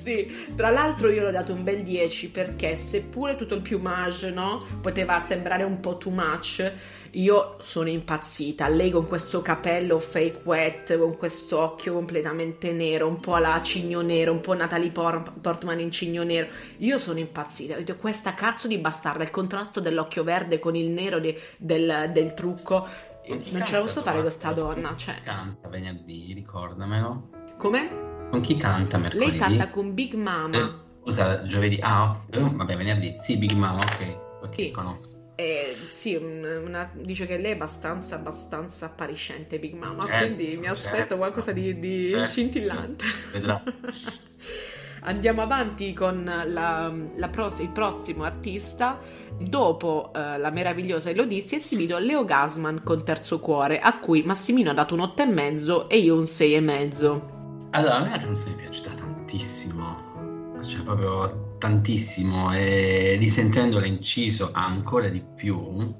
sì, 0.00 0.46
tra 0.56 0.70
l'altro 0.70 1.10
io 1.10 1.24
l'ho 1.24 1.30
dato 1.30 1.52
un 1.52 1.62
bel 1.62 1.82
10 1.82 2.30
perché 2.30 2.74
seppure 2.76 3.36
tutto 3.36 3.54
il 3.54 3.60
piumage, 3.60 4.30
no, 4.30 4.64
poteva 4.80 5.20
sembrare 5.20 5.62
un 5.62 5.78
po' 5.78 5.98
too 5.98 6.10
much, 6.10 6.72
io 7.10 7.56
sono 7.60 7.90
impazzita. 7.90 8.66
Lei 8.68 8.90
con 8.90 9.06
questo 9.06 9.42
capello 9.42 9.98
fake 9.98 10.40
wet, 10.44 10.96
con 10.96 11.18
questo 11.18 11.58
occhio 11.58 11.92
completamente 11.92 12.72
nero, 12.72 13.08
un 13.08 13.20
po' 13.20 13.34
alla 13.34 13.60
cigno 13.62 14.00
nero, 14.00 14.32
un 14.32 14.40
po' 14.40 14.54
Natalie 14.54 14.90
Portman 14.90 15.80
in 15.80 15.90
cigno 15.90 16.22
nero. 16.22 16.46
Io 16.78 16.98
sono 16.98 17.18
impazzita. 17.18 17.74
Vedete, 17.74 17.98
questa 17.98 18.32
cazzo 18.32 18.68
di 18.68 18.78
bastarda, 18.78 19.22
il 19.22 19.30
contrasto 19.30 19.80
dell'occhio 19.80 20.24
verde 20.24 20.58
con 20.58 20.76
il 20.76 20.88
nero 20.88 21.18
di, 21.18 21.36
del, 21.58 22.10
del 22.14 22.32
trucco. 22.32 22.88
Non, 23.26 23.42
non 23.50 23.64
ce 23.66 23.72
la 23.74 23.80
posso 23.82 24.00
fare 24.00 24.22
questa 24.22 24.52
donna. 24.52 24.94
Cioè. 24.96 25.20
Canta 25.22 25.68
venerdì, 25.68 26.32
ricordamelo. 26.32 27.28
Come? 27.58 28.09
Con 28.30 28.40
chi 28.42 28.56
canta 28.56 28.96
mercoledì? 28.96 29.30
Lei 29.30 29.38
canta 29.38 29.68
con 29.70 29.92
Big 29.92 30.14
Mama. 30.14 30.56
Eh, 30.56 30.72
scusa, 31.02 31.44
giovedì. 31.46 31.78
Ah, 31.82 32.22
eh, 32.30 32.38
vabbè, 32.40 32.76
venerdì. 32.76 33.16
Sì, 33.18 33.36
Big 33.36 33.52
Mama, 33.52 33.80
ok. 33.80 34.18
Ok, 34.42 34.54
sì. 34.54 34.70
conosco. 34.70 35.18
Eh, 35.34 35.74
sì, 35.88 36.14
una, 36.14 36.90
dice 36.92 37.26
che 37.26 37.38
lei 37.38 37.52
è 37.52 37.54
abbastanza, 37.54 38.16
abbastanza 38.16 38.86
appariscente 38.86 39.58
Big 39.58 39.74
Mama, 39.74 40.06
eh, 40.06 40.18
quindi 40.26 40.56
mi 40.58 40.66
aspetto 40.66 40.96
certo. 40.96 41.16
qualcosa 41.16 41.52
di, 41.52 41.78
di 41.78 42.10
certo. 42.10 42.30
scintillante. 42.30 43.04
Vedrà. 43.32 43.62
Andiamo 45.02 45.40
avanti 45.40 45.94
con 45.94 46.24
la, 46.24 46.92
la 47.16 47.28
pros- 47.28 47.60
il 47.60 47.70
prossimo 47.70 48.24
artista. 48.24 49.00
Dopo 49.38 50.10
uh, 50.14 50.38
la 50.38 50.50
meravigliosa 50.50 51.08
Elodie 51.08 51.40
si 51.40 51.54
è 51.54 51.58
esibito 51.58 51.98
Leo 51.98 52.26
Gasman 52.26 52.82
con 52.82 53.02
Terzo 53.02 53.40
Cuore, 53.40 53.80
a 53.80 53.98
cui 53.98 54.22
Massimino 54.22 54.70
ha 54.70 54.74
dato 54.74 54.94
un 54.94 55.00
8,5 55.00 55.86
e 55.88 55.98
io 55.98 56.16
un 56.16 56.24
6,5. 56.24 57.39
Allora, 57.72 57.98
a 57.98 58.02
me 58.02 58.10
la 58.10 58.18
canzone 58.18 58.56
è 58.56 58.58
piaciuta 58.58 58.90
tantissimo, 58.94 60.58
cioè 60.66 60.82
proprio 60.82 61.54
tantissimo 61.58 62.52
e 62.52 63.16
risentendola 63.16 63.86
inciso 63.86 64.50
ancora 64.52 65.08
di 65.08 65.22
più, 65.36 65.94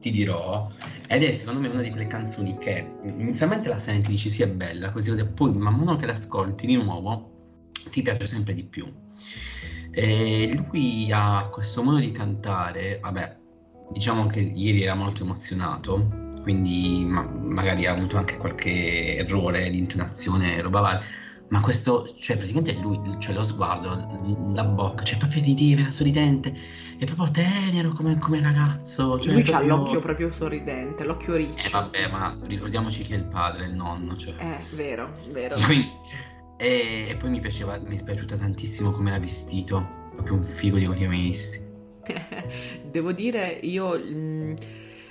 ti 0.00 0.10
dirò, 0.10 0.68
ed 1.06 1.22
è 1.22 1.32
secondo 1.32 1.60
me 1.60 1.68
una 1.68 1.82
di 1.82 1.90
quelle 1.90 2.08
canzoni 2.08 2.58
che 2.58 2.90
inizialmente 3.04 3.68
la 3.68 3.78
senti 3.78 4.10
dici 4.10 4.30
sì 4.30 4.42
è 4.42 4.48
bella, 4.48 4.90
così 4.90 5.14
poi 5.26 5.52
man 5.52 5.76
mano 5.76 5.94
che 5.94 6.06
l'ascolti 6.06 6.66
di 6.66 6.74
nuovo 6.74 7.70
ti 7.88 8.02
piace 8.02 8.26
sempre 8.26 8.54
di 8.54 8.64
più. 8.64 8.92
E 9.92 10.60
lui 10.68 11.08
ha 11.12 11.48
questo 11.52 11.84
modo 11.84 11.98
di 11.98 12.10
cantare, 12.10 12.98
vabbè, 13.00 13.36
diciamo 13.92 14.26
che 14.26 14.40
ieri 14.40 14.82
era 14.82 14.96
molto 14.96 15.22
emozionato, 15.22 16.25
quindi 16.46 17.04
ma, 17.04 17.22
magari 17.22 17.86
ha 17.86 17.92
avuto 17.92 18.18
anche 18.18 18.36
qualche 18.36 19.16
errore 19.16 19.68
di 19.68 19.78
intonazione, 19.78 20.62
roba 20.62 20.78
varia. 20.78 21.02
Ma 21.48 21.60
questo, 21.60 22.14
cioè 22.20 22.36
praticamente 22.36 22.72
lui, 22.74 23.00
cioè 23.18 23.34
lo 23.34 23.42
sguardo, 23.42 24.52
la 24.54 24.62
bocca, 24.62 25.02
cioè 25.02 25.18
proprio 25.18 25.42
rideva, 25.42 25.90
sorridente, 25.90 26.54
è 26.98 27.04
proprio 27.04 27.32
tenero 27.32 27.90
come, 27.94 28.16
come 28.18 28.40
ragazzo. 28.40 29.18
Cioè 29.18 29.32
lui 29.32 29.42
proprio... 29.42 29.56
ha 29.56 29.66
l'occhio 29.66 29.98
proprio 29.98 30.30
sorridente, 30.30 31.02
l'occhio 31.02 31.34
riccio. 31.34 31.66
Eh 31.66 31.70
vabbè, 31.70 32.08
ma 32.10 32.36
ricordiamoci 32.44 33.02
che 33.02 33.14
è 33.14 33.18
il 33.18 33.24
padre, 33.24 33.64
il 33.64 33.74
nonno, 33.74 34.16
cioè. 34.16 34.34
Eh, 34.38 34.76
vero, 34.76 35.18
vero. 35.32 35.56
Quindi, 35.56 35.90
e, 36.58 37.06
e, 37.08 37.16
poi 37.16 37.30
mi 37.30 37.40
piaceva, 37.40 37.76
mi 37.84 37.98
è 37.98 38.04
piaciuta 38.04 38.36
tantissimo 38.36 38.92
come 38.92 39.10
era 39.10 39.18
vestito, 39.18 39.84
proprio 40.14 40.34
un 40.34 40.44
figo 40.44 40.78
di 40.78 40.86
quelli 40.86 41.00
che 41.00 41.08
visti. 41.08 41.60
Devo 42.88 43.10
dire, 43.10 43.58
io 43.62 43.96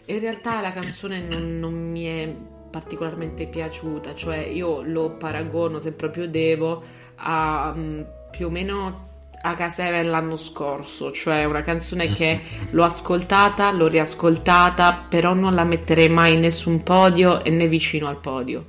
in 0.08 0.20
realtà 0.20 0.62
la 0.62 0.72
canzone 0.72 1.20
non, 1.20 1.60
non 1.60 1.74
mi 1.74 2.04
è 2.06 2.34
particolarmente 2.70 3.48
piaciuta, 3.48 4.14
cioè 4.16 4.38
io 4.38 4.82
lo 4.82 5.12
paragono, 5.12 5.80
se 5.80 5.94
proprio 5.94 6.28
devo, 6.28 6.84
a 7.16 7.72
um, 7.74 8.06
più 8.30 8.48
o 8.48 8.50
meno 8.50 9.14
a 9.42 9.54
K7 9.54 10.06
l'anno 10.06 10.36
scorso, 10.36 11.12
cioè 11.12 11.46
una 11.46 11.62
canzone 11.62 12.12
che 12.12 12.42
l'ho 12.72 12.84
ascoltata, 12.84 13.72
l'ho 13.72 13.88
riascoltata, 13.88 15.06
però 15.08 15.34
non 15.34 15.54
la 15.54 15.64
metterei 15.64 16.10
mai 16.10 16.34
in 16.34 16.40
nessun 16.40 16.84
podio 16.84 17.44
e 17.44 17.50
né 17.52 17.68
vicino 17.68 18.08
al 18.08 18.20
podio. 18.20 18.66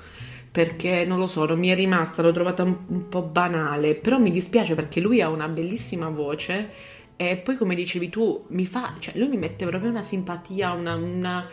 Perché 0.52 1.04
non 1.04 1.18
lo 1.18 1.26
so, 1.26 1.44
non 1.44 1.58
mi 1.58 1.68
è 1.68 1.74
rimasta, 1.74 2.22
l'ho 2.22 2.32
trovata 2.32 2.62
un, 2.62 2.76
un 2.86 3.08
po' 3.08 3.22
banale, 3.22 3.94
però 3.94 4.18
mi 4.18 4.30
dispiace 4.30 4.74
perché 4.74 5.00
lui 5.00 5.20
ha 5.20 5.28
una 5.28 5.48
bellissima 5.48 6.08
voce 6.08 6.68
e 7.16 7.36
poi 7.38 7.56
come 7.56 7.74
dicevi 7.74 8.08
tu, 8.08 8.44
mi 8.48 8.66
fa, 8.66 8.94
cioè 8.98 9.16
lui 9.16 9.28
mi 9.28 9.38
mette 9.38 9.64
proprio 9.66 9.90
una 9.90 10.02
simpatia, 10.02 10.72
una, 10.72 10.94
una 10.96 11.48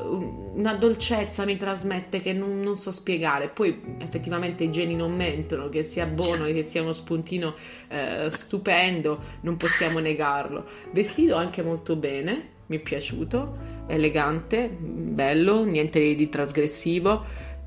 una 0.00 0.74
dolcezza 0.74 1.44
mi 1.44 1.56
trasmette 1.56 2.20
che 2.20 2.32
non, 2.32 2.60
non, 2.60 2.76
so 2.76 2.90
spiegare. 2.90 3.48
Poi 3.48 3.80
effettivamente 3.98 4.64
i 4.64 4.70
geni 4.70 4.94
non 4.94 5.14
mentono, 5.14 5.68
che 5.68 5.84
sia 5.84 6.06
buono 6.06 6.46
e 6.46 6.52
che 6.52 6.62
sia 6.62 6.82
uno 6.82 6.92
spuntino 6.92 7.54
eh, 7.88 8.28
stupendo, 8.30 9.20
non 9.42 9.56
possiamo 9.56 9.98
negarlo. 9.98 10.66
Vestito 10.92 11.36
anche 11.36 11.62
molto 11.62 11.96
bene, 11.96 12.50
mi 12.66 12.76
è 12.76 12.80
piaciuto, 12.80 13.56
elegante, 13.86 14.68
bello, 14.68 15.64
niente 15.64 16.14
di 16.14 16.28
trasgressivo, 16.28 17.24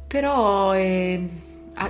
però 0.08 0.72
è, 0.72 1.20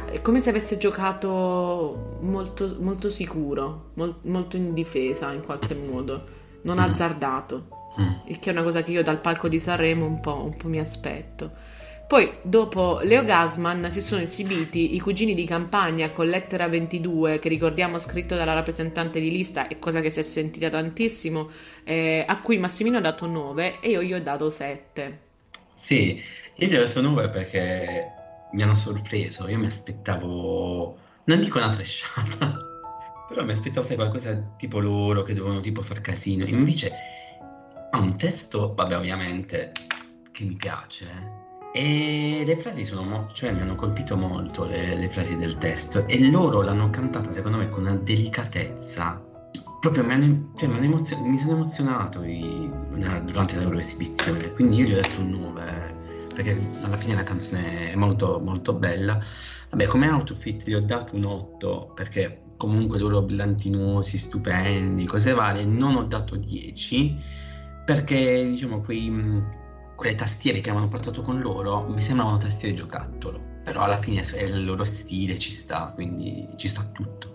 è 0.06 0.22
come 0.22 0.40
se 0.40 0.50
avesse 0.50 0.78
giocato 0.78 2.18
molto, 2.22 2.78
molto 2.80 3.10
sicuro, 3.10 3.92
molto, 3.96 4.28
molto 4.30 4.56
in 4.56 4.74
difesa 4.74 5.32
in 5.32 5.44
qualche 5.44 5.76
modo, 5.76 6.24
non 6.62 6.78
mm. 6.78 6.80
azzardato. 6.80 7.68
Mm. 8.00 8.12
Il 8.28 8.40
che 8.40 8.50
è 8.50 8.54
una 8.54 8.64
cosa 8.64 8.84
che 8.84 8.92
io 8.92 9.04
dal 9.04 9.20
palco 9.20 9.48
di 9.48 9.60
Sanremo 9.60 10.06
un 10.06 10.20
po', 10.20 10.44
un 10.44 10.56
po' 10.56 10.68
mi 10.68 10.80
aspetto. 10.80 11.52
Poi, 12.08 12.30
dopo 12.42 13.00
Leo 13.04 13.24
Gasman, 13.24 13.90
si 13.90 14.02
sono 14.02 14.22
esibiti 14.22 14.96
i 14.96 15.00
cugini 15.00 15.34
di 15.34 15.46
campagna 15.46 16.10
con 16.10 16.28
lettera 16.28 16.68
22, 16.68 17.40
che 17.40 17.48
ricordiamo 17.48 17.98
scritto 17.98 18.36
dalla 18.36 18.54
rappresentante 18.54 19.22
di 19.22 19.32
lista, 19.32 19.68
è 19.68 19.80
cosa 19.80 20.02
che 20.02 20.10
si 20.10 20.20
è 20.20 20.24
sentita 20.24 20.70
tantissimo, 20.70 21.50
eh, 21.86 22.26
a 22.28 22.42
cui 22.42 22.58
Massimino 22.58 22.98
ha 22.98 23.02
dato 23.02 23.28
9 23.28 23.80
e 23.80 23.90
io 23.92 24.02
gli 24.02 24.14
ho 24.14 24.22
dato 24.22 24.50
7. 24.50 25.20
Sì, 25.74 26.22
io 26.56 26.68
gli 26.68 26.76
ho 26.76 26.84
dato 26.84 27.00
9 27.00 27.30
perché 27.30 28.21
mi 28.52 28.64
hanno 28.64 28.76
sorpreso, 28.76 29.48
io 29.48 29.58
mi 29.58 29.66
aspettavo, 29.66 30.98
non 31.26 31.40
dico 31.40 31.58
una 31.58 31.74
tresciata, 31.74 32.58
però 33.28 33.44
mi 33.44 33.52
aspettavo 33.52 33.86
sai, 33.86 33.96
qualcosa 33.96 34.36
tipo 34.58 34.80
loro 34.80 35.24
che 35.24 35.34
dovevano 35.34 35.62
tipo 35.62 35.82
far 35.82 36.02
casino, 36.02 36.46
invece 36.46 36.92
ha 37.92 38.00
un 38.00 38.18
testo, 38.18 38.74
vabbè, 38.74 38.98
ovviamente, 38.98 39.72
che 40.32 40.44
mi 40.46 40.56
piace. 40.56 41.40
E 41.74 42.44
le 42.46 42.58
frasi 42.58 42.86
sono 42.86 43.04
molto, 43.04 43.34
cioè 43.34 43.52
mi 43.52 43.62
hanno 43.62 43.76
colpito 43.76 44.18
molto 44.18 44.66
le, 44.66 44.96
le, 44.96 45.10
frasi 45.10 45.38
del 45.38 45.58
testo 45.58 46.06
e 46.06 46.20
loro 46.30 46.62
l'hanno 46.62 46.90
cantata 46.90 47.32
secondo 47.32 47.58
me 47.58 47.70
con 47.70 47.84
una 47.84 47.96
delicatezza. 47.96 49.24
Proprio 49.80 50.04
mi, 50.04 50.14
hanno, 50.14 50.52
cioè, 50.58 50.68
mi, 50.68 50.76
hanno 50.76 50.86
emozio- 50.86 51.20
mi 51.22 51.38
sono 51.38 51.54
emozionato 51.54 52.24
i, 52.24 52.70
durante 53.24 53.56
la 53.56 53.64
loro 53.64 53.80
esibizione, 53.80 54.52
quindi 54.52 54.78
io 54.78 54.86
gli 54.86 54.94
ho 54.94 55.02
dato 55.02 55.22
un 55.22 55.30
9 55.30 56.01
perché 56.42 56.58
alla 56.82 56.98
fine 56.98 57.16
la 57.16 57.24
canzone 57.24 57.92
è 57.92 57.96
molto 57.96 58.40
molto 58.40 58.74
bella. 58.74 59.24
Vabbè, 59.70 59.86
come 59.86 60.10
outfit 60.10 60.68
gli 60.68 60.74
ho 60.74 60.82
dato 60.82 61.16
un 61.16 61.26
8 61.26 61.92
perché 61.96 62.42
comunque 62.58 63.00
loro 63.00 63.22
brillantinosi, 63.22 64.18
stupendi, 64.18 65.06
cose 65.06 65.34
varie, 65.34 65.66
non 65.66 65.96
ho 65.96 66.04
dato 66.04 66.36
10 66.36 67.18
perché 67.86 68.46
diciamo 68.46 68.82
quei, 68.82 69.10
mm, 69.10 69.40
quelle 69.96 70.16
tastiere 70.16 70.62
che 70.62 70.70
avevano 70.70 70.90
portato 70.90 71.22
con 71.22 71.40
loro 71.40 71.88
mi 71.88 72.02
sembravano 72.02 72.38
tastiere 72.38 72.74
giocattolo, 72.76 73.40
però 73.64 73.82
alla 73.84 73.98
fine 73.98 74.22
è 74.22 74.44
il 74.44 74.64
loro 74.64 74.86
stile, 74.86 75.40
ci 75.40 75.52
sta, 75.52 75.92
quindi 75.94 76.48
ci 76.58 76.68
sta 76.68 76.84
tutto. 76.92 77.31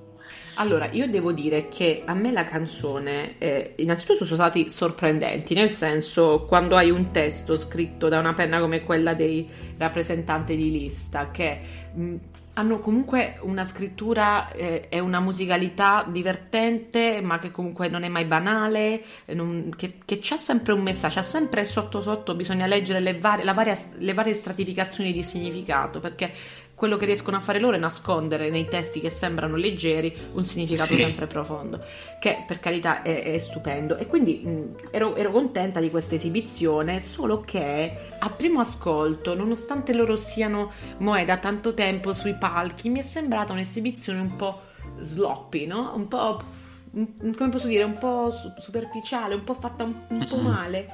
Allora, 0.59 0.88
io 0.90 1.07
devo 1.07 1.32
dire 1.32 1.68
che 1.68 2.02
a 2.07 2.14
me 2.14 2.32
la 2.32 2.44
canzone, 2.44 3.34
eh, 3.36 3.74
innanzitutto 3.76 4.24
sono 4.24 4.36
stati 4.36 4.70
sorprendenti, 4.70 5.52
nel 5.52 5.70
senso 5.70 6.46
quando 6.46 6.76
hai 6.76 6.90
un 6.90 7.11
testo 7.11 7.57
scritto 7.57 8.09
da 8.09 8.18
una 8.18 8.32
penna 8.32 8.59
come 8.59 8.82
quella 8.82 9.12
dei 9.12 9.46
rappresentanti 9.76 10.57
di 10.57 10.70
lista, 10.70 11.30
che 11.30 11.61
mh, 11.92 12.14
hanno 12.54 12.78
comunque 12.80 13.36
una 13.42 13.64
scrittura 13.64 14.50
eh, 14.50 14.86
e 14.88 14.98
una 14.98 15.20
musicalità 15.20 16.07
divertente, 16.09 17.20
ma 17.20 17.38
che 17.38 17.50
comunque 17.50 17.88
non 17.88 18.02
è 18.02 18.09
mai 18.09 18.24
banale, 18.24 19.02
non, 19.26 19.70
che, 19.76 19.98
che 20.07 20.20
c'ha 20.22 20.38
sempre 20.38 20.72
un 20.72 20.80
messaggio, 20.80 21.16
c'ha 21.16 21.22
sempre 21.22 21.66
sotto 21.66 22.00
sotto 22.00 22.34
bisogna 22.34 22.66
leggere 22.66 23.00
le 23.00 23.18
varie, 23.18 23.52
varia, 23.52 23.76
le 23.98 24.14
varie 24.14 24.32
stratificazioni 24.32 25.12
di 25.12 25.22
significato, 25.22 26.00
perché 26.00 26.32
quello 26.77 26.99
che 26.99 27.07
riescono 27.07 27.39
a 27.39 27.41
fare 27.41 27.59
loro 27.59 27.74
è 27.74 27.79
nascondere 27.79 28.51
nei 28.51 28.68
testi 28.68 29.01
che 29.01 29.09
sembrano 29.09 29.57
leggeri 29.57 30.14
un 30.35 30.45
significato 30.45 30.93
sì. 30.93 31.01
sempre 31.01 31.27
profondo, 31.27 31.83
che 32.20 32.45
per 32.47 32.61
carità 32.61 33.01
è, 33.01 33.22
è 33.33 33.39
stupendo. 33.39 33.97
E 33.97 34.07
quindi 34.07 34.43
mh, 34.45 34.89
ero, 34.91 35.16
ero, 35.16 35.31
contenta 35.31 35.81
di 35.81 35.91
questa 35.91 36.16
esibizione, 36.16 37.01
solo 37.01 37.41
che 37.41 37.97
a 38.18 38.29
primo 38.29 38.61
ascolto, 38.61 39.35
nonostante 39.35 39.95
loro 39.95 40.16
siano 40.16 40.70
moe 40.99 41.24
da 41.24 41.39
tanto 41.39 41.72
tempo 41.72 42.12
sui 42.12 42.35
palchi, 42.35 42.91
mi 42.91 42.99
è 42.99 43.03
sembrata 43.03 43.55
un'esibizione 43.55 44.20
un 44.20 44.37
po' 44.37 44.61
sloppy, 45.01 45.64
no? 45.64 45.93
Un 45.95 46.09
po', 46.09 46.43
come 46.93 47.49
posso 47.49 47.68
dire, 47.68 47.85
un 47.85 47.97
po' 47.97 48.31
superficiale, 48.59 49.35
un 49.35 49.45
po' 49.45 49.55
fatta 49.55 49.85
un, 49.85 49.95
un 50.09 50.27
po' 50.29 50.37
male. 50.37 50.87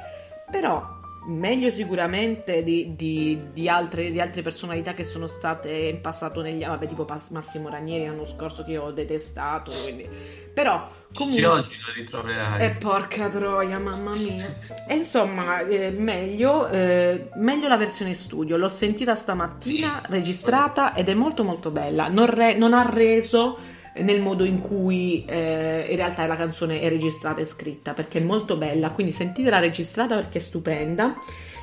Però 0.49 1.01
meglio 1.26 1.70
sicuramente 1.70 2.62
di, 2.62 2.94
di, 2.96 3.38
di, 3.52 3.68
altre, 3.68 4.10
di, 4.10 4.20
altre, 4.20 4.42
personalità 4.42 4.94
che 4.94 5.04
sono 5.04 5.26
state 5.26 5.70
in 5.70 6.00
passato 6.00 6.42
negli 6.42 6.62
anni, 6.62 6.88
tipo 6.88 7.06
Massimo 7.30 7.68
Ranieri 7.68 8.06
l'anno 8.06 8.26
scorso 8.26 8.64
che 8.64 8.76
ho 8.76 8.90
detestato, 8.90 9.70
quindi... 9.70 10.08
però 10.52 10.90
comunque... 11.14 11.46
oggi 11.46 11.76
lo 11.86 11.92
ritroverai. 11.94 12.60
E 12.60 12.64
eh, 12.64 12.70
porca 12.74 13.28
troia, 13.28 13.78
mamma 13.78 14.14
mia. 14.14 14.50
E 14.88 14.94
insomma, 14.94 15.60
eh, 15.60 15.90
meglio, 15.90 16.68
eh, 16.68 17.28
meglio, 17.34 17.68
la 17.68 17.76
versione 17.76 18.14
studio, 18.14 18.56
l'ho 18.56 18.68
sentita 18.68 19.14
stamattina, 19.14 20.02
sì. 20.04 20.12
registrata 20.12 20.94
ed 20.94 21.08
è 21.08 21.14
molto 21.14 21.44
molto 21.44 21.70
bella, 21.70 22.08
non, 22.08 22.26
re, 22.26 22.54
non 22.54 22.74
ha 22.74 22.88
reso 22.88 23.58
nel 23.95 24.20
modo 24.20 24.45
in 24.45 24.61
cui 24.61 25.24
eh, 25.26 25.86
in 25.88 25.97
realtà 25.97 26.26
la 26.26 26.36
canzone 26.36 26.80
è 26.80 26.88
registrata 26.88 27.40
e 27.40 27.45
scritta 27.45 27.93
perché 27.93 28.18
è 28.18 28.22
molto 28.22 28.57
bella. 28.57 28.90
Quindi 28.90 29.12
sentitela 29.12 29.59
registrata 29.59 30.14
perché 30.14 30.38
è 30.38 30.40
stupenda. 30.40 31.16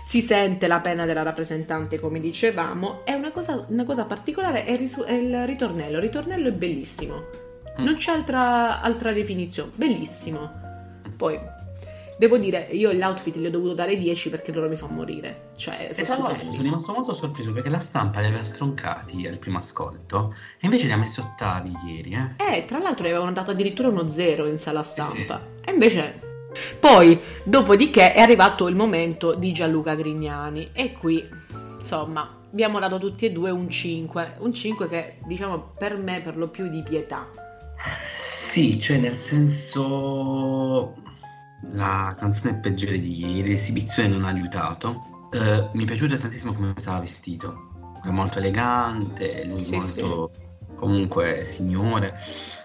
Si 0.04 0.22
sente 0.22 0.68
la 0.68 0.80
penna 0.80 1.06
della 1.06 1.24
rappresentante 1.24 2.00
come 2.00 2.20
dicevamo. 2.20 3.04
È 3.04 3.14
una 3.14 3.32
cosa, 3.32 3.66
una 3.70 3.86
cosa 3.86 4.06
particolare 4.06 4.66
è, 4.66 4.76
risu- 4.76 5.06
è, 5.06 5.14
il 5.14 5.46
ritornello. 5.46 5.98
Il 5.98 6.04
ritornello 6.04 6.48
è 6.48 6.54
bellissimo. 6.54 7.48
Mm. 7.80 7.84
non 7.84 7.96
c'è 7.96 8.12
altra, 8.12 8.82
altra 8.82 9.12
definizione. 9.12 9.72
Bellissimo. 9.76 10.52
Poi 11.16 11.40
Devo 12.20 12.38
dire, 12.38 12.68
io 12.72 12.92
l'outfit 12.92 13.38
gli 13.38 13.46
ho 13.46 13.50
dovuto 13.50 13.74
dare 13.74 13.96
10 13.96 14.30
perché 14.30 14.52
loro 14.52 14.68
mi 14.68 14.76
fanno 14.76 14.92
morire. 14.92 15.52
Cioè, 15.56 15.92
sono, 15.94 16.28
sono 16.28 16.62
rimasto 16.62 16.92
molto 16.92 17.14
sorpreso 17.14 17.54
perché 17.54 17.70
la 17.70 17.80
stampa 17.80 18.20
li 18.20 18.28
aveva 18.28 18.44
stroncati 18.44 19.26
al 19.26 19.38
primo 19.38 19.60
ascolto 19.60 20.36
e 20.60 20.66
invece 20.66 20.88
li 20.88 20.92
ha 20.92 20.98
messo 20.98 21.22
ottavi 21.22 21.72
ieri. 21.88 22.12
Eh, 22.36 22.58
eh 22.58 22.66
tra 22.66 22.80
l'altro 22.80 23.06
gli 23.06 23.12
avevano 23.12 23.32
dato 23.32 23.52
addirittura 23.52 23.88
uno 23.88 24.10
zero 24.10 24.48
in 24.48 24.58
sala 24.58 24.84
stampa. 24.84 25.42
Sì. 25.62 25.70
E 25.70 25.72
invece... 25.72 26.28
Poi, 26.78 27.18
dopodiché, 27.46 28.12
è 28.12 28.20
arrivato 28.20 28.68
il 28.68 28.76
momento 28.76 29.34
di 29.34 29.54
Gianluca 29.54 29.96
Grignani 29.96 30.72
e 30.74 30.92
qui, 30.92 31.26
insomma, 31.76 32.28
abbiamo 32.52 32.80
dato 32.80 32.98
tutti 32.98 33.28
e 33.28 33.32
due 33.32 33.50
un 33.50 33.70
5. 33.70 34.36
Un 34.40 34.54
5 34.54 34.90
che, 34.90 35.20
diciamo, 35.26 35.72
per 35.78 35.96
me 35.96 36.20
per 36.20 36.36
lo 36.36 36.50
più 36.50 36.68
di 36.68 36.84
pietà. 36.84 37.30
Sì, 38.20 38.78
cioè 38.82 38.98
nel 38.98 39.16
senso 39.16 41.08
la 41.72 42.16
canzone 42.18 42.60
peggiore 42.60 43.00
di 43.00 43.26
ieri, 43.26 43.50
l'esibizione 43.50 44.10
non 44.10 44.26
ha 44.26 44.30
aiutato. 44.30 45.28
Uh, 45.32 45.70
mi 45.74 45.84
è 45.84 45.86
piaciuto 45.86 46.18
tantissimo 46.18 46.54
come 46.54 46.74
stava 46.78 47.00
vestito, 47.00 48.00
è 48.04 48.10
molto 48.10 48.40
elegante, 48.40 49.46
lui 49.46 49.62
sì, 49.62 49.76
molto, 49.76 50.32
sì. 50.34 50.76
comunque 50.76 51.44
signore. 51.44 52.18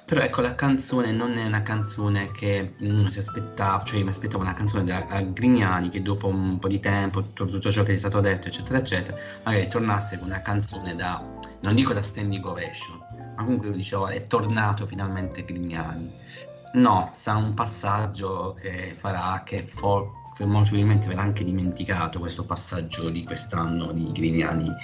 Però 0.07 0.21
ecco, 0.21 0.43
la 0.43 0.55
canzone 0.55 1.13
non 1.13 1.39
è 1.39 1.47
una 1.47 1.63
canzone 1.63 2.31
che 2.31 2.75
uno 2.81 3.11
si 3.11 3.19
aspettava, 3.19 3.83
cioè 3.85 4.03
mi 4.03 4.11
aspettavo 4.11 4.43
una 4.43 4.53
canzone 4.53 4.85
da 4.85 5.21
Grignani 5.23 5.89
che 5.89 6.03
dopo 6.03 6.27
un 6.27 6.59
po' 6.59 6.69
di 6.69 6.79
tempo, 6.79 7.23
tutto, 7.23 7.47
tutto, 7.47 7.73
ciò 7.73 7.83
che 7.83 7.95
è 7.95 7.97
stato 7.97 8.21
detto, 8.21 8.49
eccetera, 8.49 8.79
eccetera, 8.79 9.17
magari 9.45 9.67
tornasse 9.69 10.19
con 10.19 10.29
una 10.29 10.43
canzone 10.43 10.95
da, 10.95 11.23
non 11.61 11.75
dico 11.75 11.95
da 11.95 12.03
standing 12.03 12.45
ovation, 12.45 12.99
ma 13.35 13.43
comunque 13.45 13.69
io 13.69 13.75
dicevo 13.75 14.09
è 14.09 14.27
tornato 14.27 14.87
finalmente 14.87 15.45
Grignani. 15.45 16.13
No, 16.75 17.11
sarà 17.13 17.39
un 17.39 17.55
passaggio 17.55 18.55
che 18.61 18.95
farà 18.95 19.43
che 19.45 19.65
for- 19.67 20.23
molto 20.41 20.71
probabilmente 20.71 21.07
verrà 21.07 21.23
anche 21.23 21.45
dimenticato 21.45 22.19
questo 22.19 22.45
passaggio 22.45 23.11
di 23.11 23.23
quest'anno 23.23 23.93
di 23.93 24.11
Grignani 24.11 24.75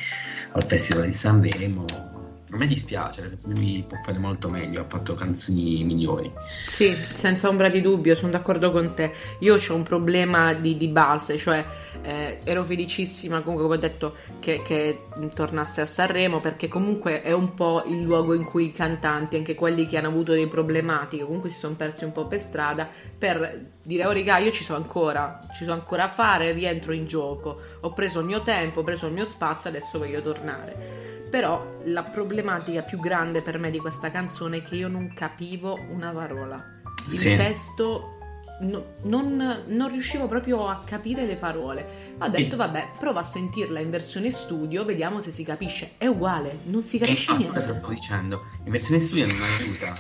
al 0.53 0.65
Festival 0.65 1.07
di 1.07 1.13
Sanremo 1.13 2.10
a 2.53 2.57
me 2.57 2.67
dispiace 2.67 3.39
lui 3.45 3.85
può 3.87 3.97
fare 3.99 4.19
molto 4.19 4.49
meglio, 4.49 4.81
ha 4.81 4.87
fatto 4.89 5.15
canzoni 5.15 5.85
migliori. 5.85 6.33
Sì, 6.67 6.97
senza 7.15 7.49
ombra 7.49 7.69
di 7.69 7.81
dubbio, 7.81 8.15
sono 8.15 8.33
d'accordo 8.33 8.73
con 8.73 8.95
te. 8.95 9.13
Io 9.41 9.55
ho 9.57 9.75
un 9.75 9.83
problema 9.85 10.53
di, 10.55 10.77
di 10.77 10.89
base, 10.89 11.37
cioè 11.39 11.65
eh, 12.03 12.39
ero 12.43 12.65
felicissima 12.65 13.41
comunque, 13.41 13.65
come 13.65 13.77
ho 13.77 13.81
detto, 13.81 14.17
che, 14.41 14.63
che, 14.63 15.05
tornasse 15.35 15.81
a 15.81 15.87
Sanremo 15.87 16.41
perché 16.41 16.67
comunque 16.67 17.23
è 17.23 17.33
un 17.33 17.55
po' 17.55 17.85
il 17.87 18.01
luogo 18.03 18.35
in 18.35 18.45
cui 18.45 18.67
i 18.67 18.73
cantanti, 18.73 19.37
anche 19.37 19.55
quelli 19.55 19.87
che 19.87 19.99
hanno 19.99 20.09
avuto 20.09 20.33
delle 20.33 20.49
problematiche, 20.49 21.25
comunque 21.25 21.51
si 21.51 21.59
sono 21.59 21.75
persi 21.75 22.05
un 22.05 22.13
po' 22.13 22.27
per 22.27 22.41
strada, 22.41 22.89
per 23.17 23.65
dire, 23.83 24.07
oh 24.07 24.13
raga, 24.13 24.39
io 24.39 24.51
ci 24.51 24.65
sono 24.65 24.79
ancora, 24.79 25.39
ci 25.55 25.65
sono 25.65 25.77
ancora 25.77 26.05
a 26.05 26.09
fare, 26.09 26.53
rientro 26.53 26.93
in 26.93 27.07
gioco, 27.07 27.61
ho 27.81 27.93
preso 27.93 28.19
il 28.19 28.27
mio 28.27 28.43
tempo, 28.43 28.81
ho 28.81 28.85
preso 28.85 29.07
il 29.07 29.13
mio 29.13 29.25
spazio, 29.25 29.71
adesso 29.71 29.99
voglio 29.99 30.21
tornare. 30.21 31.10
Però 31.31 31.79
la 31.85 32.03
problematica 32.03 32.83
più 32.83 32.99
grande 32.99 33.41
per 33.41 33.59
me 33.59 33.71
di 33.71 33.79
questa 33.79 34.11
canzone 34.11 34.59
è 34.59 34.63
che 34.63 34.77
io 34.77 34.89
non 34.89 35.13
capivo 35.15 35.79
una 35.91 36.11
parola. 36.11 36.81
Il 37.07 37.17
sì. 37.17 37.37
testo 37.37 38.19
no, 38.63 38.95
non, 39.03 39.65
non, 39.67 39.89
riuscivo 39.89 40.27
proprio 40.27 40.67
a 40.67 40.83
capire 40.85 41.25
le 41.25 41.37
parole. 41.37 42.15
Ho 42.19 42.29
detto, 42.29 42.57
vabbè, 42.57 42.91
prova 42.99 43.21
a 43.21 43.23
sentirla 43.23 43.79
in 43.79 43.91
versione 43.91 44.33
studio, 44.33 44.85
vediamo 44.85 45.21
se 45.21 45.31
si 45.31 45.45
capisce. 45.45 45.93
È 45.97 46.07
uguale, 46.07 46.59
non 46.65 46.83
si 46.83 46.99
capisce 46.99 47.33
eh, 47.33 47.37
niente. 47.37 47.61
Te 47.61 47.67
lo 47.69 47.75
sto 47.75 47.89
dicendo, 47.89 48.43
in 48.65 48.73
versione 48.73 49.01
studio 49.01 49.27
non 49.27 49.41
aiuta. 49.41 49.95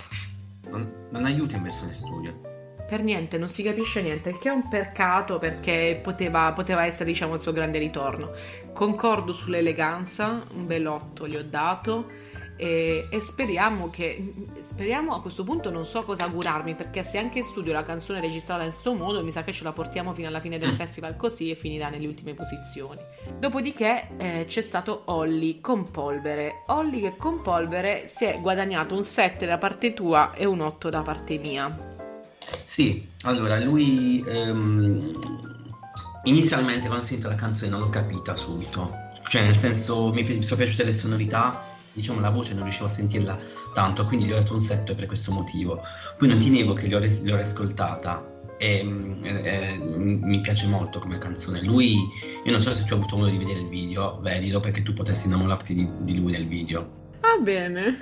Non, 0.68 0.92
non 1.10 1.24
aiuta 1.24 1.56
in 1.56 1.62
versione 1.62 1.92
studio 1.92 2.49
per 2.90 3.04
niente, 3.04 3.38
non 3.38 3.48
si 3.48 3.62
capisce 3.62 4.02
niente, 4.02 4.30
il 4.30 4.38
che 4.38 4.48
è 4.48 4.52
un 4.52 4.68
peccato 4.68 5.38
perché 5.38 6.00
poteva, 6.02 6.50
poteva, 6.52 6.84
essere 6.84 7.04
diciamo 7.04 7.36
il 7.36 7.40
suo 7.40 7.52
grande 7.52 7.78
ritorno. 7.78 8.32
Concordo 8.72 9.30
sull'eleganza, 9.30 10.42
un 10.54 10.66
bel 10.66 10.88
8 10.88 11.28
gli 11.28 11.36
ho 11.36 11.44
dato 11.44 12.08
e, 12.56 13.06
e, 13.08 13.20
speriamo 13.20 13.90
che 13.90 14.34
speriamo 14.64 15.14
a 15.14 15.22
questo 15.22 15.44
punto 15.44 15.70
non 15.70 15.86
so 15.86 16.02
cosa 16.02 16.24
augurarmi 16.24 16.74
perché 16.74 17.02
se 17.02 17.16
anche 17.16 17.38
in 17.38 17.44
studio 17.44 17.72
la 17.72 17.84
canzone 17.84 18.18
è 18.18 18.22
registrata 18.22 18.64
in 18.64 18.70
questo 18.70 18.92
modo 18.92 19.24
mi 19.24 19.32
sa 19.32 19.44
che 19.44 19.52
ce 19.52 19.64
la 19.64 19.72
portiamo 19.72 20.12
fino 20.12 20.26
alla 20.28 20.40
fine 20.40 20.58
del 20.58 20.72
mm. 20.72 20.76
festival 20.76 21.16
così 21.16 21.48
e 21.48 21.54
finirà 21.54 21.90
nelle 21.90 22.08
ultime 22.08 22.34
posizioni. 22.34 23.00
Dopodiché 23.38 24.08
eh, 24.16 24.44
c'è 24.48 24.62
stato 24.62 25.02
Olli 25.06 25.60
con 25.60 25.90
polvere. 25.92 26.64
Olli 26.66 27.00
che 27.00 27.16
con 27.16 27.40
polvere 27.40 28.08
si 28.08 28.24
è 28.24 28.40
guadagnato 28.40 28.96
un 28.96 29.04
7 29.04 29.46
da 29.46 29.56
parte 29.56 29.94
tua 29.94 30.32
e 30.34 30.44
un 30.44 30.60
8 30.60 30.88
da 30.88 31.02
parte 31.02 31.38
mia. 31.38 31.89
Sì, 32.64 33.08
allora 33.22 33.58
lui 33.58 34.24
ehm, 34.26 35.12
inizialmente 36.24 36.86
quando 36.86 37.04
ho 37.04 37.06
sentito 37.06 37.28
la 37.28 37.34
canzone 37.34 37.70
non 37.70 37.80
l'ho 37.80 37.88
capita 37.88 38.36
subito, 38.36 38.94
cioè 39.28 39.42
nel 39.42 39.56
senso 39.56 40.12
mi, 40.12 40.22
mi 40.22 40.42
sono 40.42 40.56
piaciute 40.56 40.84
le 40.84 40.92
sonorità, 40.92 41.64
diciamo 41.92 42.20
la 42.20 42.30
voce 42.30 42.54
non 42.54 42.62
riuscivo 42.62 42.86
a 42.86 42.90
sentirla 42.90 43.38
tanto, 43.74 44.04
quindi 44.06 44.26
gli 44.26 44.32
ho 44.32 44.36
dato 44.36 44.52
un 44.52 44.60
7 44.60 44.94
per 44.94 45.06
questo 45.06 45.32
motivo. 45.32 45.82
Poi 46.16 46.28
non 46.28 46.38
ti 46.38 46.50
nego 46.50 46.72
che 46.74 46.88
l'ho, 46.88 46.98
res- 46.98 47.22
l'ho 47.22 47.36
riscoltata 47.36 48.38
e 48.58 48.86
eh, 49.22 49.28
eh, 49.28 49.78
mi 49.78 50.40
piace 50.40 50.66
molto 50.66 50.98
come 50.98 51.18
canzone. 51.18 51.62
Lui, 51.62 51.96
io 52.44 52.50
non 52.50 52.60
so 52.60 52.72
se 52.72 52.84
tu 52.84 52.92
hai 52.92 52.98
avuto 52.98 53.16
modo 53.16 53.30
di 53.30 53.38
vedere 53.38 53.60
il 53.60 53.68
video, 53.68 54.20
vedilo 54.20 54.60
perché 54.60 54.82
tu 54.82 54.92
potessi 54.92 55.26
innamorarti 55.26 55.74
di, 55.74 55.88
di 56.00 56.18
lui 56.18 56.32
nel 56.32 56.46
video. 56.46 56.98
Ah 57.20 57.40
bene. 57.42 57.98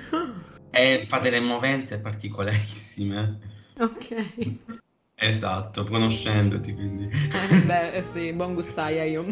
e 0.71 1.05
fa 1.07 1.19
delle 1.19 1.39
movenze 1.39 1.99
particolarissime. 1.99 3.57
Ok. 3.79 4.57
Esatto, 5.15 5.83
conoscendoti 5.85 6.73
quindi. 6.73 7.05
Eh, 7.05 7.61
beh, 7.61 7.91
eh 7.91 8.01
sì, 8.01 8.33
buon 8.33 8.53
gustaia 8.53 9.03
io. 9.03 9.25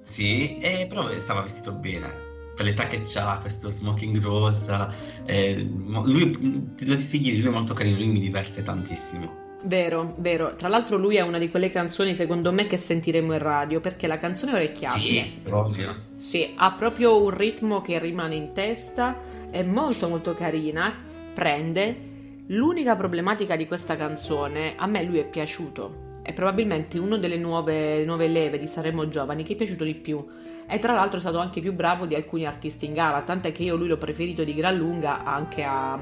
Sì, 0.00 0.58
eh, 0.58 0.86
però 0.88 1.08
stava 1.18 1.42
vestito 1.42 1.72
bene. 1.72 2.30
Per 2.54 2.64
l'età 2.64 2.86
che 2.86 3.02
ha, 3.18 3.38
questo 3.40 3.70
smoking 3.70 4.20
rosa. 4.20 4.92
Eh, 5.24 5.62
lui, 5.62 6.30
ti 6.76 6.86
lo 6.86 6.94
dissi 6.94 7.20
ieri, 7.24 7.40
lui 7.40 7.48
è 7.48 7.52
molto 7.52 7.74
carino, 7.74 7.96
lui 7.96 8.06
mi 8.06 8.20
diverte 8.20 8.62
tantissimo. 8.62 9.40
Vero, 9.64 10.14
vero. 10.18 10.54
Tra 10.56 10.68
l'altro 10.68 10.96
lui 10.96 11.16
è 11.16 11.20
una 11.20 11.38
di 11.38 11.48
quelle 11.48 11.70
canzoni, 11.70 12.14
secondo 12.14 12.52
me, 12.52 12.66
che 12.66 12.76
sentiremo 12.76 13.32
in 13.32 13.38
radio, 13.38 13.80
perché 13.80 14.06
la 14.06 14.18
canzone 14.18 14.52
è 14.52 14.54
orecchiabile. 14.56 15.26
Sì, 15.26 15.48
proprio. 15.48 15.94
Sì, 16.16 16.52
ha 16.54 16.72
proprio 16.72 17.22
un 17.22 17.30
ritmo 17.30 17.80
che 17.80 17.98
rimane 17.98 18.34
in 18.34 18.52
testa, 18.52 19.16
è 19.50 19.62
molto 19.62 20.08
molto 20.08 20.34
carina, 20.34 20.92
prende 21.32 22.10
L'unica 22.52 22.96
problematica 22.96 23.56
di 23.56 23.66
questa 23.66 23.96
canzone, 23.96 24.74
a 24.76 24.86
me 24.86 25.02
lui 25.04 25.18
è 25.18 25.26
piaciuto, 25.26 26.20
è 26.22 26.34
probabilmente 26.34 26.98
una 26.98 27.16
delle 27.16 27.38
nuove, 27.38 28.04
nuove 28.04 28.28
leve 28.28 28.58
di 28.58 28.66
Saremo 28.66 29.08
Giovani 29.08 29.42
che 29.42 29.54
è 29.54 29.56
piaciuto 29.56 29.84
di 29.84 29.94
più 29.94 30.22
e 30.68 30.78
tra 30.78 30.92
l'altro 30.92 31.16
è 31.16 31.20
stato 31.20 31.38
anche 31.38 31.62
più 31.62 31.72
bravo 31.72 32.04
di 32.04 32.14
alcuni 32.14 32.44
artisti 32.44 32.84
in 32.84 32.92
gara, 32.92 33.22
tant'è 33.22 33.52
che 33.52 33.62
io 33.62 33.74
lui 33.74 33.88
l'ho 33.88 33.96
preferito 33.96 34.44
di 34.44 34.52
gran 34.52 34.76
lunga 34.76 35.24
anche 35.24 35.62
a, 35.62 35.98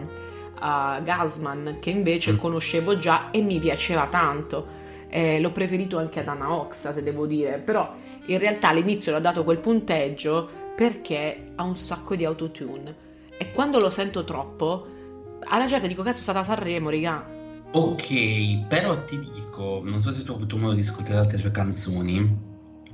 a 0.58 1.00
Gasman 1.04 1.76
che 1.80 1.90
invece 1.90 2.32
mm. 2.32 2.38
conoscevo 2.38 2.98
già 2.98 3.30
e 3.30 3.42
mi 3.42 3.60
piaceva 3.60 4.08
tanto. 4.08 4.78
Eh, 5.08 5.38
l'ho 5.38 5.52
preferito 5.52 5.98
anche 5.98 6.18
ad 6.18 6.26
Anna 6.26 6.52
Oxa 6.52 6.92
se 6.92 7.04
devo 7.04 7.26
dire, 7.26 7.58
però 7.58 7.94
in 8.26 8.38
realtà 8.38 8.70
all'inizio 8.70 9.12
l'ho 9.12 9.20
dato 9.20 9.44
quel 9.44 9.58
punteggio 9.58 10.48
perché 10.74 11.52
ha 11.54 11.62
un 11.62 11.76
sacco 11.76 12.16
di 12.16 12.24
autotune 12.24 13.08
e 13.38 13.52
quando 13.52 13.78
lo 13.78 13.88
sento 13.88 14.24
troppo 14.24 14.98
alla 15.44 15.68
certa 15.68 15.86
dico 15.86 16.02
cazzo 16.02 16.18
è 16.18 16.22
stata 16.22 16.44
Sanremo, 16.44 16.90
raga. 16.90 17.38
Ok, 17.72 18.66
però 18.66 19.04
ti 19.04 19.18
dico, 19.18 19.80
non 19.84 20.00
so 20.00 20.10
se 20.10 20.24
tu 20.24 20.32
hai 20.32 20.38
avuto 20.38 20.56
modo 20.56 20.74
di 20.74 20.80
ascoltare 20.80 21.18
altre 21.18 21.38
sue 21.38 21.52
canzoni. 21.52 22.48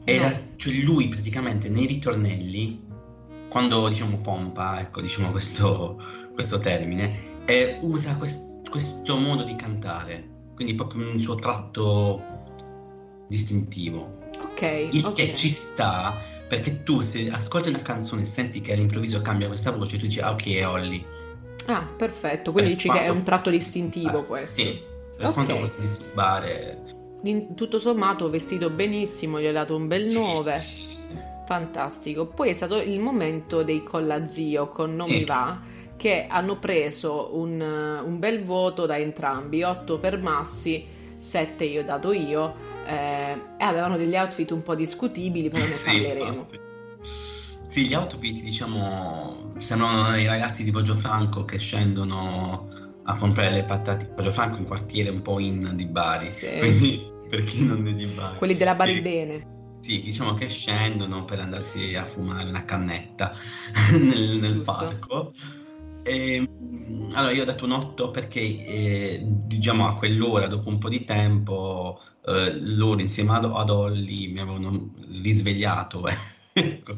Era, 0.05 0.29
no. 0.29 0.41
cioè 0.57 0.75
lui 0.75 1.09
praticamente 1.09 1.69
nei 1.69 1.87
ritornelli, 1.87 2.85
quando 3.49 3.89
diciamo 3.89 4.19
pompa, 4.19 4.81
ecco 4.81 5.01
diciamo 5.01 5.31
questo, 5.31 6.01
questo 6.35 6.59
termine, 6.59 7.45
eh, 7.47 7.79
usa 7.81 8.15
quest, 8.17 8.69
questo 8.69 9.17
modo 9.17 9.45
di 9.45 9.57
cantare, 9.57 10.29
quindi 10.55 10.75
proprio 10.75 11.11
un 11.11 11.21
suo 11.21 11.37
tratto 11.37 12.23
distintivo. 13.29 14.19
Ok. 14.43 14.89
Il 14.93 15.05
okay. 15.07 15.15
che 15.15 15.35
ci 15.35 15.49
sta, 15.49 16.15
perché 16.49 16.83
tu 16.83 17.01
se 17.01 17.31
ascolti 17.31 17.71
una 17.71 17.83
canzone 17.83 18.23
e 18.23 18.27
senti 18.27 18.61
che 18.61 18.75
all'improvviso 18.75 19.23
cambia 19.23 19.49
questa 19.49 19.71
voce, 19.71 19.97
tu 19.97 20.05
dici 20.05 20.21
ah 20.21 20.33
ok 20.33 20.47
è 20.49 20.67
Holly 20.67 21.15
Ah, 21.67 21.87
perfetto. 21.97 22.53
Quindi 22.53 22.73
eh, 22.73 22.75
dici 22.75 22.89
che 22.89 23.01
è 23.01 23.09
un 23.09 23.23
tratto 23.23 23.51
distintivo 23.51 24.25
questo. 24.25 24.63
Sì, 24.63 24.81
per 25.17 25.29
okay. 25.29 25.33
quanto 25.33 25.57
possa 25.57 25.81
disturbare. 25.81 26.95
Tutto 27.55 27.79
sommato 27.79 28.31
vestito 28.31 28.71
benissimo, 28.71 29.41
gli 29.41 29.47
ho 29.47 29.53
dato 29.53 29.75
un 29.75 29.89
bel 29.89 30.07
9. 30.09 30.59
Sì, 30.61 30.83
sì, 30.83 30.93
sì, 30.93 31.19
Fantastico. 31.47 32.27
Poi 32.27 32.51
è 32.51 32.53
stato 32.55 32.77
il 32.81 33.01
momento 33.01 33.63
dei 33.63 33.83
Collazio 33.83 34.69
con 34.69 34.95
Non 34.95 35.09
mi 35.09 35.25
va 35.25 35.75
che 35.97 36.27
hanno 36.29 36.59
preso 36.59 37.31
un, 37.33 37.61
un, 37.61 38.19
bel 38.19 38.43
voto 38.43 38.87
da 38.87 38.99
entrambi, 38.99 39.63
8 39.63 39.99
per 39.99 40.21
Massi, 40.21 40.85
7 41.17 41.65
io 41.65 41.81
ho 41.81 41.85
dato 41.85 42.13
io, 42.13 42.55
eh, 42.87 43.33
e 43.59 43.65
avevano 43.65 43.97
degli 43.97 44.15
outfit 44.15 44.51
un 44.51 44.63
po' 44.63 44.75
discutibili, 44.75 45.49
però 45.49 45.65
ne 45.65 45.77
parleremo. 45.83 46.47
Sì, 47.77 47.89
gli 47.89 47.95
outfit, 47.95 48.41
diciamo, 48.43 49.53
sembrano 49.59 50.17
i 50.17 50.25
ragazzi 50.25 50.65
di 50.65 50.71
Poggio 50.71 50.95
Franco 50.95 51.45
che 51.45 51.59
scendono 51.59 52.69
a 53.03 53.17
comprare 53.19 53.51
le 53.51 53.65
patate. 53.65 54.07
Poggio 54.07 54.33
Franco 54.33 54.57
è 54.57 54.61
un 54.61 54.65
quartiere 54.65 55.11
un 55.11 55.21
po' 55.21 55.39
in 55.41 55.73
di 55.75 55.85
Bari, 55.85 56.31
sì. 56.31 56.49
quindi 56.57 57.07
per 57.29 57.45
chi 57.45 57.67
non 57.67 57.87
è 57.87 57.93
di 57.93 58.07
Bari. 58.07 58.39
Quelli 58.39 58.57
della 58.57 58.75
Bari 58.75 58.95
sì. 58.95 59.01
Bene. 59.03 59.47
Sì, 59.81 60.01
diciamo 60.01 60.33
che 60.33 60.49
scendono 60.49 61.27
per 61.27 61.41
andarsi 61.41 61.95
a 61.95 62.07
fumare 62.07 62.49
una 62.49 62.65
cannetta 62.65 63.35
nel, 63.93 64.39
nel 64.39 64.63
parco. 64.65 65.35
E, 66.03 66.49
allora 67.13 67.33
io 67.33 67.43
ho 67.43 67.45
dato 67.45 67.67
un 67.67 67.73
8 67.73 68.11
perché 68.11 68.41
eh, 68.41 69.21
diciamo 69.23 69.87
a 69.87 69.97
quell'ora, 69.97 70.47
dopo 70.47 70.71
un 70.71 70.79
po' 70.79 70.89
di 70.89 71.05
tempo, 71.05 72.01
eh, 72.25 72.59
loro 72.59 73.03
insieme 73.03 73.33
ad, 73.33 73.45
ad 73.45 73.69
Olli 73.69 74.29
mi 74.29 74.41
avevano 74.41 74.95
risvegliato. 75.21 76.05
Ecco 76.59 76.95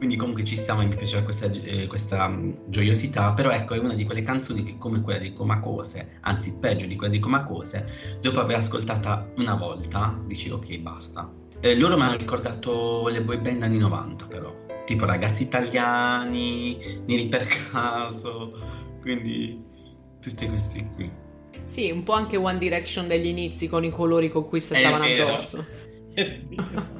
quindi 0.00 0.16
comunque 0.16 0.44
ci 0.44 0.56
stava, 0.56 0.82
mi 0.82 0.96
piaceva 0.96 1.22
questa, 1.22 1.44
eh, 1.52 1.86
questa 1.86 2.24
um, 2.24 2.56
gioiosità, 2.68 3.32
però 3.32 3.50
ecco 3.50 3.74
è 3.74 3.78
una 3.78 3.92
di 3.92 4.06
quelle 4.06 4.22
canzoni 4.22 4.62
che 4.62 4.78
come 4.78 5.02
quella 5.02 5.18
di 5.18 5.34
Comacose, 5.34 6.16
anzi 6.22 6.54
peggio 6.58 6.86
di 6.86 6.96
quella 6.96 7.12
di 7.12 7.18
Comacose, 7.18 8.18
dopo 8.22 8.40
aver 8.40 8.56
ascoltata 8.56 9.30
una 9.36 9.54
volta 9.56 10.18
dici 10.24 10.48
ok 10.48 10.78
basta. 10.78 11.30
Eh, 11.60 11.76
loro 11.76 11.98
mi 11.98 12.04
hanno 12.04 12.16
ricordato 12.16 13.08
le 13.08 13.20
boy 13.20 13.36
band 13.40 13.62
anni 13.62 13.76
90 13.76 14.26
però, 14.26 14.56
tipo 14.86 15.04
ragazzi 15.04 15.42
italiani, 15.42 17.02
neri 17.04 17.26
per 17.26 17.46
caso, 17.70 18.54
quindi 19.02 19.62
tutti 20.18 20.48
questi 20.48 20.88
qui. 20.94 21.12
Sì, 21.64 21.90
un 21.90 22.04
po' 22.04 22.14
anche 22.14 22.38
One 22.38 22.56
Direction 22.56 23.06
degli 23.06 23.26
inizi 23.26 23.68
con 23.68 23.84
i 23.84 23.90
colori 23.90 24.30
con 24.30 24.48
cui 24.48 24.62
stavano 24.62 25.04
addosso. 25.04 25.62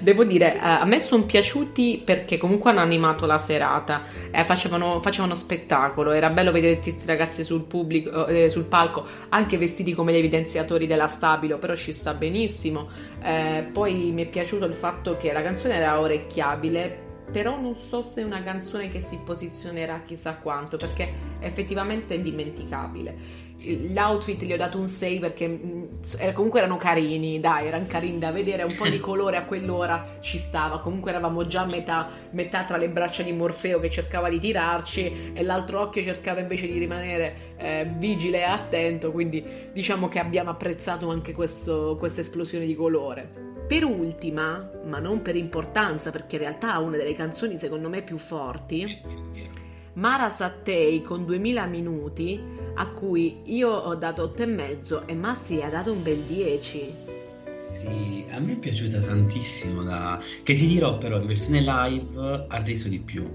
Devo 0.00 0.24
dire, 0.24 0.54
eh, 0.54 0.58
a 0.60 0.84
me 0.84 1.00
sono 1.00 1.24
piaciuti 1.24 2.02
perché 2.04 2.38
comunque 2.38 2.70
hanno 2.70 2.80
animato 2.80 3.26
la 3.26 3.38
serata, 3.38 4.02
eh, 4.30 4.44
facevano, 4.44 5.00
facevano, 5.00 5.34
spettacolo, 5.34 6.12
era 6.12 6.30
bello 6.30 6.52
vedere 6.52 6.78
questi 6.78 7.06
ragazzi 7.06 7.44
sul, 7.44 7.64
pubblico, 7.64 8.26
eh, 8.26 8.48
sul, 8.48 8.64
palco, 8.64 9.04
anche 9.28 9.58
vestiti 9.58 9.92
come 9.92 10.12
gli 10.12 10.16
evidenziatori 10.16 10.86
della 10.86 11.08
Stabilo, 11.08 11.58
però 11.58 11.74
ci 11.74 11.92
sta 11.92 12.14
benissimo. 12.14 12.88
Eh, 13.22 13.68
poi 13.72 14.10
mi 14.12 14.22
è 14.22 14.26
piaciuto 14.26 14.64
il 14.64 14.74
fatto 14.74 15.16
che 15.18 15.32
la 15.32 15.42
canzone 15.42 15.74
era 15.74 16.00
orecchiabile, 16.00 17.08
però 17.30 17.60
non 17.60 17.76
so 17.76 18.02
se 18.02 18.22
è 18.22 18.24
una 18.24 18.42
canzone 18.42 18.88
che 18.88 19.02
si 19.02 19.18
posizionerà 19.24 20.02
chissà 20.06 20.36
quanto, 20.36 20.78
perché 20.78 21.08
effettivamente 21.40 22.14
è 22.14 22.20
dimenticabile 22.20 23.48
l'outfit 23.92 24.42
gli 24.42 24.52
ho 24.52 24.56
dato 24.56 24.78
un 24.78 24.88
6 24.88 25.18
perché 25.18 25.48
mm, 25.48 25.84
comunque 26.32 26.60
erano 26.60 26.76
carini, 26.76 27.40
dai, 27.40 27.66
erano 27.66 27.86
carini 27.86 28.18
da 28.18 28.30
vedere, 28.30 28.62
un 28.62 28.74
po' 28.74 28.88
di 28.88 28.98
colore 29.00 29.36
a 29.36 29.44
quell'ora 29.44 30.18
ci 30.20 30.38
stava, 30.38 30.80
comunque 30.80 31.10
eravamo 31.10 31.46
già 31.46 31.62
a 31.62 31.66
metà, 31.66 32.08
metà 32.30 32.64
tra 32.64 32.76
le 32.76 32.88
braccia 32.88 33.22
di 33.22 33.32
Morfeo 33.32 33.80
che 33.80 33.90
cercava 33.90 34.28
di 34.28 34.38
tirarci 34.38 35.32
e 35.34 35.42
l'altro 35.42 35.80
occhio 35.80 36.02
cercava 36.02 36.40
invece 36.40 36.66
di 36.66 36.78
rimanere 36.78 37.54
eh, 37.56 37.90
vigile 37.96 38.38
e 38.38 38.44
attento, 38.44 39.12
quindi 39.12 39.44
diciamo 39.72 40.08
che 40.08 40.18
abbiamo 40.18 40.50
apprezzato 40.50 41.10
anche 41.10 41.32
questo, 41.32 41.96
questa 41.98 42.20
esplosione 42.20 42.66
di 42.66 42.74
colore. 42.74 43.48
Per 43.66 43.84
ultima, 43.84 44.68
ma 44.84 44.98
non 44.98 45.22
per 45.22 45.36
importanza, 45.36 46.10
perché 46.10 46.36
in 46.36 46.42
realtà 46.42 46.74
è 46.74 46.78
una 46.78 46.96
delle 46.96 47.14
canzoni 47.14 47.56
secondo 47.56 47.88
me 47.88 48.02
più 48.02 48.16
forti, 48.16 49.00
Mara 50.00 50.30
Sattei 50.30 51.02
con 51.02 51.26
2000 51.26 51.66
minuti 51.66 52.40
a 52.76 52.86
cui 52.86 53.42
io 53.44 53.68
ho 53.68 53.94
dato 53.96 54.32
8,5 54.34 55.02
e 55.04 55.14
Massi 55.14 55.60
ha 55.60 55.68
dato 55.68 55.92
un 55.92 56.02
bel 56.02 56.16
10. 56.20 56.94
Sì, 57.58 58.24
a 58.30 58.38
me 58.38 58.52
è 58.52 58.56
piaciuta 58.56 58.98
tantissimo, 58.98 59.82
la... 59.82 60.18
che 60.42 60.54
ti 60.54 60.66
dirò 60.66 60.96
però 60.96 61.20
in 61.20 61.26
versione 61.26 61.60
live 61.60 62.46
ha 62.48 62.62
reso 62.64 62.88
di 62.88 62.98
più. 62.98 63.28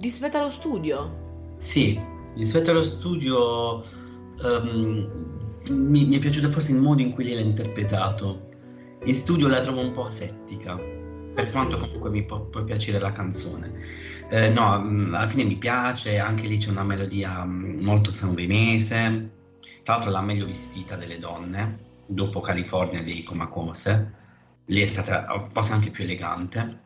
Rispetto 0.00 0.38
allo 0.38 0.50
studio? 0.50 1.54
Sì, 1.56 2.00
rispetto 2.36 2.70
allo 2.70 2.84
studio 2.84 3.84
um, 4.44 5.10
mi, 5.70 6.04
mi, 6.04 6.16
è 6.16 6.18
piaciuto 6.20 6.48
forse 6.50 6.70
il 6.70 6.78
modo 6.78 7.02
in 7.02 7.10
cui 7.10 7.34
l'ha 7.34 7.40
interpretato. 7.40 8.50
In 9.04 9.14
studio 9.14 9.48
la 9.48 9.58
trovo 9.58 9.80
un 9.80 9.90
po' 9.90 10.04
asettica, 10.04 10.76
per 10.76 11.46
ah, 11.48 11.50
quanto 11.50 11.74
sì. 11.74 11.80
comunque 11.80 12.10
mi 12.10 12.24
può, 12.24 12.42
può 12.42 12.62
piacere 12.62 13.00
la 13.00 13.10
canzone. 13.10 13.72
Eh, 14.28 14.48
no, 14.50 14.80
mm, 14.80 15.14
alla 15.14 15.28
fine 15.28 15.44
mi 15.44 15.54
piace, 15.56 16.18
anche 16.18 16.48
lì 16.48 16.58
c'è 16.58 16.70
una 16.70 16.82
melodia 16.82 17.44
mm, 17.44 17.80
molto 17.80 18.10
sanremese, 18.10 19.30
tra 19.84 19.94
l'altro 19.94 20.10
la 20.10 20.20
meglio 20.20 20.46
vestita 20.46 20.96
delle 20.96 21.18
donne, 21.18 21.78
dopo 22.06 22.40
California 22.40 23.02
di 23.02 23.22
Comacose, 23.22 24.14
lei 24.66 24.82
è 24.82 24.86
stata 24.86 25.44
forse 25.46 25.74
anche 25.74 25.90
più 25.90 26.02
elegante. 26.02 26.80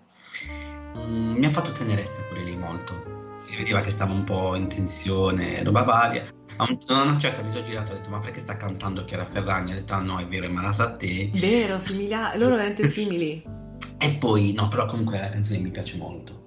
Mm, 0.98 1.36
mi 1.36 1.46
ha 1.46 1.50
fatto 1.50 1.72
tenerezza 1.72 2.22
pure 2.24 2.42
lì 2.42 2.54
molto, 2.56 3.32
si 3.38 3.56
vedeva 3.56 3.80
che 3.80 3.90
stava 3.90 4.12
un 4.12 4.24
po' 4.24 4.54
in 4.54 4.68
tensione, 4.68 5.62
roba 5.64 5.82
varia. 5.82 6.28
A, 6.56 6.66
una 6.88 7.16
certa 7.16 7.40
mi 7.42 7.50
sono 7.50 7.64
girato 7.64 7.92
e 7.92 7.94
ho 7.94 7.98
detto 7.98 8.10
ma 8.10 8.18
perché 8.18 8.40
sta 8.40 8.54
cantando 8.58 9.06
Chiara 9.06 9.24
Ferragni? 9.24 9.72
Ho 9.72 9.76
detto 9.76 9.94
ah 9.94 10.00
no 10.00 10.18
è 10.18 10.26
vero 10.26 10.44
è 10.44 10.48
Manasate. 10.48 11.30
Vero, 11.32 11.78
simila- 11.78 12.36
loro 12.36 12.50
veramente 12.56 12.86
simili. 12.86 13.42
e 13.96 14.10
poi 14.16 14.52
no 14.52 14.68
però 14.68 14.84
comunque 14.84 15.18
la 15.18 15.30
canzone 15.30 15.58
mi 15.58 15.70
piace 15.70 15.96
molto 15.96 16.39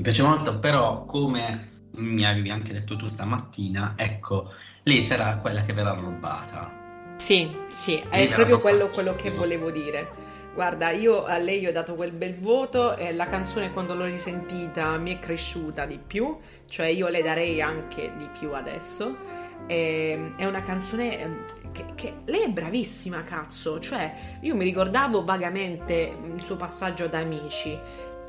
mi 0.00 0.06
piace 0.06 0.22
molto, 0.22 0.58
però 0.58 1.04
come 1.04 1.68
mi 1.96 2.24
avevi 2.24 2.48
anche 2.48 2.72
detto 2.72 2.96
tu 2.96 3.06
stamattina, 3.06 3.92
ecco, 3.96 4.50
lei 4.84 5.04
sarà 5.04 5.36
quella 5.36 5.62
che 5.62 5.74
verrà 5.74 5.92
rubata. 5.92 6.72
Sì, 7.16 7.54
sì, 7.68 8.02
è 8.08 8.30
proprio 8.30 8.60
quello, 8.60 8.88
quello 8.88 9.14
che 9.14 9.30
volevo 9.30 9.70
dire. 9.70 10.28
Guarda, 10.54 10.88
io 10.90 11.26
a 11.26 11.36
lei 11.36 11.66
ho 11.66 11.72
dato 11.72 11.96
quel 11.96 12.12
bel 12.12 12.38
voto 12.38 12.96
e 12.96 13.12
la 13.12 13.28
canzone 13.28 13.74
quando 13.74 13.94
l'ho 13.94 14.06
risentita 14.06 14.96
mi 14.96 15.16
è 15.16 15.18
cresciuta 15.18 15.84
di 15.84 15.98
più, 15.98 16.34
cioè 16.66 16.86
io 16.86 17.08
le 17.08 17.20
darei 17.20 17.60
anche 17.60 18.10
di 18.16 18.26
più 18.38 18.54
adesso. 18.54 19.14
E, 19.66 20.32
è 20.36 20.46
una 20.46 20.62
canzone 20.62 21.18
ehm, 21.20 21.44
che, 21.72 21.84
che, 21.94 22.14
lei 22.24 22.44
è 22.44 22.48
bravissima, 22.48 23.22
cazzo, 23.24 23.78
cioè 23.78 24.38
io 24.40 24.56
mi 24.56 24.64
ricordavo 24.64 25.22
vagamente 25.24 26.16
il 26.24 26.42
suo 26.42 26.56
passaggio 26.56 27.04
ad 27.04 27.12
Amici 27.12 27.78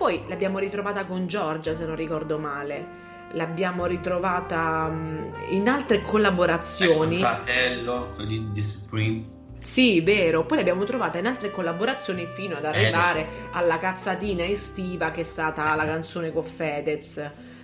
poi 0.02 0.24
l'abbiamo 0.28 0.58
ritrovata 0.58 1.06
con 1.06 1.28
Giorgia, 1.28 1.76
se 1.76 1.86
non 1.86 1.96
ricordo 1.96 2.40
male. 2.40 3.00
L'abbiamo 3.34 3.86
ritrovata 3.86 4.88
um, 4.90 5.32
in 5.52 5.70
altre 5.70 6.02
collaborazioni. 6.02 7.18
Il 7.18 7.22
fratello 7.22 8.16
di, 8.26 8.52
di 8.52 8.62
Supreme. 8.64 9.26
Sì, 9.62 10.02
vero. 10.02 10.44
Poi 10.44 10.58
l'abbiamo 10.58 10.86
trovata 10.86 11.20
in 11.20 11.28
altre 11.28 11.52
collaborazioni 11.52 12.26
fino 12.26 12.58
ad 12.58 12.66
arrivare 12.66 13.26
eh, 13.26 13.30
alla 13.52 13.78
cazzatina 13.78 14.44
estiva 14.44 15.12
che 15.12 15.22
è 15.22 15.24
stata 15.24 15.66
esatto. 15.66 15.78
la 15.78 15.86
canzone 15.86 16.32
con 16.32 16.42
Fedez. 16.42 17.18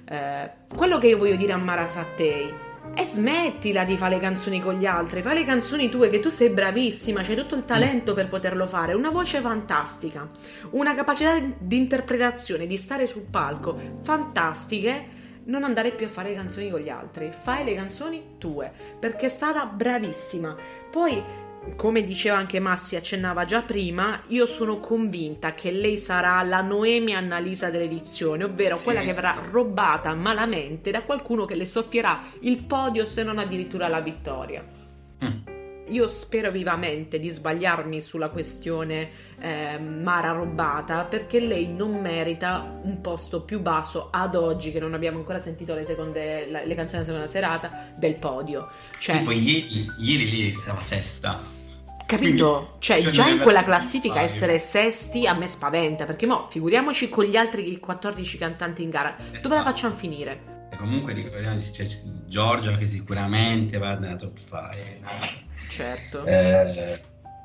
Eh, 0.07 0.51
quello 0.75 0.99
che 0.99 1.07
io 1.07 1.17
voglio 1.17 1.37
dire 1.37 1.53
a 1.53 1.57
Mara 1.57 1.87
Sattei 1.87 2.53
e 2.95 3.05
smettila 3.07 3.83
di 3.83 3.97
fare 3.97 4.15
le 4.15 4.21
canzoni 4.21 4.61
con 4.61 4.75
gli 4.75 4.85
altri, 4.85 5.21
fai 5.21 5.35
le 5.35 5.45
canzoni 5.45 5.89
tue 5.89 6.09
che 6.09 6.19
tu 6.19 6.29
sei 6.29 6.49
bravissima, 6.49 7.21
c'hai 7.21 7.35
tutto 7.35 7.55
il 7.55 7.65
talento 7.65 8.13
per 8.13 8.27
poterlo 8.27 8.65
fare, 8.65 8.93
una 8.93 9.09
voce 9.09 9.41
fantastica, 9.41 10.29
una 10.71 10.95
capacità 10.95 11.39
di 11.39 11.77
interpretazione, 11.77 12.67
di 12.67 12.77
stare 12.77 13.07
sul 13.07 13.25
palco 13.29 13.77
fantastiche. 14.01 15.15
Non 15.47 15.63
andare 15.63 15.91
più 15.91 16.07
a 16.07 16.09
fare 16.09 16.29
le 16.29 16.35
canzoni 16.35 16.69
con 16.69 16.81
gli 16.81 16.89
altri, 16.89 17.31
fai 17.31 17.63
le 17.63 17.73
canzoni 17.73 18.35
tue, 18.37 18.69
perché 18.99 19.27
è 19.27 19.29
stata 19.29 19.65
bravissima. 19.65 20.53
Poi 20.91 21.23
come 21.75 22.03
diceva 22.03 22.37
anche 22.37 22.59
Massi, 22.59 22.95
accennava 22.95 23.45
già 23.45 23.61
prima, 23.61 24.21
io 24.27 24.45
sono 24.45 24.79
convinta 24.79 25.53
che 25.53 25.71
lei 25.71 25.97
sarà 25.97 26.41
la 26.43 26.61
Noemi 26.61 27.13
Annalisa 27.13 27.69
dell'edizione, 27.69 28.43
ovvero 28.43 28.75
sì. 28.75 28.83
quella 28.83 29.01
che 29.01 29.13
verrà 29.13 29.41
rubata 29.49 30.13
malamente 30.13 30.91
da 30.91 31.03
qualcuno 31.03 31.45
che 31.45 31.55
le 31.55 31.65
soffierà 31.65 32.23
il 32.41 32.57
podio 32.59 33.05
se 33.05 33.23
non 33.23 33.37
addirittura 33.37 33.87
la 33.87 34.01
vittoria. 34.01 34.65
Mm. 35.23 35.55
Io 35.89 36.07
spero 36.09 36.51
vivamente 36.51 37.17
di 37.17 37.29
sbagliarmi 37.29 38.01
sulla 38.01 38.29
questione 38.29 39.09
eh, 39.39 39.79
Mara 39.79 40.31
rubata 40.31 41.05
perché 41.05 41.39
lei 41.39 41.67
non 41.67 42.01
merita 42.01 42.79
un 42.83 42.99
posto 42.99 43.43
più 43.43 43.61
basso 43.61 44.09
ad 44.11 44.35
oggi 44.35 44.73
che 44.73 44.79
non 44.79 44.93
abbiamo 44.93 45.19
ancora 45.19 45.39
sentito 45.39 45.73
le, 45.73 45.85
seconde, 45.85 46.45
le 46.45 46.75
canzoni 46.75 47.03
della 47.03 47.03
seconda 47.03 47.27
serata 47.27 47.93
del 47.95 48.15
podio. 48.15 48.69
Cioè, 48.99 49.19
tipo 49.19 49.31
ieri, 49.31 49.89
ieri 49.97 50.29
lei 50.29 50.53
stava 50.55 50.81
sesta 50.81 51.56
Capito? 52.07 52.55
Quindi, 52.55 52.75
cioè, 52.79 53.01
cioè 53.01 53.11
già 53.11 53.27
in 53.27 53.39
quella 53.39 53.63
classifica 53.63 54.21
essere 54.21 54.59
sesti 54.59 55.27
a 55.27 55.33
me 55.33 55.45
spaventa, 55.45 56.05
perché 56.05 56.25
mo 56.25 56.47
figuriamoci 56.47 57.09
con 57.09 57.25
gli 57.25 57.35
altri 57.35 57.77
14 57.77 58.37
cantanti 58.37 58.81
in 58.81 58.89
gara, 58.89 59.17
esatto. 59.19 59.41
dove 59.41 59.55
la 59.55 59.63
facciamo 59.63 59.93
finire? 59.93 60.69
E 60.71 60.77
comunque 60.77 61.11
ricordiamoci 61.11 61.69
c'è 61.71 61.85
Giorgia 62.27 62.77
che 62.77 62.85
sicuramente 62.85 63.77
va 63.77 63.95
nella 63.95 64.15
top 64.15 64.37
5. 64.37 65.01
Certo. 65.67 66.23
Eh, 66.23 67.01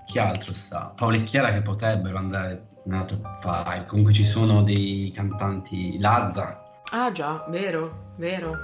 chi 0.07 0.21
altro 0.21 0.55
sta? 0.55 0.93
Paolo 0.95 1.17
e 1.17 1.25
Chiara 1.25 1.53
che 1.53 1.63
potrebbero 1.63 2.17
andare 2.19 2.67
nella 2.85 3.05
top 3.05 3.41
5. 3.43 3.87
Comunque 3.89 4.13
ci 4.13 4.25
sono 4.25 4.63
dei 4.63 5.11
cantanti 5.13 5.99
Lazza. 5.99 6.83
Ah 6.93 7.11
già, 7.11 7.45
vero, 7.49 8.13
vero. 8.17 8.57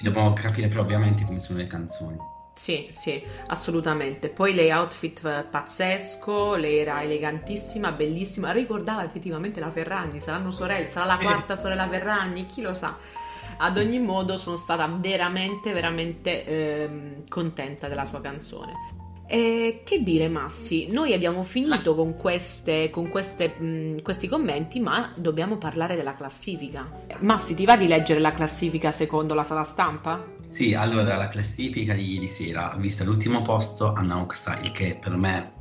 Dobbiamo 0.00 0.32
capire 0.34 0.68
però 0.68 0.82
ovviamente 0.82 1.24
come 1.24 1.40
sono 1.40 1.58
le 1.58 1.66
canzoni. 1.66 2.34
Sì, 2.56 2.88
sì, 2.90 3.22
assolutamente. 3.48 4.30
Poi 4.30 4.54
lei 4.54 4.70
outfit 4.70 5.44
pazzesco, 5.44 6.54
lei 6.54 6.78
era 6.78 7.02
elegantissima, 7.02 7.92
bellissima, 7.92 8.50
ricordava 8.50 9.04
effettivamente 9.04 9.60
la 9.60 9.70
Ferragni, 9.70 10.20
saranno 10.20 10.50
sorelle, 10.50 10.88
sarà 10.88 11.04
la 11.04 11.18
quarta 11.18 11.54
sorella 11.54 11.86
Ferragni, 11.86 12.46
chi 12.46 12.62
lo 12.62 12.72
sa. 12.72 12.96
Ad 13.58 13.76
ogni 13.76 13.98
modo 13.98 14.38
sono 14.38 14.56
stata 14.56 14.86
veramente, 14.86 15.72
veramente 15.72 16.44
eh, 16.46 17.24
contenta 17.28 17.88
della 17.88 18.06
sua 18.06 18.22
canzone. 18.22 18.95
E 19.28 19.82
che 19.84 20.04
dire 20.04 20.28
Massi, 20.28 20.86
noi 20.88 21.12
abbiamo 21.12 21.42
finito 21.42 21.96
con, 21.96 22.14
queste, 22.16 22.90
con 22.90 23.08
queste, 23.08 23.48
mh, 23.48 24.02
questi 24.02 24.28
commenti, 24.28 24.78
ma 24.78 25.12
dobbiamo 25.16 25.56
parlare 25.56 25.96
della 25.96 26.14
classifica. 26.14 26.88
Massi, 27.20 27.54
ti 27.54 27.64
va 27.64 27.76
di 27.76 27.88
leggere 27.88 28.20
la 28.20 28.32
classifica 28.32 28.92
secondo 28.92 29.34
la 29.34 29.42
sala 29.42 29.64
stampa? 29.64 30.24
Sì, 30.48 30.74
allora 30.74 31.16
la 31.16 31.28
classifica 31.28 31.92
di 31.92 32.14
ieri 32.14 32.28
sera 32.28 32.72
ha 32.72 32.76
visto 32.76 33.02
l'ultimo 33.02 33.42
posto 33.42 33.92
Anna 33.92 34.20
Oxide, 34.20 34.70
che 34.70 34.96
per 35.00 35.16
me 35.16 35.54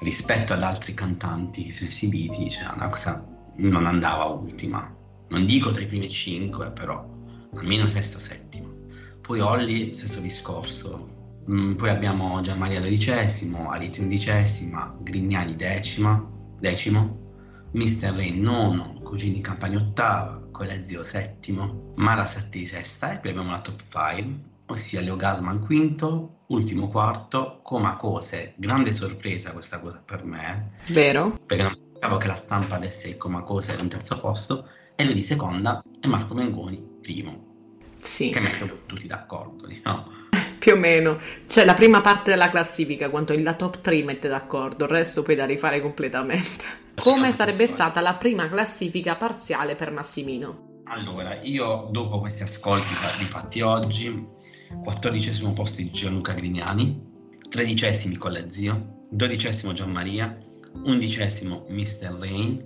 rispetto 0.00 0.52
ad 0.52 0.62
altri 0.62 0.92
cantanti 0.92 1.62
che 1.64 1.72
sono 1.72 1.88
esibiti, 1.88 2.50
cioè 2.50 2.66
Oxide 2.80 3.22
non 3.58 3.86
andava 3.86 4.24
ultima. 4.24 4.92
Non 5.28 5.46
dico 5.46 5.70
tra 5.70 5.82
i 5.82 5.86
primi 5.86 6.10
cinque, 6.10 6.72
però 6.72 7.08
almeno 7.54 7.86
sesta, 7.86 8.18
settima. 8.18 8.68
Poi 9.20 9.38
Olli, 9.38 9.94
stesso 9.94 10.18
discorso. 10.18 11.11
Mm, 11.50 11.74
poi 11.74 11.90
abbiamo 11.90 12.40
Gianmaria 12.40 12.80
dodicesimo, 12.80 13.70
Ariti 13.70 14.00
undicesima, 14.00 14.96
Grignani 15.00 15.56
decima, 15.56 16.24
decimo, 16.58 17.20
Mr. 17.72 18.14
Ray 18.14 18.38
nono 18.38 19.00
cugini 19.02 19.40
Campagna 19.40 19.78
ottava, 19.78 20.40
Colezio 20.50 21.02
settimo, 21.04 21.92
Mara 21.96 22.26
Satti 22.26 22.66
sesta 22.66 23.14
e 23.14 23.18
poi 23.18 23.30
abbiamo 23.30 23.50
la 23.50 23.60
top 23.60 23.82
5 23.88 24.50
ossia 24.66 25.00
Leo 25.00 25.16
Gasman 25.16 25.60
quinto, 25.60 26.44
ultimo 26.46 26.88
quarto, 26.88 27.60
Comacose. 27.62 28.54
Grande 28.56 28.92
sorpresa 28.92 29.52
questa 29.52 29.80
cosa 29.80 30.02
per 30.04 30.24
me. 30.24 30.72
Vero? 30.88 31.38
Perché 31.46 31.62
non 31.62 31.72
pensavo 31.72 32.16
che 32.16 32.26
la 32.26 32.36
stampa 32.36 32.78
desse 32.78 33.08
il 33.08 33.16
Comacose 33.16 33.76
in 33.78 33.88
terzo 33.88 34.18
posto, 34.20 34.66
e 34.94 35.04
lui 35.04 35.14
di 35.14 35.22
seconda 35.22 35.82
e 36.00 36.06
Marco 36.06 36.34
Mengoni 36.34 36.82
primo. 37.00 37.50
Sì. 37.96 38.30
Che 38.30 38.40
metto 38.40 38.82
tutti 38.86 39.06
d'accordo, 39.06 39.66
diciamo. 39.66 40.21
Più 40.62 40.74
o 40.74 40.76
meno. 40.76 41.18
Cioè 41.48 41.64
la 41.64 41.74
prima 41.74 42.00
parte 42.00 42.30
della 42.30 42.48
classifica, 42.48 43.10
quanto 43.10 43.34
la 43.36 43.54
top 43.54 43.80
3 43.80 44.04
mette 44.04 44.28
d'accordo, 44.28 44.84
il 44.84 44.90
resto 44.90 45.24
poi 45.24 45.34
da 45.34 45.44
rifare 45.44 45.80
completamente. 45.80 46.62
Come 46.94 47.32
sarebbe 47.32 47.66
stata 47.66 48.00
la 48.00 48.14
prima 48.14 48.48
classifica 48.48 49.16
parziale 49.16 49.74
per 49.74 49.90
Massimino? 49.90 50.82
Allora, 50.84 51.40
io 51.42 51.88
dopo 51.90 52.20
questi 52.20 52.44
ascolti 52.44 52.94
di 53.18 53.24
fatti 53.24 53.60
oggi 53.60 54.24
14 54.84 55.50
posto 55.52 55.78
di 55.78 55.90
Gianluca 55.90 56.32
Grignani, 56.32 57.10
13 57.48 58.16
Collezio, 58.16 59.06
12 59.10 59.72
Gianmaria, 59.74 60.38
11 60.84 61.64
Mr. 61.70 62.16
Rain, 62.20 62.64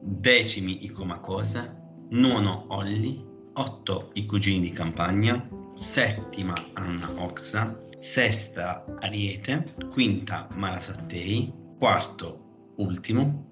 decimi 0.00 0.84
i 0.84 0.90
Comacose, 0.90 1.78
nono 2.10 2.66
Olli, 2.68 3.26
8 3.54 4.10
i 4.12 4.24
Cugini 4.24 4.60
di 4.60 4.70
Campagna, 4.70 5.48
settima 5.74 6.54
Anna 6.74 7.10
Oxa, 7.18 7.76
sesta 8.00 8.84
Ariete, 9.00 9.74
quinta 9.92 10.48
Mara 10.54 10.80
Sattei, 10.80 11.52
quarto 11.78 12.72
Ultimo, 12.76 13.50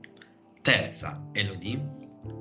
terza 0.63 1.29
Elodie, 1.33 1.81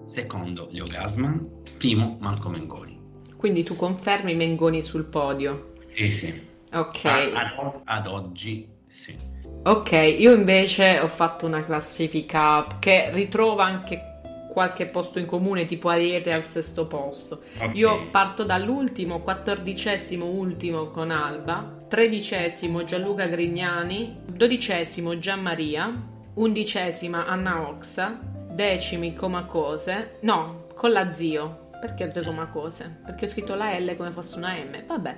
secondo 0.06 0.68
Leo 0.72 0.86
Gasman, 0.86 1.64
primo 1.78 2.18
Marco 2.20 2.50
Mengoni. 2.50 3.00
Quindi 3.36 3.64
tu 3.64 3.76
confermi 3.76 4.36
Mengoni 4.36 4.84
sul 4.84 5.06
podio? 5.06 5.74
Sì, 5.80 6.12
sì. 6.12 6.48
Ok. 6.74 7.06
Ad, 7.06 7.82
ad 7.84 8.08
oggi 8.08 8.68
sì. 8.88 9.18
Ok, 9.64 9.92
io 9.92 10.34
invece 10.34 11.00
ho 11.00 11.08
fatto 11.08 11.46
una 11.46 11.64
classifica 11.66 12.66
che 12.80 13.12
ritrova 13.12 13.66
anche 13.66 14.11
qualche 14.52 14.86
posto 14.88 15.18
in 15.18 15.26
comune, 15.26 15.64
tipo 15.66 15.88
Ariete 15.88 16.34
al 16.34 16.44
sesto 16.44 16.86
posto. 16.86 17.42
Okay. 17.56 17.72
Io 17.76 18.10
parto 18.10 18.44
dall'ultimo, 18.44 19.22
quattordicesimo 19.22 20.26
ultimo 20.26 20.88
con 20.90 21.10
Alba, 21.10 21.86
tredicesimo 21.88 22.84
Gianluca 22.84 23.28
Grignani, 23.28 24.20
dodicesimo 24.26 25.18
Gianmaria, 25.18 25.92
undicesima 26.34 27.26
Anna 27.26 27.70
Oxa, 27.70 28.20
decimi 28.52 29.16
Comacose, 29.16 30.18
no, 30.22 30.66
con 30.76 30.92
la 30.92 31.10
Zio, 31.10 31.70
perché 31.80 32.04
ho 32.04 32.12
detto 32.12 32.32
Macose? 32.32 33.00
Perché 33.06 33.26
ho 33.26 33.30
scritto 33.30 33.56
la 33.56 33.78
L 33.80 33.96
come 33.96 34.12
fosse 34.12 34.38
una 34.38 34.54
M. 34.54 34.86
Vabbè. 34.86 35.18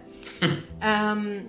um, 0.81 1.47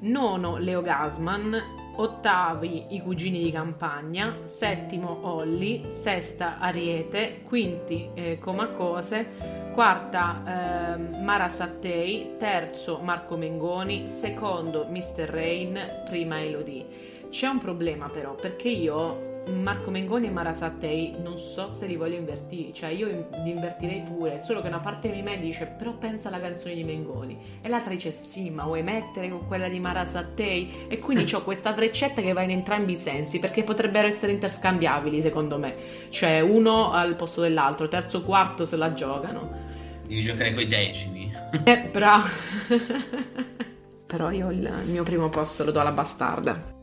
nono 0.00 0.56
Leo 0.58 0.82
Gasman, 0.82 1.79
ottavi 1.96 2.94
i 2.94 3.00
cugini 3.00 3.42
di 3.42 3.50
campagna, 3.50 4.38
settimo 4.44 5.26
Olli, 5.26 5.84
sesta 5.88 6.58
Ariete, 6.58 7.42
quinti 7.42 8.10
eh, 8.14 8.38
Comacose, 8.38 9.70
quarta 9.72 10.94
eh, 10.94 11.18
Mara 11.22 11.48
Sattei, 11.48 12.36
terzo 12.38 12.98
Marco 13.02 13.36
Mengoni, 13.36 14.08
secondo 14.08 14.86
Mr. 14.88 15.28
Rain, 15.28 16.02
prima 16.04 16.42
Elodie. 16.42 17.28
C'è 17.30 17.46
un 17.46 17.58
problema 17.58 18.08
però 18.08 18.34
perché 18.34 18.68
io 18.68 19.29
Marco 19.46 19.90
Mengoni 19.90 20.26
e 20.26 20.30
Mara 20.30 20.52
Sattei 20.52 21.16
non 21.18 21.38
so 21.38 21.70
se 21.70 21.86
li 21.86 21.96
voglio 21.96 22.16
invertire, 22.16 22.72
cioè 22.72 22.90
io 22.90 23.06
li 23.06 23.50
invertirei 23.50 24.02
pure, 24.02 24.42
solo 24.42 24.60
che 24.60 24.68
una 24.68 24.80
parte 24.80 25.10
di 25.10 25.22
me 25.22 25.38
dice 25.38 25.66
però 25.66 25.94
pensa 25.94 26.28
alla 26.28 26.40
canzone 26.40 26.74
di 26.74 26.84
Mengoni 26.84 27.58
e 27.60 27.68
l'altra 27.68 27.92
dice 27.92 28.10
sì 28.10 28.50
ma 28.50 28.64
vuoi 28.64 28.82
mettere 28.82 29.28
con 29.28 29.46
quella 29.46 29.68
di 29.68 29.80
Mara 29.80 30.06
Sattei 30.06 30.86
e 30.88 30.98
quindi 30.98 31.32
ho 31.34 31.42
questa 31.42 31.72
freccetta 31.74 32.22
che 32.22 32.32
va 32.32 32.42
in 32.42 32.50
entrambi 32.50 32.92
i 32.92 32.96
sensi 32.96 33.38
perché 33.38 33.64
potrebbero 33.64 34.06
essere 34.06 34.32
interscambiabili 34.32 35.20
secondo 35.20 35.58
me, 35.58 35.74
cioè 36.10 36.40
uno 36.40 36.92
al 36.92 37.16
posto 37.16 37.40
dell'altro, 37.40 37.88
terzo, 37.88 38.22
quarto 38.22 38.64
se 38.64 38.76
la 38.76 38.92
giocano. 38.92 39.68
Devi 40.06 40.22
giocare 40.22 40.52
con 40.52 40.62
i 40.62 40.66
decimi. 40.66 41.32
Eh 41.64 41.88
bravo. 41.90 42.26
però 44.06 44.30
io 44.30 44.50
il 44.50 44.72
mio 44.86 45.02
primo 45.04 45.28
posto 45.28 45.64
lo 45.64 45.70
do 45.70 45.80
alla 45.80 45.92
bastarda. 45.92 46.78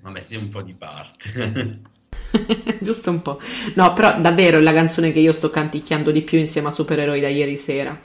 Vabbè, 0.00 0.22
sei 0.22 0.38
un 0.38 0.48
po' 0.48 0.62
di 0.62 0.74
parte. 0.74 1.80
Giusto 2.80 3.10
un 3.10 3.22
po'. 3.22 3.40
No, 3.74 3.92
però 3.92 4.20
davvero 4.20 4.58
è 4.58 4.60
la 4.60 4.72
canzone 4.72 5.12
che 5.12 5.20
io 5.20 5.32
sto 5.32 5.50
canticchiando 5.50 6.10
di 6.10 6.22
più 6.22 6.38
insieme 6.38 6.68
a 6.68 6.72
Supereroi 6.72 7.20
da 7.20 7.28
ieri 7.28 7.56
sera. 7.56 7.98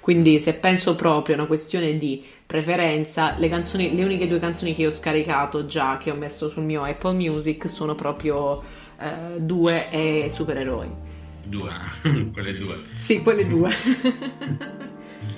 Quindi 0.00 0.40
se 0.40 0.54
penso 0.54 0.96
proprio 0.96 1.36
a 1.36 1.38
una 1.38 1.46
questione 1.46 1.96
di 1.96 2.24
preferenza, 2.44 3.36
le, 3.38 3.48
canzoni, 3.48 3.94
le 3.94 4.04
uniche 4.04 4.26
due 4.26 4.40
canzoni 4.40 4.74
che 4.74 4.86
ho 4.86 4.90
scaricato 4.90 5.66
già, 5.66 5.96
che 5.96 6.10
ho 6.10 6.16
messo 6.16 6.48
sul 6.48 6.64
mio 6.64 6.82
Apple 6.82 7.12
Music, 7.14 7.68
sono 7.68 7.94
proprio 7.94 8.62
eh, 8.98 9.38
due 9.38 9.90
e 9.90 10.30
Supereroi. 10.32 10.88
Due, 11.44 11.70
quelle 12.32 12.56
due. 12.56 12.82
Sì, 12.94 13.22
quelle 13.22 13.46
due. 13.46 13.70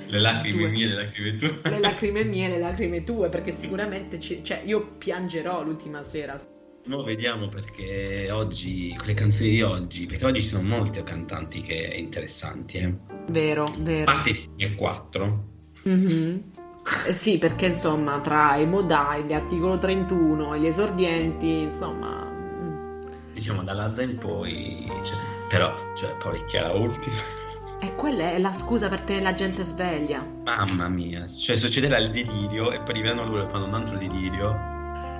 Le 0.07 0.19
lacrime 0.19 0.57
tue. 0.57 0.69
mie, 0.69 0.87
le 0.87 0.93
lacrime 0.93 1.35
tue. 1.35 1.59
Le 1.63 1.79
lacrime 1.79 2.23
mie, 2.23 2.49
le 2.49 2.59
lacrime 2.59 3.03
tue, 3.03 3.29
perché 3.29 3.51
sicuramente 3.51 4.19
ci, 4.19 4.43
cioè, 4.43 4.61
io 4.65 4.95
piangerò 4.97 5.63
l'ultima 5.63 6.03
sera. 6.03 6.39
No, 6.85 7.01
vediamo 7.01 7.47
perché 7.49 8.29
oggi, 8.31 8.93
con 8.95 9.07
le 9.07 9.15
canzoni 9.15 9.49
di 9.49 9.61
oggi, 9.63 10.05
perché 10.05 10.25
oggi 10.25 10.41
ci 10.41 10.49
sono 10.49 10.67
molti 10.67 11.01
cantanti 11.01 11.61
che 11.61 11.73
interessanti, 11.73 12.77
eh. 12.77 12.93
Vero, 13.29 13.73
vero. 13.79 14.11
A 14.11 14.13
parte 14.13 14.49
i 14.55 14.75
quattro. 14.75 15.53
Mm-hmm. 15.87 16.37
Eh 17.07 17.13
sì, 17.13 17.39
perché 17.39 17.65
insomma, 17.67 18.21
tra 18.21 18.55
i 18.57 18.67
modai, 18.67 19.27
l'articolo 19.27 19.79
31, 19.79 20.55
gli 20.57 20.67
esordienti, 20.67 21.61
insomma... 21.61 22.23
Mm. 22.23 23.01
Diciamo, 23.33 23.63
dalla 23.63 23.91
Zen 23.91 24.19
poi... 24.19 24.85
Cioè, 25.03 25.17
però, 25.49 25.75
cioè, 25.95 26.15
poi 26.17 26.39
è 26.39 26.45
chiara 26.45 26.71
ultima. 26.73 27.15
E 27.79 27.95
quella 27.95 28.31
è 28.31 28.39
la 28.39 28.53
scusa 28.53 28.87
per 28.87 29.01
tenere 29.01 29.25
la 29.25 29.33
gente 29.33 29.63
sveglia. 29.63 30.25
Mamma 30.43 30.87
mia, 30.87 31.27
cioè 31.27 31.55
succederà 31.55 31.97
il 31.97 32.11
delirio 32.11 32.71
e 32.71 32.79
poi 32.79 32.89
arriveranno 32.89 33.25
loro 33.25 33.45
e 33.45 33.49
fanno 33.49 33.65
un 33.65 33.73
altro 33.73 33.97
delirio. 33.97 34.73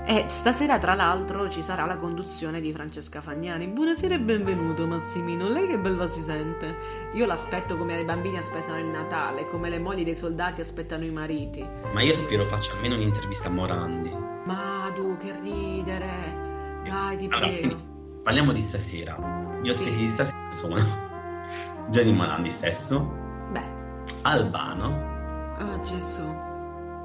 E 0.08 0.26
stasera, 0.28 0.78
tra 0.78 0.94
l'altro, 0.94 1.50
ci 1.50 1.62
sarà 1.62 1.84
la 1.84 1.96
conduzione 1.96 2.60
di 2.60 2.72
Francesca 2.72 3.20
Fagnani. 3.20 3.66
Buonasera 3.66 4.14
e 4.14 4.20
benvenuto, 4.20 4.86
Massimino. 4.86 5.48
Lei 5.48 5.66
che 5.66 5.78
bella 5.78 6.06
si 6.06 6.22
sente? 6.22 6.76
Io 7.14 7.26
l'aspetto 7.26 7.76
come 7.76 7.98
i 7.98 8.04
bambini 8.04 8.36
aspettano 8.36 8.78
il 8.78 8.86
Natale, 8.86 9.46
come 9.46 9.68
le 9.68 9.80
mogli 9.80 10.04
dei 10.04 10.14
soldati 10.14 10.60
aspettano 10.60 11.04
i 11.04 11.10
mariti. 11.10 11.66
Ma 11.92 12.02
io 12.02 12.14
spero 12.14 12.44
faccia 12.44 12.72
almeno 12.74 12.94
un'intervista 12.94 13.48
a 13.48 13.50
Morandi. 13.50 14.10
Ma 14.44 14.92
tu, 14.94 15.16
che 15.16 15.34
ridere. 15.40 16.80
Dai, 16.84 17.16
ti 17.16 17.24
allora, 17.24 17.48
prego. 17.48 17.76
Parliamo 18.22 18.52
di 18.52 18.60
stasera. 18.60 19.58
Gli 19.60 19.70
ospiti 19.70 19.90
sì. 19.90 19.96
di 19.96 20.08
stasera 20.08 20.52
sono 20.52 21.05
Gianni 21.90 22.12
Morandi 22.12 22.50
stesso, 22.50 23.00
Beh. 23.52 23.62
Albano. 24.22 25.14
Oh 25.58 25.80
Gesù. 25.82 26.22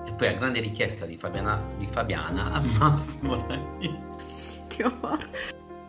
E 0.06 0.12
poi 0.14 0.28
a 0.28 0.34
grande 0.34 0.60
richiesta 0.60 1.06
di 1.06 1.18
Fabiana, 1.18 1.62
di 1.78 1.88
Fabiana 1.92 2.52
a 2.52 2.62
Massimo 2.80 3.46
Dio 4.68 4.92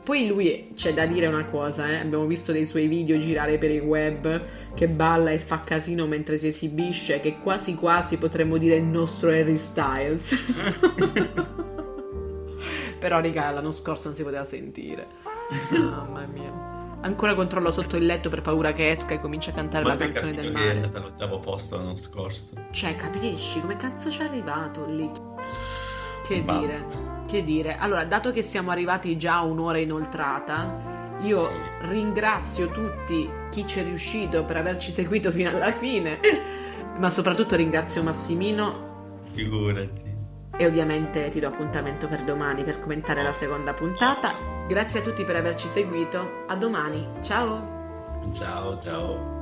Poi 0.04 0.26
lui 0.26 0.72
c'è 0.74 0.92
da 0.92 1.06
dire 1.06 1.26
una 1.26 1.46
cosa, 1.46 1.88
eh? 1.88 1.96
abbiamo 1.96 2.26
visto 2.26 2.52
dei 2.52 2.66
suoi 2.66 2.86
video 2.86 3.18
girare 3.18 3.56
per 3.58 3.70
il 3.70 3.82
web 3.82 4.42
che 4.74 4.88
balla 4.88 5.30
e 5.30 5.38
fa 5.38 5.60
casino 5.60 6.06
mentre 6.06 6.36
si 6.36 6.48
esibisce, 6.48 7.20
che 7.20 7.38
quasi 7.38 7.74
quasi 7.74 8.18
potremmo 8.18 8.58
dire 8.58 8.76
il 8.76 8.84
nostro 8.84 9.30
Harry 9.30 9.58
Styles. 9.58 10.52
Però 13.02 13.20
raga, 13.20 13.50
l'anno 13.50 13.72
scorso 13.72 14.08
non 14.08 14.14
si 14.14 14.22
poteva 14.22 14.44
sentire. 14.44 15.08
Mamma 15.70 16.26
mia. 16.26 16.81
Ancora 17.02 17.34
controllo 17.34 17.72
sotto 17.72 17.96
il 17.96 18.06
letto 18.06 18.28
per 18.28 18.42
paura 18.42 18.72
che 18.72 18.90
esca 18.90 19.14
e 19.14 19.20
cominci 19.20 19.50
a 19.50 19.52
cantare 19.52 19.82
Ma 19.82 19.90
la 19.90 19.96
canzone 19.96 20.32
del 20.32 20.52
mare. 20.52 20.66
Ma 20.66 20.72
è 20.72 20.76
andata 20.76 20.98
all'ottavo 20.98 21.40
posto 21.40 21.76
l'anno 21.76 21.96
scorso. 21.96 22.54
Cioè, 22.70 22.94
capisci 22.94 23.60
come 23.60 23.74
cazzo 23.76 24.08
ci 24.08 24.20
è 24.20 24.24
arrivato 24.24 24.86
lì? 24.86 25.10
Che 26.24 26.42
bah. 26.42 26.58
dire? 26.58 26.86
Che 27.26 27.42
dire? 27.42 27.76
Allora, 27.76 28.04
dato 28.04 28.30
che 28.30 28.44
siamo 28.44 28.70
arrivati 28.70 29.16
già 29.16 29.38
a 29.38 29.42
un'ora 29.42 29.78
inoltrata, 29.78 31.18
io 31.22 31.48
sì. 31.48 31.54
ringrazio 31.88 32.70
tutti 32.70 33.28
chi 33.50 33.66
ci 33.66 33.80
è 33.80 33.82
riuscito 33.82 34.44
per 34.44 34.56
averci 34.56 34.92
seguito 34.92 35.32
fino 35.32 35.50
alla 35.50 35.72
fine, 35.72 36.20
ma 36.98 37.10
soprattutto 37.10 37.56
ringrazio 37.56 38.04
Massimino. 38.04 39.24
Figurati 39.32 40.11
e 40.56 40.66
ovviamente 40.66 41.28
ti 41.30 41.40
do 41.40 41.48
appuntamento 41.48 42.08
per 42.08 42.22
domani 42.24 42.64
per 42.64 42.80
commentare 42.80 43.22
la 43.22 43.32
seconda 43.32 43.72
puntata. 43.72 44.36
Grazie 44.68 45.00
a 45.00 45.02
tutti 45.02 45.24
per 45.24 45.36
averci 45.36 45.68
seguito, 45.68 46.44
a 46.46 46.56
domani, 46.56 47.06
ciao! 47.20 48.30
Ciao 48.32 48.80
ciao! 48.80 49.32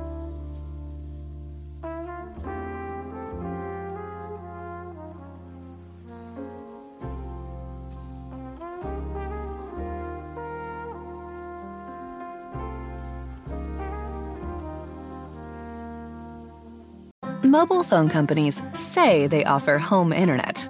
Mobile 17.43 17.83
phone 17.83 18.07
companies 18.07 18.61
say 18.73 19.27
they 19.27 19.43
offer 19.43 19.77
home 19.77 20.13
internet. 20.13 20.69